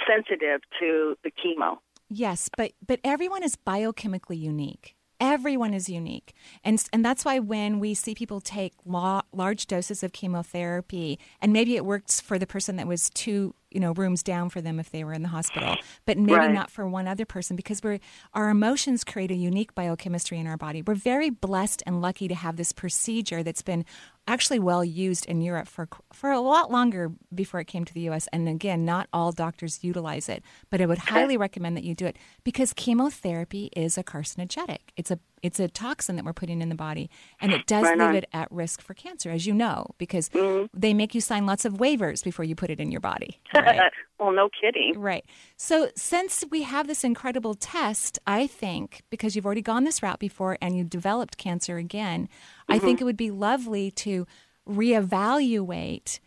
sensitive 0.08 0.62
to 0.80 1.18
the 1.24 1.32
chemo. 1.32 1.78
Yes, 2.10 2.50
but 2.56 2.74
but 2.86 3.00
everyone 3.04 3.42
is 3.42 3.56
biochemically 3.56 4.40
unique. 4.40 4.96
Everyone 5.20 5.74
is 5.74 5.88
unique, 5.88 6.34
and 6.64 6.84
and 6.92 7.06
that's 7.06 7.24
why 7.24 7.40
when 7.40 7.80
we 7.80 7.94
see 7.94 8.14
people 8.14 8.42
take 8.42 8.74
la- 8.86 9.22
large 9.32 9.66
doses 9.66 10.04
of 10.04 10.12
chemotherapy, 10.12 11.20
and 11.42 11.54
maybe 11.54 11.76
it 11.76 11.86
works 11.86 12.20
for 12.20 12.38
the 12.38 12.48
person 12.48 12.76
that 12.76 12.88
was 12.88 13.10
two 13.12 13.56
you 13.72 13.80
know 13.80 13.94
rooms 13.94 14.24
down 14.24 14.50
for 14.50 14.62
them 14.62 14.80
if 14.80 14.90
they 14.92 15.04
were 15.04 15.14
in 15.14 15.22
the 15.22 15.30
hospital, 15.30 15.80
but 16.06 16.18
maybe 16.18 16.48
Right. 16.48 16.54
not 16.54 16.70
for 16.72 16.88
one 16.88 17.08
other 17.08 17.26
person 17.26 17.56
because 17.56 17.82
we're 17.84 18.00
our 18.34 18.50
emotions 18.50 19.04
create 19.04 19.32
a 19.32 19.36
unique 19.36 19.74
biochemistry 19.76 20.38
in 20.40 20.48
our 20.48 20.58
body. 20.58 20.82
We're 20.82 20.96
very 20.96 21.30
blessed 21.30 21.84
and 21.86 22.02
lucky 22.02 22.28
to 22.28 22.36
have 22.36 22.56
this 22.58 22.72
procedure 22.72 23.44
that's 23.44 23.62
been 23.62 23.86
actually 24.28 24.60
well 24.60 24.84
used 24.84 25.26
in 25.26 25.42
Europe 25.42 25.68
for 25.68 25.88
for 26.14 26.32
a 26.32 26.40
lot 26.40 26.72
longer 26.72 27.12
before 27.34 27.60
it 27.60 27.66
came 27.66 27.86
to 27.86 27.94
the 27.94 28.02
US 28.10 28.28
and 28.32 28.48
again 28.48 28.86
not 28.86 29.08
all 29.12 29.32
doctors 29.32 29.84
utilize 29.84 30.30
it 30.30 30.44
but 30.70 30.80
I 30.80 30.86
would 30.86 31.00
highly 31.00 31.38
recommend 31.38 31.76
that 31.78 31.84
you 31.84 31.96
do 31.96 32.06
it 32.06 32.18
because 32.44 32.72
chemotherapy 32.74 33.70
is 33.76 33.98
a 33.98 34.04
carcinogenic 34.04 34.78
it's 34.96 35.10
a 35.12 35.20
it's 35.44 35.60
a 35.60 35.68
toxin 35.68 36.16
that 36.16 36.26
we're 36.26 36.34
putting 36.34 36.62
in 36.62 36.70
the 36.70 36.76
body 36.76 37.10
and 37.40 37.52
it 37.52 37.66
does 37.68 37.84
Right 37.84 37.98
leave 37.98 38.08
on. 38.10 38.16
it 38.16 38.26
at 38.34 38.52
risk 38.52 38.82
for 38.82 38.94
cancer 38.94 39.30
as 39.32 39.46
you 39.46 39.54
know 39.54 39.88
because 39.98 40.30
they 40.74 40.94
make 40.94 41.16
you 41.16 41.22
sign 41.22 41.46
lots 41.46 41.66
of 41.66 41.74
waivers 41.74 42.24
before 42.24 42.46
you 42.46 42.56
put 42.56 42.70
it 42.70 42.80
in 42.80 42.92
your 42.92 43.02
body 43.02 43.40
right? 43.56 43.92
well, 44.20 44.32
no 44.32 44.50
kidding. 44.62 44.94
Right. 45.00 45.26
So, 45.58 45.90
since 45.96 46.44
we 46.52 46.62
have 46.62 46.86
this 46.86 47.04
incredible 47.04 47.56
test, 47.56 48.20
I 48.28 48.46
think 48.46 49.02
because 49.10 49.36
you've 49.36 49.48
already 49.48 49.64
gone 49.64 49.84
this 49.84 50.04
route 50.04 50.20
before 50.20 50.60
and 50.62 50.78
you 50.78 50.84
developed 50.84 51.38
cancer 51.40 51.78
again, 51.78 52.30
I 52.70 52.78
think 52.78 53.00
Mhm. 53.00 53.02
it 53.02 53.06
would 53.06 53.18
be 53.18 53.32
lovely 53.32 53.90
to 53.92 54.28
reevaluate 54.68 56.20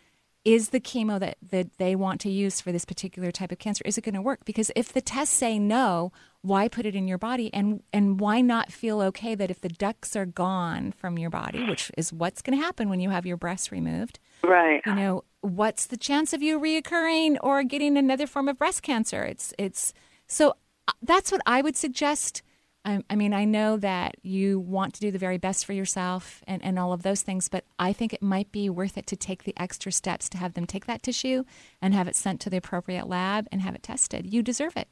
is 0.44 0.70
the 0.70 0.80
chemo 0.80 1.18
that, 1.18 1.36
that 1.50 1.78
they 1.78 1.94
want 1.96 2.20
to 2.20 2.30
use 2.30 2.60
for 2.60 2.70
this 2.72 2.84
particular 2.84 3.30
type 3.30 3.50
of 3.52 3.58
cancer 3.58 3.82
is 3.86 3.96
it 3.96 4.02
going 4.04 4.14
to 4.14 4.20
work 4.20 4.44
because 4.44 4.70
if 4.76 4.92
the 4.92 5.00
tests 5.00 5.34
say 5.34 5.58
no 5.58 6.12
why 6.44 6.68
put 6.68 6.84
it 6.84 6.94
in 6.94 7.08
your 7.08 7.16
body? 7.18 7.48
And 7.54 7.82
and 7.92 8.20
why 8.20 8.42
not 8.42 8.70
feel 8.70 9.00
okay 9.00 9.34
that 9.34 9.50
if 9.50 9.60
the 9.62 9.70
ducts 9.70 10.14
are 10.14 10.26
gone 10.26 10.92
from 10.92 11.18
your 11.18 11.30
body 11.30 11.64
which 11.68 11.90
is 11.96 12.12
what's 12.12 12.42
going 12.42 12.56
to 12.58 12.62
happen 12.64 12.88
when 12.90 13.00
you 13.00 13.10
have 13.10 13.24
your 13.26 13.38
breasts 13.38 13.72
removed 13.72 14.18
Right. 14.42 14.82
you 14.84 14.94
know 14.94 15.24
what's 15.40 15.86
the 15.86 15.96
chance 15.96 16.32
of 16.34 16.42
you 16.42 16.60
reoccurring 16.60 17.38
or 17.42 17.62
getting 17.64 17.96
another 17.96 18.26
form 18.26 18.48
of 18.48 18.58
breast 18.58 18.82
cancer? 18.82 19.24
It's 19.24 19.54
it's 19.58 19.94
so 20.26 20.50
uh, 20.86 20.92
that's 21.02 21.32
what 21.32 21.40
i 21.46 21.62
would 21.62 21.76
suggest. 21.76 22.42
I, 22.84 23.02
I 23.08 23.16
mean 23.16 23.32
i 23.32 23.46
know 23.46 23.78
that 23.78 24.16
you 24.22 24.60
want 24.60 24.92
to 24.94 25.00
do 25.00 25.10
the 25.10 25.18
very 25.26 25.38
best 25.38 25.64
for 25.64 25.72
yourself 25.72 26.42
and, 26.46 26.62
and 26.62 26.78
all 26.78 26.92
of 26.92 27.02
those 27.02 27.22
things 27.22 27.48
but 27.48 27.64
i 27.78 27.94
think 27.94 28.12
it 28.12 28.22
might 28.22 28.52
be 28.52 28.68
worth 28.68 28.98
it 28.98 29.06
to 29.06 29.16
take 29.16 29.44
the 29.44 29.54
extra 29.56 29.90
steps 29.90 30.28
to 30.28 30.36
have 30.36 30.52
them 30.52 30.66
take 30.66 30.84
that 30.84 31.02
tissue 31.02 31.44
and 31.80 31.94
have 31.94 32.06
it 32.08 32.16
sent 32.16 32.40
to 32.42 32.50
the 32.50 32.58
appropriate 32.58 33.08
lab 33.08 33.46
and 33.50 33.62
have 33.62 33.74
it 33.74 33.82
tested. 33.82 34.30
You 34.34 34.42
deserve 34.42 34.76
it. 34.76 34.88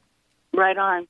Right 0.55 0.77
on. 0.77 1.07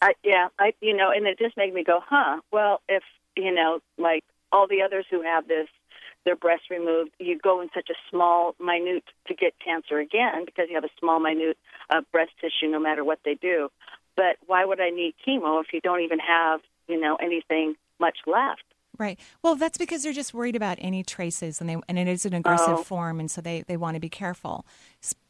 I, 0.00 0.12
yeah, 0.22 0.48
I 0.58 0.74
you 0.80 0.96
know, 0.96 1.10
and 1.14 1.26
it 1.26 1.38
just 1.38 1.56
made 1.56 1.74
me 1.74 1.84
go, 1.84 2.00
huh? 2.04 2.40
Well, 2.52 2.80
if 2.88 3.02
you 3.36 3.52
know, 3.54 3.80
like 3.96 4.24
all 4.52 4.66
the 4.68 4.82
others 4.82 5.06
who 5.10 5.22
have 5.22 5.48
this, 5.48 5.68
their 6.24 6.36
breast 6.36 6.64
removed, 6.70 7.10
you 7.18 7.38
go 7.38 7.60
in 7.60 7.68
such 7.74 7.90
a 7.90 7.94
small, 8.10 8.54
minute 8.60 9.04
to 9.26 9.34
get 9.34 9.54
cancer 9.64 9.98
again 9.98 10.44
because 10.44 10.66
you 10.68 10.74
have 10.74 10.84
a 10.84 10.94
small, 11.00 11.20
minute 11.20 11.58
uh, 11.90 12.00
breast 12.12 12.32
tissue, 12.40 12.70
no 12.70 12.78
matter 12.78 13.04
what 13.04 13.20
they 13.24 13.34
do. 13.34 13.68
But 14.16 14.36
why 14.46 14.64
would 14.64 14.80
I 14.80 14.90
need 14.90 15.14
chemo 15.26 15.60
if 15.62 15.68
you 15.72 15.80
don't 15.80 16.00
even 16.00 16.18
have, 16.18 16.60
you 16.88 16.98
know, 17.00 17.16
anything 17.16 17.74
much 18.00 18.18
left? 18.26 18.62
Right. 18.98 19.18
Well, 19.42 19.54
that's 19.54 19.78
because 19.78 20.02
they're 20.02 20.12
just 20.12 20.34
worried 20.34 20.56
about 20.56 20.76
any 20.80 21.04
traces, 21.04 21.60
and 21.60 21.70
they 21.70 21.76
and 21.88 21.98
it 21.98 22.08
is 22.08 22.26
an 22.26 22.34
aggressive 22.34 22.78
Oh. 22.78 22.82
form, 22.82 23.20
and 23.20 23.30
so 23.30 23.40
they 23.40 23.62
they 23.62 23.76
want 23.76 23.94
to 23.94 24.00
be 24.00 24.08
careful. 24.08 24.66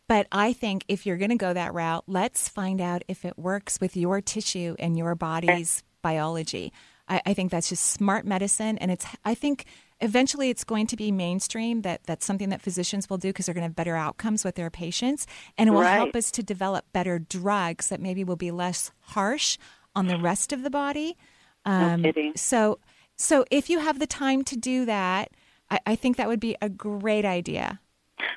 But 0.08 0.26
I 0.32 0.54
think 0.54 0.84
if 0.88 1.04
you're 1.04 1.18
going 1.18 1.30
to 1.30 1.36
go 1.36 1.52
that 1.52 1.74
route, 1.74 2.04
let's 2.06 2.48
find 2.48 2.80
out 2.80 3.04
if 3.08 3.24
it 3.24 3.38
works 3.38 3.78
with 3.80 3.96
your 3.96 4.20
tissue 4.20 4.74
and 4.78 4.96
your 4.96 5.14
body's 5.14 5.82
biology. 6.02 6.72
I, 7.08 7.20
I 7.26 7.34
think 7.34 7.50
that's 7.50 7.68
just 7.68 7.84
smart 7.84 8.24
medicine, 8.26 8.78
and 8.78 8.90
it's. 8.90 9.06
I 9.24 9.34
think 9.34 9.66
eventually 10.00 10.50
it's 10.50 10.64
going 10.64 10.86
to 10.88 10.96
be 10.96 11.12
mainstream. 11.12 11.82
That 11.82 12.04
that's 12.04 12.24
something 12.24 12.48
that 12.48 12.62
physicians 12.62 13.10
will 13.10 13.18
do 13.18 13.28
because 13.28 13.46
they're 13.46 13.54
going 13.54 13.62
to 13.62 13.68
have 13.68 13.76
better 13.76 13.96
outcomes 13.96 14.44
with 14.44 14.54
their 14.54 14.70
patients, 14.70 15.26
and 15.56 15.68
it 15.68 15.72
will 15.72 15.82
help 15.82 16.16
us 16.16 16.30
to 16.32 16.42
develop 16.42 16.86
better 16.92 17.18
drugs 17.18 17.88
that 17.88 18.00
maybe 18.00 18.24
will 18.24 18.36
be 18.36 18.50
less 18.50 18.90
harsh 19.00 19.58
on 19.94 20.06
the 20.06 20.18
rest 20.18 20.52
of 20.52 20.62
the 20.62 20.70
body. 20.70 21.16
Um, 21.64 22.02
kidding. 22.02 22.32
So, 22.36 22.78
so 23.16 23.44
if 23.50 23.68
you 23.68 23.80
have 23.80 23.98
the 23.98 24.06
time 24.06 24.44
to 24.44 24.56
do 24.56 24.84
that, 24.86 25.32
I, 25.70 25.80
I 25.86 25.96
think 25.96 26.16
that 26.16 26.28
would 26.28 26.40
be 26.40 26.56
a 26.62 26.68
great 26.68 27.24
idea. 27.24 27.80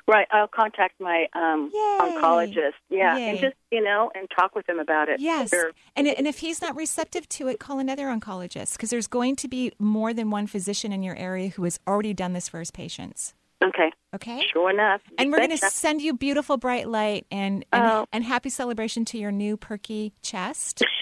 Right. 0.06 0.26
I'll 0.30 0.48
contact 0.48 1.00
my 1.00 1.26
um, 1.34 1.70
oncologist. 2.00 2.72
Yeah, 2.90 3.16
and 3.16 3.38
just 3.38 3.54
you 3.70 3.82
know, 3.82 4.10
and 4.14 4.28
talk 4.38 4.54
with 4.54 4.68
him 4.68 4.78
about 4.78 5.08
it. 5.08 5.20
Yes, 5.20 5.50
Sure. 5.50 5.72
and 5.96 6.06
and 6.08 6.26
if 6.26 6.38
he's 6.38 6.60
not 6.60 6.76
receptive 6.76 7.28
to 7.30 7.48
it, 7.48 7.58
call 7.60 7.78
another 7.78 8.06
oncologist 8.06 8.72
because 8.76 8.90
there's 8.90 9.06
going 9.06 9.36
to 9.36 9.48
be 9.48 9.72
more 9.78 10.12
than 10.12 10.30
one 10.30 10.46
physician 10.46 10.92
in 10.92 11.02
your 11.02 11.16
area 11.16 11.48
who 11.48 11.64
has 11.64 11.78
already 11.86 12.14
done 12.14 12.32
this 12.32 12.48
for 12.48 12.58
his 12.58 12.70
patients. 12.70 13.34
Okay. 13.64 13.92
Okay. 14.14 14.44
Sure 14.52 14.70
enough. 14.70 15.00
And 15.18 15.30
we're 15.30 15.38
going 15.38 15.50
to 15.50 15.56
send 15.70 16.02
you 16.02 16.14
beautiful 16.14 16.56
bright 16.56 16.88
light 16.88 17.26
and 17.30 17.64
and, 17.72 17.82
Oh. 17.84 18.06
and 18.12 18.24
happy 18.24 18.50
celebration 18.50 19.04
to 19.06 19.18
your 19.18 19.30
new 19.30 19.56
perky 19.56 20.12
chest. 20.22 20.82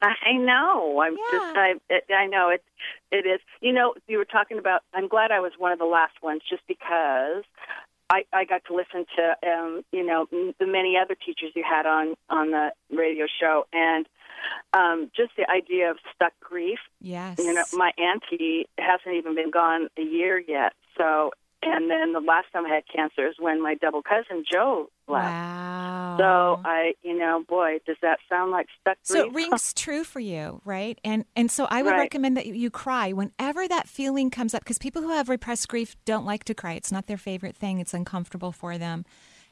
I 0.00 0.32
know. 0.34 1.00
I'm 1.00 1.16
just. 1.16 1.56
I. 1.56 1.74
It, 1.90 2.04
I 2.16 2.26
know 2.26 2.50
it. 2.50 2.62
It 3.10 3.26
is. 3.26 3.40
You 3.60 3.72
know, 3.72 3.94
you 4.06 4.18
were 4.18 4.24
talking 4.24 4.58
about. 4.58 4.82
I'm 4.92 5.08
glad 5.08 5.30
I 5.32 5.40
was 5.40 5.52
one 5.58 5.72
of 5.72 5.78
the 5.78 5.84
last 5.84 6.14
ones, 6.22 6.42
just 6.48 6.62
because 6.68 7.42
I, 8.10 8.24
I 8.32 8.44
got 8.44 8.62
to 8.66 8.74
listen 8.74 9.06
to, 9.16 9.50
um, 9.50 9.82
you 9.90 10.04
know, 10.04 10.26
the 10.30 10.66
many 10.66 10.96
other 11.02 11.14
teachers 11.14 11.52
you 11.54 11.64
had 11.68 11.86
on 11.86 12.14
on 12.28 12.50
the 12.50 12.70
radio 12.90 13.26
show, 13.40 13.66
and 13.72 14.06
um, 14.72 15.10
just 15.16 15.32
the 15.36 15.48
idea 15.50 15.90
of 15.90 15.96
stuck 16.14 16.32
grief. 16.40 16.78
Yes. 17.00 17.38
You 17.38 17.54
know, 17.54 17.64
my 17.72 17.92
auntie 17.98 18.68
hasn't 18.78 19.14
even 19.16 19.34
been 19.34 19.50
gone 19.50 19.88
a 19.98 20.02
year 20.02 20.38
yet. 20.38 20.74
So, 20.98 21.32
and 21.64 21.90
then 21.90 22.12
the 22.12 22.20
last 22.20 22.46
time 22.52 22.66
I 22.66 22.74
had 22.74 22.84
cancer 22.94 23.26
is 23.28 23.34
when 23.38 23.62
my 23.62 23.74
double 23.74 24.02
cousin 24.02 24.44
Joe 24.50 24.88
left. 25.08 25.24
Wow. 25.24 26.16
So 26.16 26.60
I, 26.64 26.92
you 27.02 27.18
know, 27.18 27.42
boy, 27.48 27.78
does 27.86 27.96
that 28.02 28.18
sound 28.28 28.52
like 28.52 28.66
stuck 28.80 28.98
grief? 29.08 29.24
So 29.24 29.28
it 29.28 29.34
rings 29.34 29.74
true 29.74 30.04
for 30.04 30.20
you, 30.20 30.60
right? 30.64 30.98
And 31.04 31.24
and 31.34 31.50
so 31.50 31.66
I 31.70 31.82
would 31.82 31.90
Right. 31.90 31.98
recommend 31.98 32.36
that 32.36 32.46
you, 32.46 32.54
you 32.54 32.70
cry 32.70 33.12
whenever 33.12 33.66
that 33.66 33.88
feeling 33.88 34.30
comes 34.30 34.54
up 34.54 34.62
because 34.62 34.78
people 34.78 35.02
who 35.02 35.10
have 35.10 35.28
repressed 35.28 35.68
grief 35.68 35.96
don't 36.04 36.24
like 36.24 36.44
to 36.44 36.54
cry. 36.54 36.74
It's 36.74 36.92
not 36.92 37.06
their 37.06 37.16
favorite 37.18 37.56
thing. 37.56 37.80
It's 37.80 37.94
uncomfortable 37.94 38.52
for 38.52 38.78
them. 38.78 39.04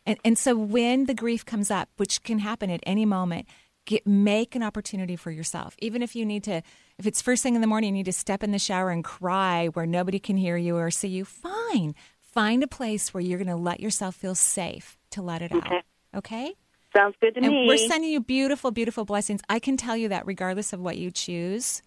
And 0.06 0.18
and 0.24 0.38
so 0.38 0.56
when 0.56 1.06
the 1.06 1.14
grief 1.14 1.44
comes 1.44 1.70
up, 1.70 1.88
which 1.96 2.22
can 2.22 2.38
happen 2.38 2.70
at 2.70 2.80
any 2.84 3.04
moment, 3.06 3.46
get 3.84 4.06
make 4.06 4.54
an 4.54 4.62
opportunity 4.62 5.16
for 5.16 5.30
yourself. 5.30 5.74
Even 5.80 6.02
if 6.02 6.14
you 6.14 6.24
need 6.24 6.44
to 6.44 6.62
if 6.98 7.06
it's 7.06 7.20
first 7.22 7.42
thing 7.42 7.54
in 7.54 7.60
the 7.60 7.66
morning, 7.66 7.88
you 7.88 8.00
need 8.00 8.04
to 8.06 8.12
step 8.12 8.42
in 8.42 8.50
the 8.52 8.58
shower 8.58 8.90
and 8.90 9.02
cry 9.02 9.68
where 9.68 9.86
nobody 9.86 10.18
can 10.18 10.36
hear 10.36 10.56
you 10.56 10.76
or 10.76 10.90
see 10.90 11.08
you, 11.08 11.24
fine. 11.24 11.94
Find 12.20 12.62
a 12.62 12.68
place 12.68 13.12
where 13.12 13.20
you're 13.22 13.38
going 13.38 13.48
to 13.48 13.56
let 13.56 13.80
yourself 13.80 14.14
feel 14.14 14.34
safe 14.34 14.98
to 15.10 15.20
let 15.22 15.42
it 15.42 15.52
out. 15.52 15.66
Okay. 15.66 15.82
Okay? 16.14 16.54
Sounds 16.94 17.14
good 17.20 17.34
to 17.34 17.40
and 17.42 17.50
me. 17.52 17.66
We're 17.66 17.76
sending 17.78 18.10
you 18.10 18.20
beautiful, 18.20 18.70
beautiful 18.70 19.04
blessings. 19.04 19.40
I 19.48 19.58
can 19.58 19.76
tell 19.76 19.96
you 19.96 20.08
that 20.10 20.26
regardless 20.26 20.72
of 20.72 20.80
what 20.80 20.96
you 20.98 21.10
choose, 21.10 21.82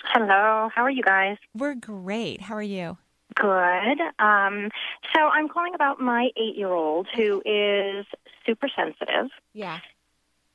Hello, 0.06 0.70
how 0.76 0.84
are 0.84 0.90
you 0.92 1.04
guys? 1.04 1.38
We're 1.56 1.76
great. 1.76 2.42
How 2.42 2.56
are 2.56 2.62
you? 2.62 2.98
Good. 3.36 4.00
Um, 4.20 4.70
so 5.16 5.22
I'm 5.22 5.48
calling 5.50 5.74
about 5.76 6.00
my 6.00 6.30
eight 6.38 6.56
year 6.56 6.72
old 6.72 7.08
who 7.16 7.42
is 7.46 8.06
super 8.46 8.68
sensitive 8.76 9.32
Yeah. 9.54 9.80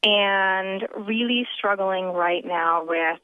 and 0.05 0.87
really 0.97 1.47
struggling 1.57 2.07
right 2.13 2.45
now 2.45 2.85
with 2.87 3.19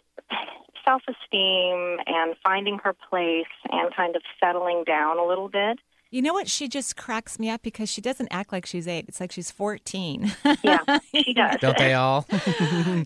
self 0.84 1.02
esteem 1.08 1.98
and 2.06 2.34
finding 2.42 2.78
her 2.84 2.94
place 3.08 3.46
and 3.70 3.94
kind 3.94 4.16
of 4.16 4.22
settling 4.40 4.84
down 4.86 5.18
a 5.18 5.24
little 5.24 5.48
bit. 5.48 5.78
You 6.10 6.22
know 6.22 6.32
what? 6.32 6.48
She 6.48 6.68
just 6.68 6.94
cracks 6.96 7.40
me 7.40 7.50
up 7.50 7.62
because 7.62 7.88
she 7.90 8.00
doesn't 8.00 8.28
act 8.30 8.52
like 8.52 8.66
she's 8.66 8.86
eight. 8.86 9.06
It's 9.08 9.18
like 9.18 9.32
she's 9.32 9.50
14. 9.50 10.30
Yeah, 10.62 10.78
she 11.12 11.34
does. 11.34 11.56
Don't 11.60 11.76
they 11.76 11.94
all? 11.94 12.24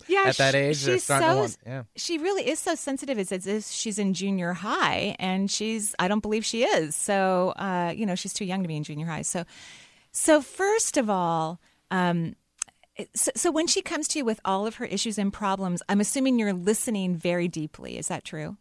Yeah, 0.09 0.25
At 0.27 0.37
that 0.37 0.53
she- 0.53 0.59
age, 0.59 0.77
she's 0.77 1.05
starting 1.05 1.43
to 1.45 1.49
so 1.49 1.57
yeah. 1.65 1.83
she 1.97 2.19
really 2.19 2.47
is 2.47 2.59
so 2.59 2.75
sensitive. 2.75 3.19
It's 3.19 3.33
as 3.33 3.47
if 3.47 3.65
she's 3.65 3.99
in 3.99 4.13
junior 4.13 4.53
high, 4.53 5.17
and 5.19 5.51
she's 5.51 5.95
I 5.99 6.09
don't 6.09 6.21
believe 6.21 6.45
she 6.45 6.65
is. 6.65 6.95
So 6.95 7.55
uh, 7.57 7.95
you 7.97 8.05
know, 8.05 8.15
she's 8.15 8.35
too 8.35 8.45
young 8.45 8.61
to 8.63 8.69
be 8.69 8.77
in 8.77 8.83
junior 8.85 9.07
high. 9.07 9.23
So, 9.23 9.45
so 10.13 10.43
first 10.43 10.99
of 10.99 11.09
all, 11.09 11.61
um, 11.91 12.37
so, 13.15 13.31
so 13.35 13.51
when 13.51 13.67
she 13.67 13.83
comes 13.83 14.09
to 14.09 14.19
you 14.19 14.25
with 14.25 14.41
all 14.45 14.67
of 14.67 14.77
her 14.77 14.85
issues 14.85 15.19
and 15.19 15.33
problems, 15.33 15.83
I'm 15.89 16.01
assuming 16.01 16.39
you're 16.39 16.53
listening 16.53 17.17
very 17.17 17.49
deeply. 17.49 17.99
Is 17.99 18.09
that 18.09 18.25
true? 18.25 18.57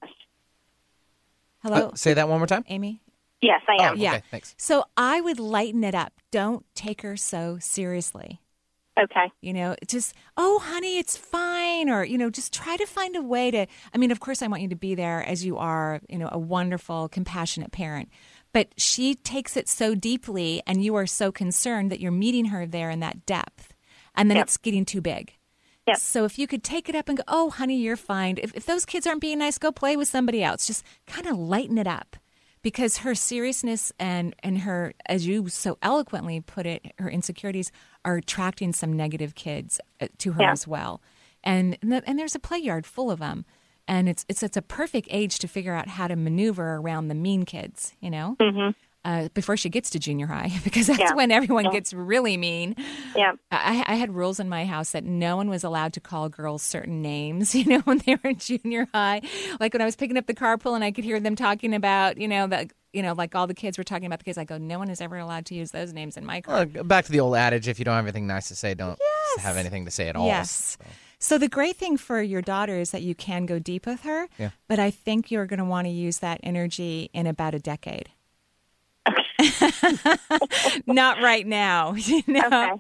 Hello, 1.64 1.90
Uh, 1.90 1.96
say 1.96 2.14
that 2.14 2.30
one 2.30 2.40
more 2.40 2.48
time, 2.48 2.64
Amy. 2.68 3.02
Yes, 3.42 3.62
I 3.68 3.84
am. 3.84 3.94
Oh, 3.94 3.96
yeah. 3.98 4.20
thanks. 4.32 4.56
So 4.58 4.86
I 4.96 5.22
would 5.22 5.40
lighten 5.40 5.84
it 5.84 5.94
up. 5.96 6.14
Don't 6.32 6.66
take 6.76 7.02
her 7.02 7.18
so 7.18 7.58
seriously. 7.60 8.42
Okay. 9.00 9.32
You 9.42 9.54
know, 9.54 9.76
just, 9.86 10.16
oh, 10.38 10.58
honey, 10.58 10.98
it's 10.98 11.16
fine. 11.16 11.88
Or, 11.88 12.04
you 12.04 12.18
know, 12.18 12.32
just 12.32 12.52
try 12.52 12.78
to 12.78 12.86
find 12.88 13.16
a 13.16 13.22
way 13.22 13.52
to. 13.52 13.68
I 13.94 13.98
mean, 14.00 14.10
of 14.10 14.20
course, 14.20 14.42
I 14.42 14.48
want 14.48 14.64
you 14.64 14.70
to 14.70 14.76
be 14.76 14.96
there 14.96 15.24
as 15.24 15.46
you 15.46 15.58
are, 15.58 16.02
you 16.10 16.18
know, 16.18 16.30
a 16.32 16.40
wonderful, 16.40 17.08
compassionate 17.10 17.72
parent. 17.72 18.10
But 18.54 18.70
she 18.78 19.14
takes 19.14 19.56
it 19.56 19.70
so 19.70 19.94
deeply, 19.94 20.64
and 20.66 20.84
you 20.84 20.96
are 20.96 21.06
so 21.06 21.32
concerned 21.32 21.92
that 21.92 22.00
you're 22.00 22.12
meeting 22.12 22.46
her 22.46 22.66
there 22.66 22.90
in 22.90 23.02
that 23.02 23.26
depth. 23.28 23.67
And 24.18 24.30
then 24.30 24.36
Yep. 24.38 24.46
it's 24.48 24.58
getting 24.58 24.84
too 24.84 25.00
big. 25.02 25.34
So 25.96 26.26
if 26.26 26.38
you 26.38 26.48
could 26.48 26.66
take 26.66 26.90
it 26.90 26.96
up 26.96 27.08
and 27.08 27.18
go, 27.18 27.24
oh, 27.30 27.50
honey, 27.50 27.78
you're 27.78 27.96
fine. 27.96 28.38
If, 28.42 28.54
if 28.54 28.66
those 28.66 28.84
kids 28.86 29.08
aren't 29.08 29.22
being 29.22 29.40
nice, 29.40 29.58
go 29.58 29.72
play 29.72 29.96
with 29.96 30.10
somebody 30.10 30.44
else. 30.44 30.68
Just 30.68 30.84
kind 31.06 31.26
of 31.28 31.38
lighten 31.38 31.78
it 31.78 31.88
up 31.88 32.18
because 32.62 32.98
her 32.98 33.16
seriousness 33.16 33.94
and, 33.98 34.36
and 34.44 34.58
her, 34.60 34.94
as 35.06 35.26
you 35.26 35.48
so 35.48 35.78
eloquently 35.82 36.42
put 36.42 36.66
it, 36.66 36.86
her 37.00 37.10
insecurities 37.10 37.72
are 38.04 38.18
attracting 38.18 38.74
some 38.74 38.92
negative 38.92 39.34
kids 39.34 39.80
uh, 40.02 40.08
to 40.18 40.34
her 40.34 40.42
Yeah. 40.42 40.52
as 40.52 40.68
well. 40.68 41.02
And, 41.42 41.78
and, 41.82 41.94
the, 41.94 42.04
and 42.06 42.20
there's 42.20 42.36
a 42.36 42.40
play 42.40 42.58
yard 42.60 42.86
full 42.86 43.10
of 43.10 43.20
them. 43.20 43.46
And 43.88 44.10
it's, 44.10 44.26
it's, 44.28 44.44
it's 44.44 44.58
a 44.58 44.62
perfect 44.62 45.08
age 45.10 45.40
to 45.40 45.48
figure 45.48 45.74
out 45.74 45.88
how 45.88 46.10
to 46.10 46.18
maneuver 46.18 46.76
around 46.76 47.08
the 47.08 47.16
mean 47.16 47.46
kids, 47.46 47.94
you 48.02 48.10
know? 48.10 48.36
Mm-hmm. 48.42 48.72
Uh, 49.08 49.30
before 49.34 49.56
she 49.56 49.70
gets 49.70 49.90
to 49.92 50.00
junior 50.00 50.28
high, 50.28 50.52
because 50.66 50.88
that's 50.88 51.00
Yeah. 51.00 51.14
when 51.14 51.32
everyone 51.32 51.64
Yeah. 51.64 51.72
gets 51.72 51.94
really 51.94 52.36
mean. 52.36 52.76
Yeah. 53.16 53.36
I, 53.52 53.86
I 53.88 53.96
had 53.96 54.14
rules 54.14 54.38
in 54.38 54.50
my 54.50 54.66
house 54.66 54.90
that 54.92 55.06
no 55.06 55.38
one 55.38 55.50
was 55.50 55.64
allowed 55.64 55.94
to 55.94 56.02
call 56.02 56.28
girls 56.28 56.62
certain 56.62 57.02
names, 57.02 57.56
you 57.60 57.64
know, 57.64 57.80
when 57.86 58.00
they 58.06 58.16
were 58.16 58.32
in 58.32 58.38
junior 58.38 58.86
high. 58.94 59.22
Like 59.62 59.72
when 59.74 59.82
I 59.82 59.86
was 59.86 59.96
picking 59.96 60.18
up 60.18 60.26
the 60.28 60.34
carpool 60.34 60.76
and 60.76 60.84
I 60.84 60.92
could 60.92 61.06
hear 61.06 61.22
them 61.22 61.38
talking 61.38 61.74
about, 61.74 62.18
you 62.18 62.28
know, 62.28 62.48
the, 62.48 62.70
you 62.92 63.02
know, 63.02 63.14
like 63.14 63.34
all 63.34 63.48
the 63.48 63.54
kids 63.54 63.78
were 63.78 63.86
talking 63.86 64.08
about 64.08 64.20
the 64.20 64.26
kids. 64.26 64.38
I 64.38 64.44
go, 64.44 64.58
no 64.58 64.78
one 64.78 64.90
is 64.90 65.00
ever 65.00 65.18
allowed 65.18 65.46
to 65.46 65.56
use 65.56 65.72
those 65.72 65.94
names 65.94 66.18
in 66.18 66.26
my 66.26 66.42
car. 66.42 66.66
Well, 66.74 66.84
back 66.84 67.06
to 67.06 67.12
the 67.14 67.22
old 67.22 67.36
adage: 67.38 67.70
if 67.70 67.80
you 67.80 67.86
don't 67.86 67.96
have 67.96 68.04
anything 68.06 68.28
nice 68.28 68.50
to 68.50 68.56
say, 68.56 68.74
don't 68.74 69.00
have 69.40 69.56
anything 69.56 69.86
to 69.86 69.92
say 69.92 70.10
at 70.10 70.18
all. 70.18 70.28
Yes. 70.28 70.78
So 71.20 71.38
the 71.38 71.48
great 71.48 71.78
thing 71.78 71.96
for 71.96 72.22
your 72.22 72.42
daughter 72.42 72.78
is 72.78 72.92
that 72.92 73.04
you 73.04 73.16
can 73.16 73.46
go 73.46 73.58
deep 73.58 73.86
with 73.88 74.02
her, 74.02 74.28
Yeah. 74.38 74.50
but 74.68 74.80
I 74.80 74.92
think 74.92 75.32
you're 75.32 75.46
going 75.46 75.60
to 75.60 75.66
want 75.66 75.86
to 75.88 75.92
use 75.94 76.20
that 76.20 76.40
energy 76.44 77.10
in 77.14 77.26
about 77.26 77.56
a 77.56 77.60
decade. 77.60 78.10
Not 80.88 81.22
right 81.22 81.46
now, 81.46 81.94
you 81.96 82.24
know. 82.28 82.40
Okay. 82.46 82.72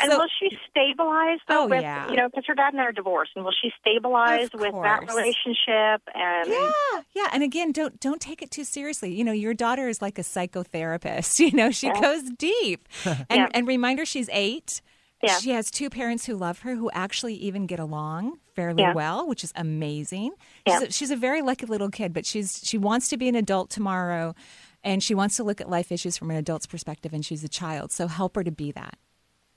And 0.00 0.08
will 0.10 0.26
she 0.38 0.56
stabilize 0.70 1.38
though? 1.48 1.64
Oh, 1.64 1.66
with, 1.66 1.82
yeah. 1.82 2.08
You 2.10 2.16
know, 2.16 2.28
because 2.28 2.44
her 2.46 2.54
dad 2.54 2.72
and 2.72 2.80
I 2.80 2.84
are 2.86 2.92
divorced, 2.92 3.32
and 3.36 3.44
will 3.44 3.54
she 3.60 3.70
stabilize 3.80 4.48
with 4.52 4.72
that 4.82 5.06
relationship? 5.08 6.02
And 6.14 6.48
Yeah, 6.48 6.70
yeah, 7.14 7.28
and 7.32 7.42
again, 7.42 7.72
don't 7.72 7.98
don't 8.00 8.20
take 8.20 8.42
it 8.42 8.50
too 8.50 8.64
seriously. 8.64 9.12
You 9.14 9.24
know, 9.24 9.32
your 9.32 9.54
daughter 9.54 9.88
is 9.88 10.00
like 10.02 10.18
a 10.18 10.22
psychotherapist. 10.22 11.38
You 11.48 11.52
know, 11.56 11.70
she 11.70 11.86
Yeah. 11.86 12.00
goes 12.00 12.22
deep, 12.36 12.88
and 13.04 13.26
Yeah. 13.30 13.48
and 13.54 13.66
remind 13.66 13.98
her 14.00 14.04
she's 14.04 14.28
eight. 14.32 14.82
Yeah. 15.22 15.38
She 15.38 15.50
has 15.50 15.70
two 15.70 15.88
parents 15.90 16.26
who 16.26 16.36
love 16.36 16.60
her, 16.60 16.74
who 16.76 16.90
actually 16.92 17.34
even 17.34 17.66
get 17.66 17.80
along 17.80 18.38
fairly 18.54 18.82
Yeah. 18.82 18.92
well, 18.92 19.26
which 19.26 19.42
is 19.42 19.52
amazing. 19.56 20.32
Yeah. 20.66 20.78
She's, 20.80 20.88
a, 20.88 20.92
she's 20.92 21.10
a 21.10 21.16
very 21.16 21.42
lucky 21.42 21.66
little 21.66 21.88
kid, 21.90 22.12
but 22.12 22.24
she's 22.26 22.60
she 22.64 22.76
wants 22.78 23.08
to 23.08 23.16
be 23.16 23.28
an 23.28 23.34
adult 23.34 23.70
tomorrow, 23.70 24.34
and 24.82 25.02
she 25.02 25.14
wants 25.14 25.36
to 25.36 25.44
look 25.44 25.60
at 25.60 25.68
life 25.68 25.90
issues 25.92 26.16
from 26.16 26.30
an 26.30 26.36
adult's 26.36 26.66
perspective, 26.66 27.12
and 27.12 27.24
she's 27.24 27.44
a 27.44 27.48
child. 27.48 27.92
So 27.92 28.06
help 28.06 28.36
her 28.36 28.44
to 28.44 28.50
be 28.50 28.72
that. 28.72 28.98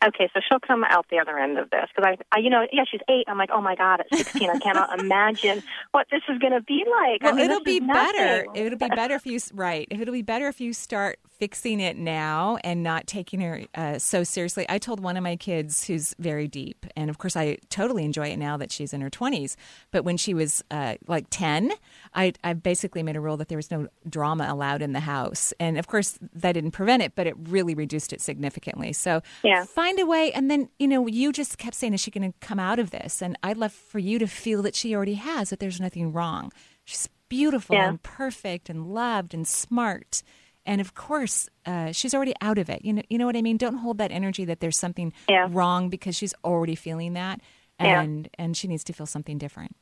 Okay, 0.04 0.28
so 0.34 0.40
she'll 0.48 0.60
come 0.60 0.84
out 0.84 1.06
the 1.12 1.20
other 1.20 1.38
end 1.38 1.60
of 1.60 1.70
this 1.70 1.86
because 1.96 2.16
I, 2.32 2.36
I, 2.36 2.40
you 2.40 2.50
know, 2.50 2.66
yeah, 2.72 2.86
she's 2.90 3.02
eight. 3.08 3.26
I'm 3.28 3.38
like, 3.38 3.52
oh 3.54 3.62
my 3.62 3.76
god, 3.76 4.00
at 4.00 4.08
16, 4.18 4.50
I 4.50 4.58
cannot 4.58 5.00
imagine 5.00 5.62
what 5.92 6.08
this 6.10 6.24
is 6.28 6.40
going 6.40 6.54
to 6.54 6.62
be 6.62 6.84
like. 6.90 7.22
I 7.22 7.26
Well, 7.26 7.36
mean, 7.36 7.46
it'll 7.46 7.64
be 7.64 7.80
better. 7.80 8.48
It'll 8.56 8.80
be 8.80 8.90
better 8.90 9.14
if 9.14 9.28
you 9.28 9.40
right. 9.54 9.88
If 9.92 10.02
it'll 10.02 10.14
be 10.14 10.24
better 10.24 10.48
if 10.48 10.60
you 10.60 10.74
start 10.74 11.20
fixing 11.42 11.80
it 11.80 11.98
now 11.98 12.60
and 12.64 12.84
not 12.84 13.08
taking 13.08 13.42
her 13.42 13.64
uh, 13.74 13.98
so 13.98 14.24
seriously. 14.24 14.64
I 14.70 14.78
told 14.78 15.00
one 15.00 15.18
of 15.18 15.24
my 15.24 15.36
kids 15.36 15.88
who's 15.88 16.14
very 16.20 16.48
deep, 16.48 16.86
and 16.96 17.10
of 17.10 17.18
course, 17.18 17.36
I 17.36 17.58
totally 17.72 18.06
enjoy 18.06 18.28
it 18.28 18.38
now 18.38 18.58
that 18.58 18.72
she's 18.72 18.94
in 18.94 19.02
her 19.02 19.10
twenties. 19.10 19.58
But 19.90 20.04
when 20.06 20.18
she 20.18 20.36
was 20.36 20.64
uh, 20.70 20.98
like 21.08 21.26
ten, 21.32 21.72
I, 22.14 22.34
I 22.44 22.54
basically 22.54 23.02
made 23.02 23.16
a 23.16 23.20
rule 23.20 23.38
that 23.38 23.48
there 23.48 23.58
was 23.58 23.72
no 23.72 23.88
drama 24.08 24.46
allowed 24.48 24.84
in 24.84 24.94
the 24.94 25.00
house, 25.00 25.52
and 25.60 25.80
of 25.80 25.88
course, 25.88 26.20
that 26.36 26.52
didn't 26.52 26.72
prevent 26.72 27.02
it, 27.02 27.14
but 27.16 27.26
it 27.26 27.34
really 27.50 27.74
reduced 27.74 28.14
it 28.14 28.22
significantly. 28.22 28.94
So 28.94 29.24
Yeah. 29.44 29.64
find 29.66 30.00
a 30.00 30.06
way, 30.06 30.32
and 30.34 30.52
then 30.52 30.70
you 30.78 30.88
know, 30.88 31.08
you 31.08 31.32
just 31.32 31.58
kept 31.58 31.76
saying, 31.76 31.96
"Is 31.96 32.02
she 32.02 32.12
going 32.12 32.32
to 32.32 32.38
come 32.40 32.60
out 32.60 32.78
of 32.78 32.92
this?" 32.92 33.20
And 33.20 33.36
I'd 33.42 33.58
love 33.58 33.74
for 33.74 33.98
you 33.98 34.20
to 34.20 34.28
feel 34.28 34.62
that 34.62 34.76
she 34.76 34.96
already 34.96 35.16
has. 35.16 35.50
That 35.50 35.60
there's 35.60 35.82
nothing 35.82 36.14
wrong. 36.14 36.52
She's 36.86 37.10
beautiful 37.30 37.76
Yeah. 37.78 37.88
and 37.90 38.04
perfect 38.04 38.70
and 38.70 38.86
loved 38.94 39.34
and 39.34 39.48
smart. 39.48 40.22
And 40.66 40.80
of 40.82 40.94
course, 40.94 41.50
uh, 41.66 41.92
she's 41.92 42.14
already 42.14 42.34
out 42.42 42.58
of 42.58 42.70
it. 42.70 42.86
You 42.86 42.94
know, 42.94 43.02
you 43.10 43.18
know 43.18 43.26
what 43.26 43.36
I 43.36 43.42
mean. 43.42 43.58
Don't 43.58 43.78
hold 43.78 43.98
that 43.98 44.12
energy 44.12 44.46
that 44.46 44.60
there's 44.60 44.78
something 44.78 45.12
Yeah. 45.28 45.48
wrong 45.50 45.90
because 45.90 46.16
she's 46.16 46.34
already 46.44 46.76
feeling 46.76 47.14
that, 47.14 47.42
Yeah. 47.80 48.02
and 48.02 48.30
and 48.38 48.56
she 48.56 48.68
needs 48.68 48.84
to 48.86 48.94
feel 48.94 49.08
something 49.08 49.38
different. 49.38 49.76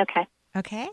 Okay. 0.00 0.26
Okay. 0.56 0.88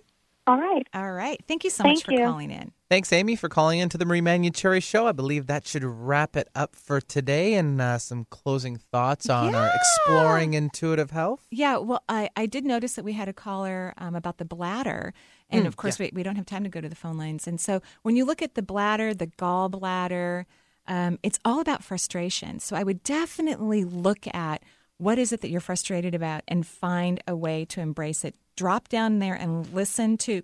All 0.48 0.58
right. 0.58 0.88
All 0.94 1.12
right. 1.12 1.40
Thank 1.48 1.64
you 1.64 1.70
so 1.70 1.84
Thank 1.84 1.98
much 1.98 2.04
for 2.04 2.12
you. 2.14 2.26
calling 2.26 2.50
in. 2.52 2.72
Thanks, 2.90 3.14
Amy, 3.14 3.36
for 3.36 3.48
calling 3.48 3.80
in 3.80 3.90
to 3.90 3.98
the 3.98 4.06
Marie 4.06 4.22
Manuchehri 4.22 4.82
Show. 4.84 5.08
I 5.08 5.12
believe 5.12 5.46
that 5.48 5.66
should 5.68 5.84
wrap 5.84 6.36
it 6.36 6.50
up 6.56 6.76
for 6.76 7.00
today. 7.00 7.54
And 7.54 7.80
uh, 7.80 8.00
some 8.00 8.26
closing 8.32 8.76
thoughts 8.76 9.30
on 9.30 9.54
our 9.56 9.72
exploring 9.74 10.56
intuitive 10.56 11.12
health. 11.12 11.46
Yeah, 11.52 11.78
well, 11.78 12.04
I, 12.10 12.30
I 12.36 12.48
did 12.48 12.66
notice 12.66 12.96
that 12.96 13.06
we 13.06 13.14
had 13.14 13.30
a 13.30 13.34
caller 13.34 13.94
um, 13.98 14.16
about 14.16 14.40
the 14.40 14.46
bladder. 14.46 15.14
And 15.52 15.66
Mm, 15.66 15.68
of 15.68 15.76
course, 15.76 16.00
we, 16.00 16.12
we 16.14 16.24
don't 16.24 16.38
have 16.38 16.46
time 16.46 16.64
to 16.64 16.70
go 16.70 16.82
to 16.82 16.90
the 16.90 16.96
phone 16.96 17.18
lines. 17.18 17.48
And 17.48 17.60
so 17.60 17.82
when 18.04 18.16
you 18.16 18.26
look 18.26 18.42
at 18.42 18.56
the 18.56 18.62
bladder, 18.62 19.14
the 19.14 19.28
gallbladder, 19.28 20.46
um, 20.88 21.20
it's 21.24 21.40
all 21.46 21.60
about 21.60 21.84
frustration. 21.84 22.60
So 22.60 22.76
I 22.76 22.84
would 22.84 23.04
definitely 23.04 23.84
look 23.84 24.34
at 24.34 24.64
what 24.98 25.18
is 25.18 25.32
it 25.32 25.42
that 25.42 25.50
you're 25.50 25.62
frustrated 25.62 26.16
about 26.16 26.44
and 26.48 26.66
find 26.66 27.22
a 27.28 27.36
way 27.36 27.66
to 27.66 27.82
embrace 27.82 28.24
it. 28.24 28.36
Drop 28.56 28.88
down 28.88 29.20
there 29.20 29.34
and 29.34 29.72
listen 29.74 30.18
to 30.20 30.44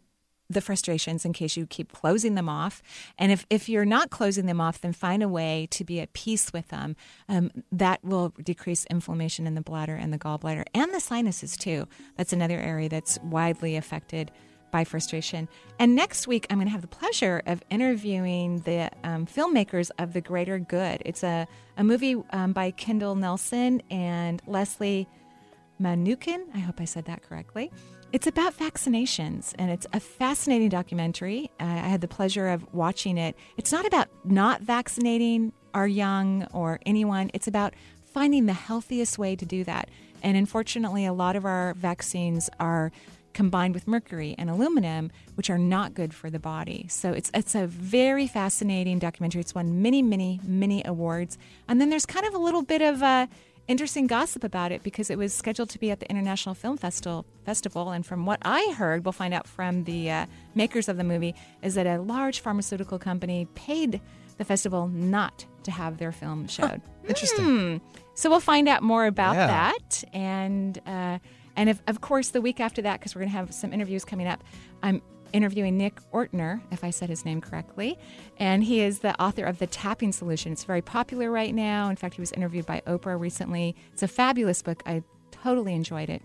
the 0.50 0.62
frustrations 0.62 1.26
in 1.26 1.34
case 1.34 1.58
you 1.58 1.68
keep 1.68 1.92
closing 1.92 2.36
them 2.36 2.48
off. 2.48 2.82
And 3.18 3.32
if, 3.32 3.46
if 3.50 3.68
you're 3.68 3.86
not 3.86 4.10
closing 4.10 4.46
them 4.46 4.62
off, 4.62 4.80
then 4.80 4.94
find 4.94 5.22
a 5.22 5.28
way 5.28 5.68
to 5.72 5.84
be 5.84 6.00
at 6.00 6.14
peace 6.14 6.54
with 6.54 6.70
them. 6.70 6.96
Um, 7.28 7.52
that 7.72 8.04
will 8.04 8.30
decrease 8.42 8.86
inflammation 8.86 9.46
in 9.46 9.56
the 9.56 9.62
bladder 9.62 9.96
and 9.96 10.14
the 10.14 10.18
gallbladder 10.18 10.64
and 10.74 10.94
the 10.94 11.02
sinuses 11.02 11.58
too. 11.58 11.88
That's 12.16 12.34
another 12.34 12.60
area 12.60 12.88
that's 12.90 13.20
widely 13.22 13.76
affected 13.76 14.32
by 14.72 14.84
frustration. 14.84 15.48
And 15.80 15.96
next 15.96 16.28
week, 16.28 16.48
I'm 16.50 16.58
going 16.58 16.68
to 16.68 16.72
have 16.72 16.82
the 16.82 16.88
pleasure 16.88 17.42
of 17.46 17.64
interviewing 17.70 18.60
the 18.60 18.90
um, 19.04 19.26
filmmakers 19.26 19.92
of 20.00 20.14
The 20.14 20.22
Greater 20.22 20.60
Good. 20.60 21.02
It's 21.06 21.24
a, 21.24 21.48
a 21.78 21.84
movie 21.84 22.16
um, 22.32 22.54
by 22.54 22.72
Kendall 22.72 23.16
Nelson 23.16 23.82
and 23.90 24.42
Leslie 24.48 25.08
Manookian. 25.82 26.44
I 26.54 26.60
hope 26.60 26.82
I 26.82 26.86
said 26.86 27.06
that 27.06 27.22
correctly. 27.24 27.72
It's 28.14 28.26
about 28.26 28.58
vaccinations, 28.58 29.54
and 29.60 29.70
it's 29.70 29.86
a 29.92 30.00
fascinating 30.00 30.70
documentary. 30.70 31.52
Uh, 31.60 31.66
I 31.66 31.90
had 31.90 32.00
the 32.00 32.08
pleasure 32.08 32.48
of 32.48 32.74
watching 32.74 33.18
it. 33.18 33.36
It's 33.58 33.72
not 33.72 33.86
about 33.86 34.08
not 34.24 34.62
vaccinating 34.62 35.52
our 35.74 35.88
young 35.88 36.46
or 36.54 36.80
anyone, 36.86 37.30
it's 37.34 37.48
about 37.48 37.74
finding 38.06 38.46
the 38.48 38.54
healthiest 38.54 39.20
way 39.20 39.36
to 39.36 39.46
do 39.46 39.64
that. 39.66 39.90
And 40.24 40.36
unfortunately, 40.36 41.06
a 41.06 41.14
lot 41.14 41.36
of 41.36 41.46
our 41.46 41.76
vaccines 41.76 42.50
are 42.60 42.92
combined 43.42 43.74
with 43.78 43.86
mercury 43.88 44.32
and 44.40 44.50
aluminum, 44.50 45.04
which 45.36 45.50
are 45.54 45.60
not 45.76 45.94
good 45.94 46.12
for 46.20 46.30
the 46.36 46.40
body. 46.40 46.82
So 46.90 47.08
it's 47.20 47.30
it's 47.40 47.54
a 47.56 47.66
very 47.68 48.28
fascinating 48.28 48.98
documentary. 49.08 49.42
It's 49.42 49.54
won 49.54 49.68
many, 49.82 50.02
many, 50.02 50.40
many 50.64 50.80
awards. 50.94 51.38
And 51.68 51.80
then 51.80 51.90
there's 51.92 52.06
kind 52.16 52.26
of 52.26 52.34
a 52.34 52.40
little 52.48 52.64
bit 52.64 52.82
of 52.82 53.02
a 53.04 53.28
interesting 53.68 54.08
gossip 54.08 54.44
about 54.44 54.72
it 54.72 54.82
because 54.82 55.08
it 55.14 55.18
was 55.18 55.32
scheduled 55.34 55.70
to 55.70 55.80
be 55.80 55.92
at 55.92 56.00
the 56.00 56.10
International 56.10 56.56
Film 56.56 56.78
Festival. 56.78 57.26
Festival, 57.46 57.92
and 57.96 58.04
from 58.06 58.26
what 58.26 58.40
I 58.42 58.74
heard, 58.78 59.06
we'll 59.06 59.12
find 59.24 59.34
out 59.34 59.46
from 59.48 59.84
the 59.84 60.10
uh, 60.10 60.26
makers 60.56 60.88
of 60.90 60.96
the 60.98 61.04
movie, 61.04 61.34
is 61.62 61.74
that 61.76 61.86
a 61.86 62.02
large 62.02 62.40
pharmaceutical 62.40 62.98
company 62.98 63.46
paid 63.56 64.02
the 64.38 64.46
festival 64.46 64.88
not 64.88 65.46
to 65.64 65.72
have 65.72 65.98
their 65.98 66.12
film 66.14 66.48
showed. 66.48 66.80
Huh, 66.82 67.10
interesting. 67.12 67.46
Hmm. 67.46 67.78
So 68.14 68.30
we'll 68.32 68.40
find 68.54 68.68
out 68.74 68.82
more 68.84 69.06
about 69.06 69.36
Yeah. 69.36 69.48
that, 69.48 70.04
and 70.14 70.80
uh, 70.88 71.18
and 71.58 71.70
if, 71.70 71.82
of 71.88 72.00
course 72.00 72.30
the 72.30 72.40
week 72.40 72.62
after 72.62 72.82
that, 72.84 73.00
because 73.00 73.14
we're 73.14 73.22
going 73.22 73.32
to 73.32 73.38
have 73.38 73.54
some 73.54 73.74
interviews 73.74 74.06
coming 74.06 74.28
up. 74.28 74.44
I'm 74.82 75.02
interviewing 75.34 75.78
Nick 75.78 76.00
Ortner, 76.14 76.62
if 76.72 76.86
I 76.86 76.90
said 76.90 77.10
his 77.10 77.26
name 77.26 77.42
correctly, 77.42 77.98
and 78.38 78.64
he 78.64 78.80
is 78.80 79.00
the 79.00 79.20
author 79.22 79.44
of 79.44 79.60
The 79.60 79.68
Tapping 79.68 80.14
Solution. 80.14 80.54
It's 80.54 80.64
very 80.64 80.82
popular 80.82 81.30
right 81.30 81.54
now. 81.54 81.90
In 81.90 81.98
fact, 81.98 82.16
he 82.16 82.22
was 82.22 82.32
interviewed 82.32 82.66
by 82.66 82.82
Oprah 82.88 83.20
recently. 83.20 83.76
It's 83.92 84.04
a 84.04 84.08
fabulous 84.08 84.62
book. 84.62 84.82
I 84.86 85.04
totally 85.32 85.74
enjoyed 85.74 86.10
it. 86.10 86.22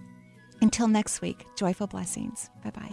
Until 0.61 0.87
next 0.87 1.21
week, 1.21 1.45
joyful 1.57 1.89
blessings. 1.89 2.49
Bye 2.63 2.71
bye. 2.71 2.93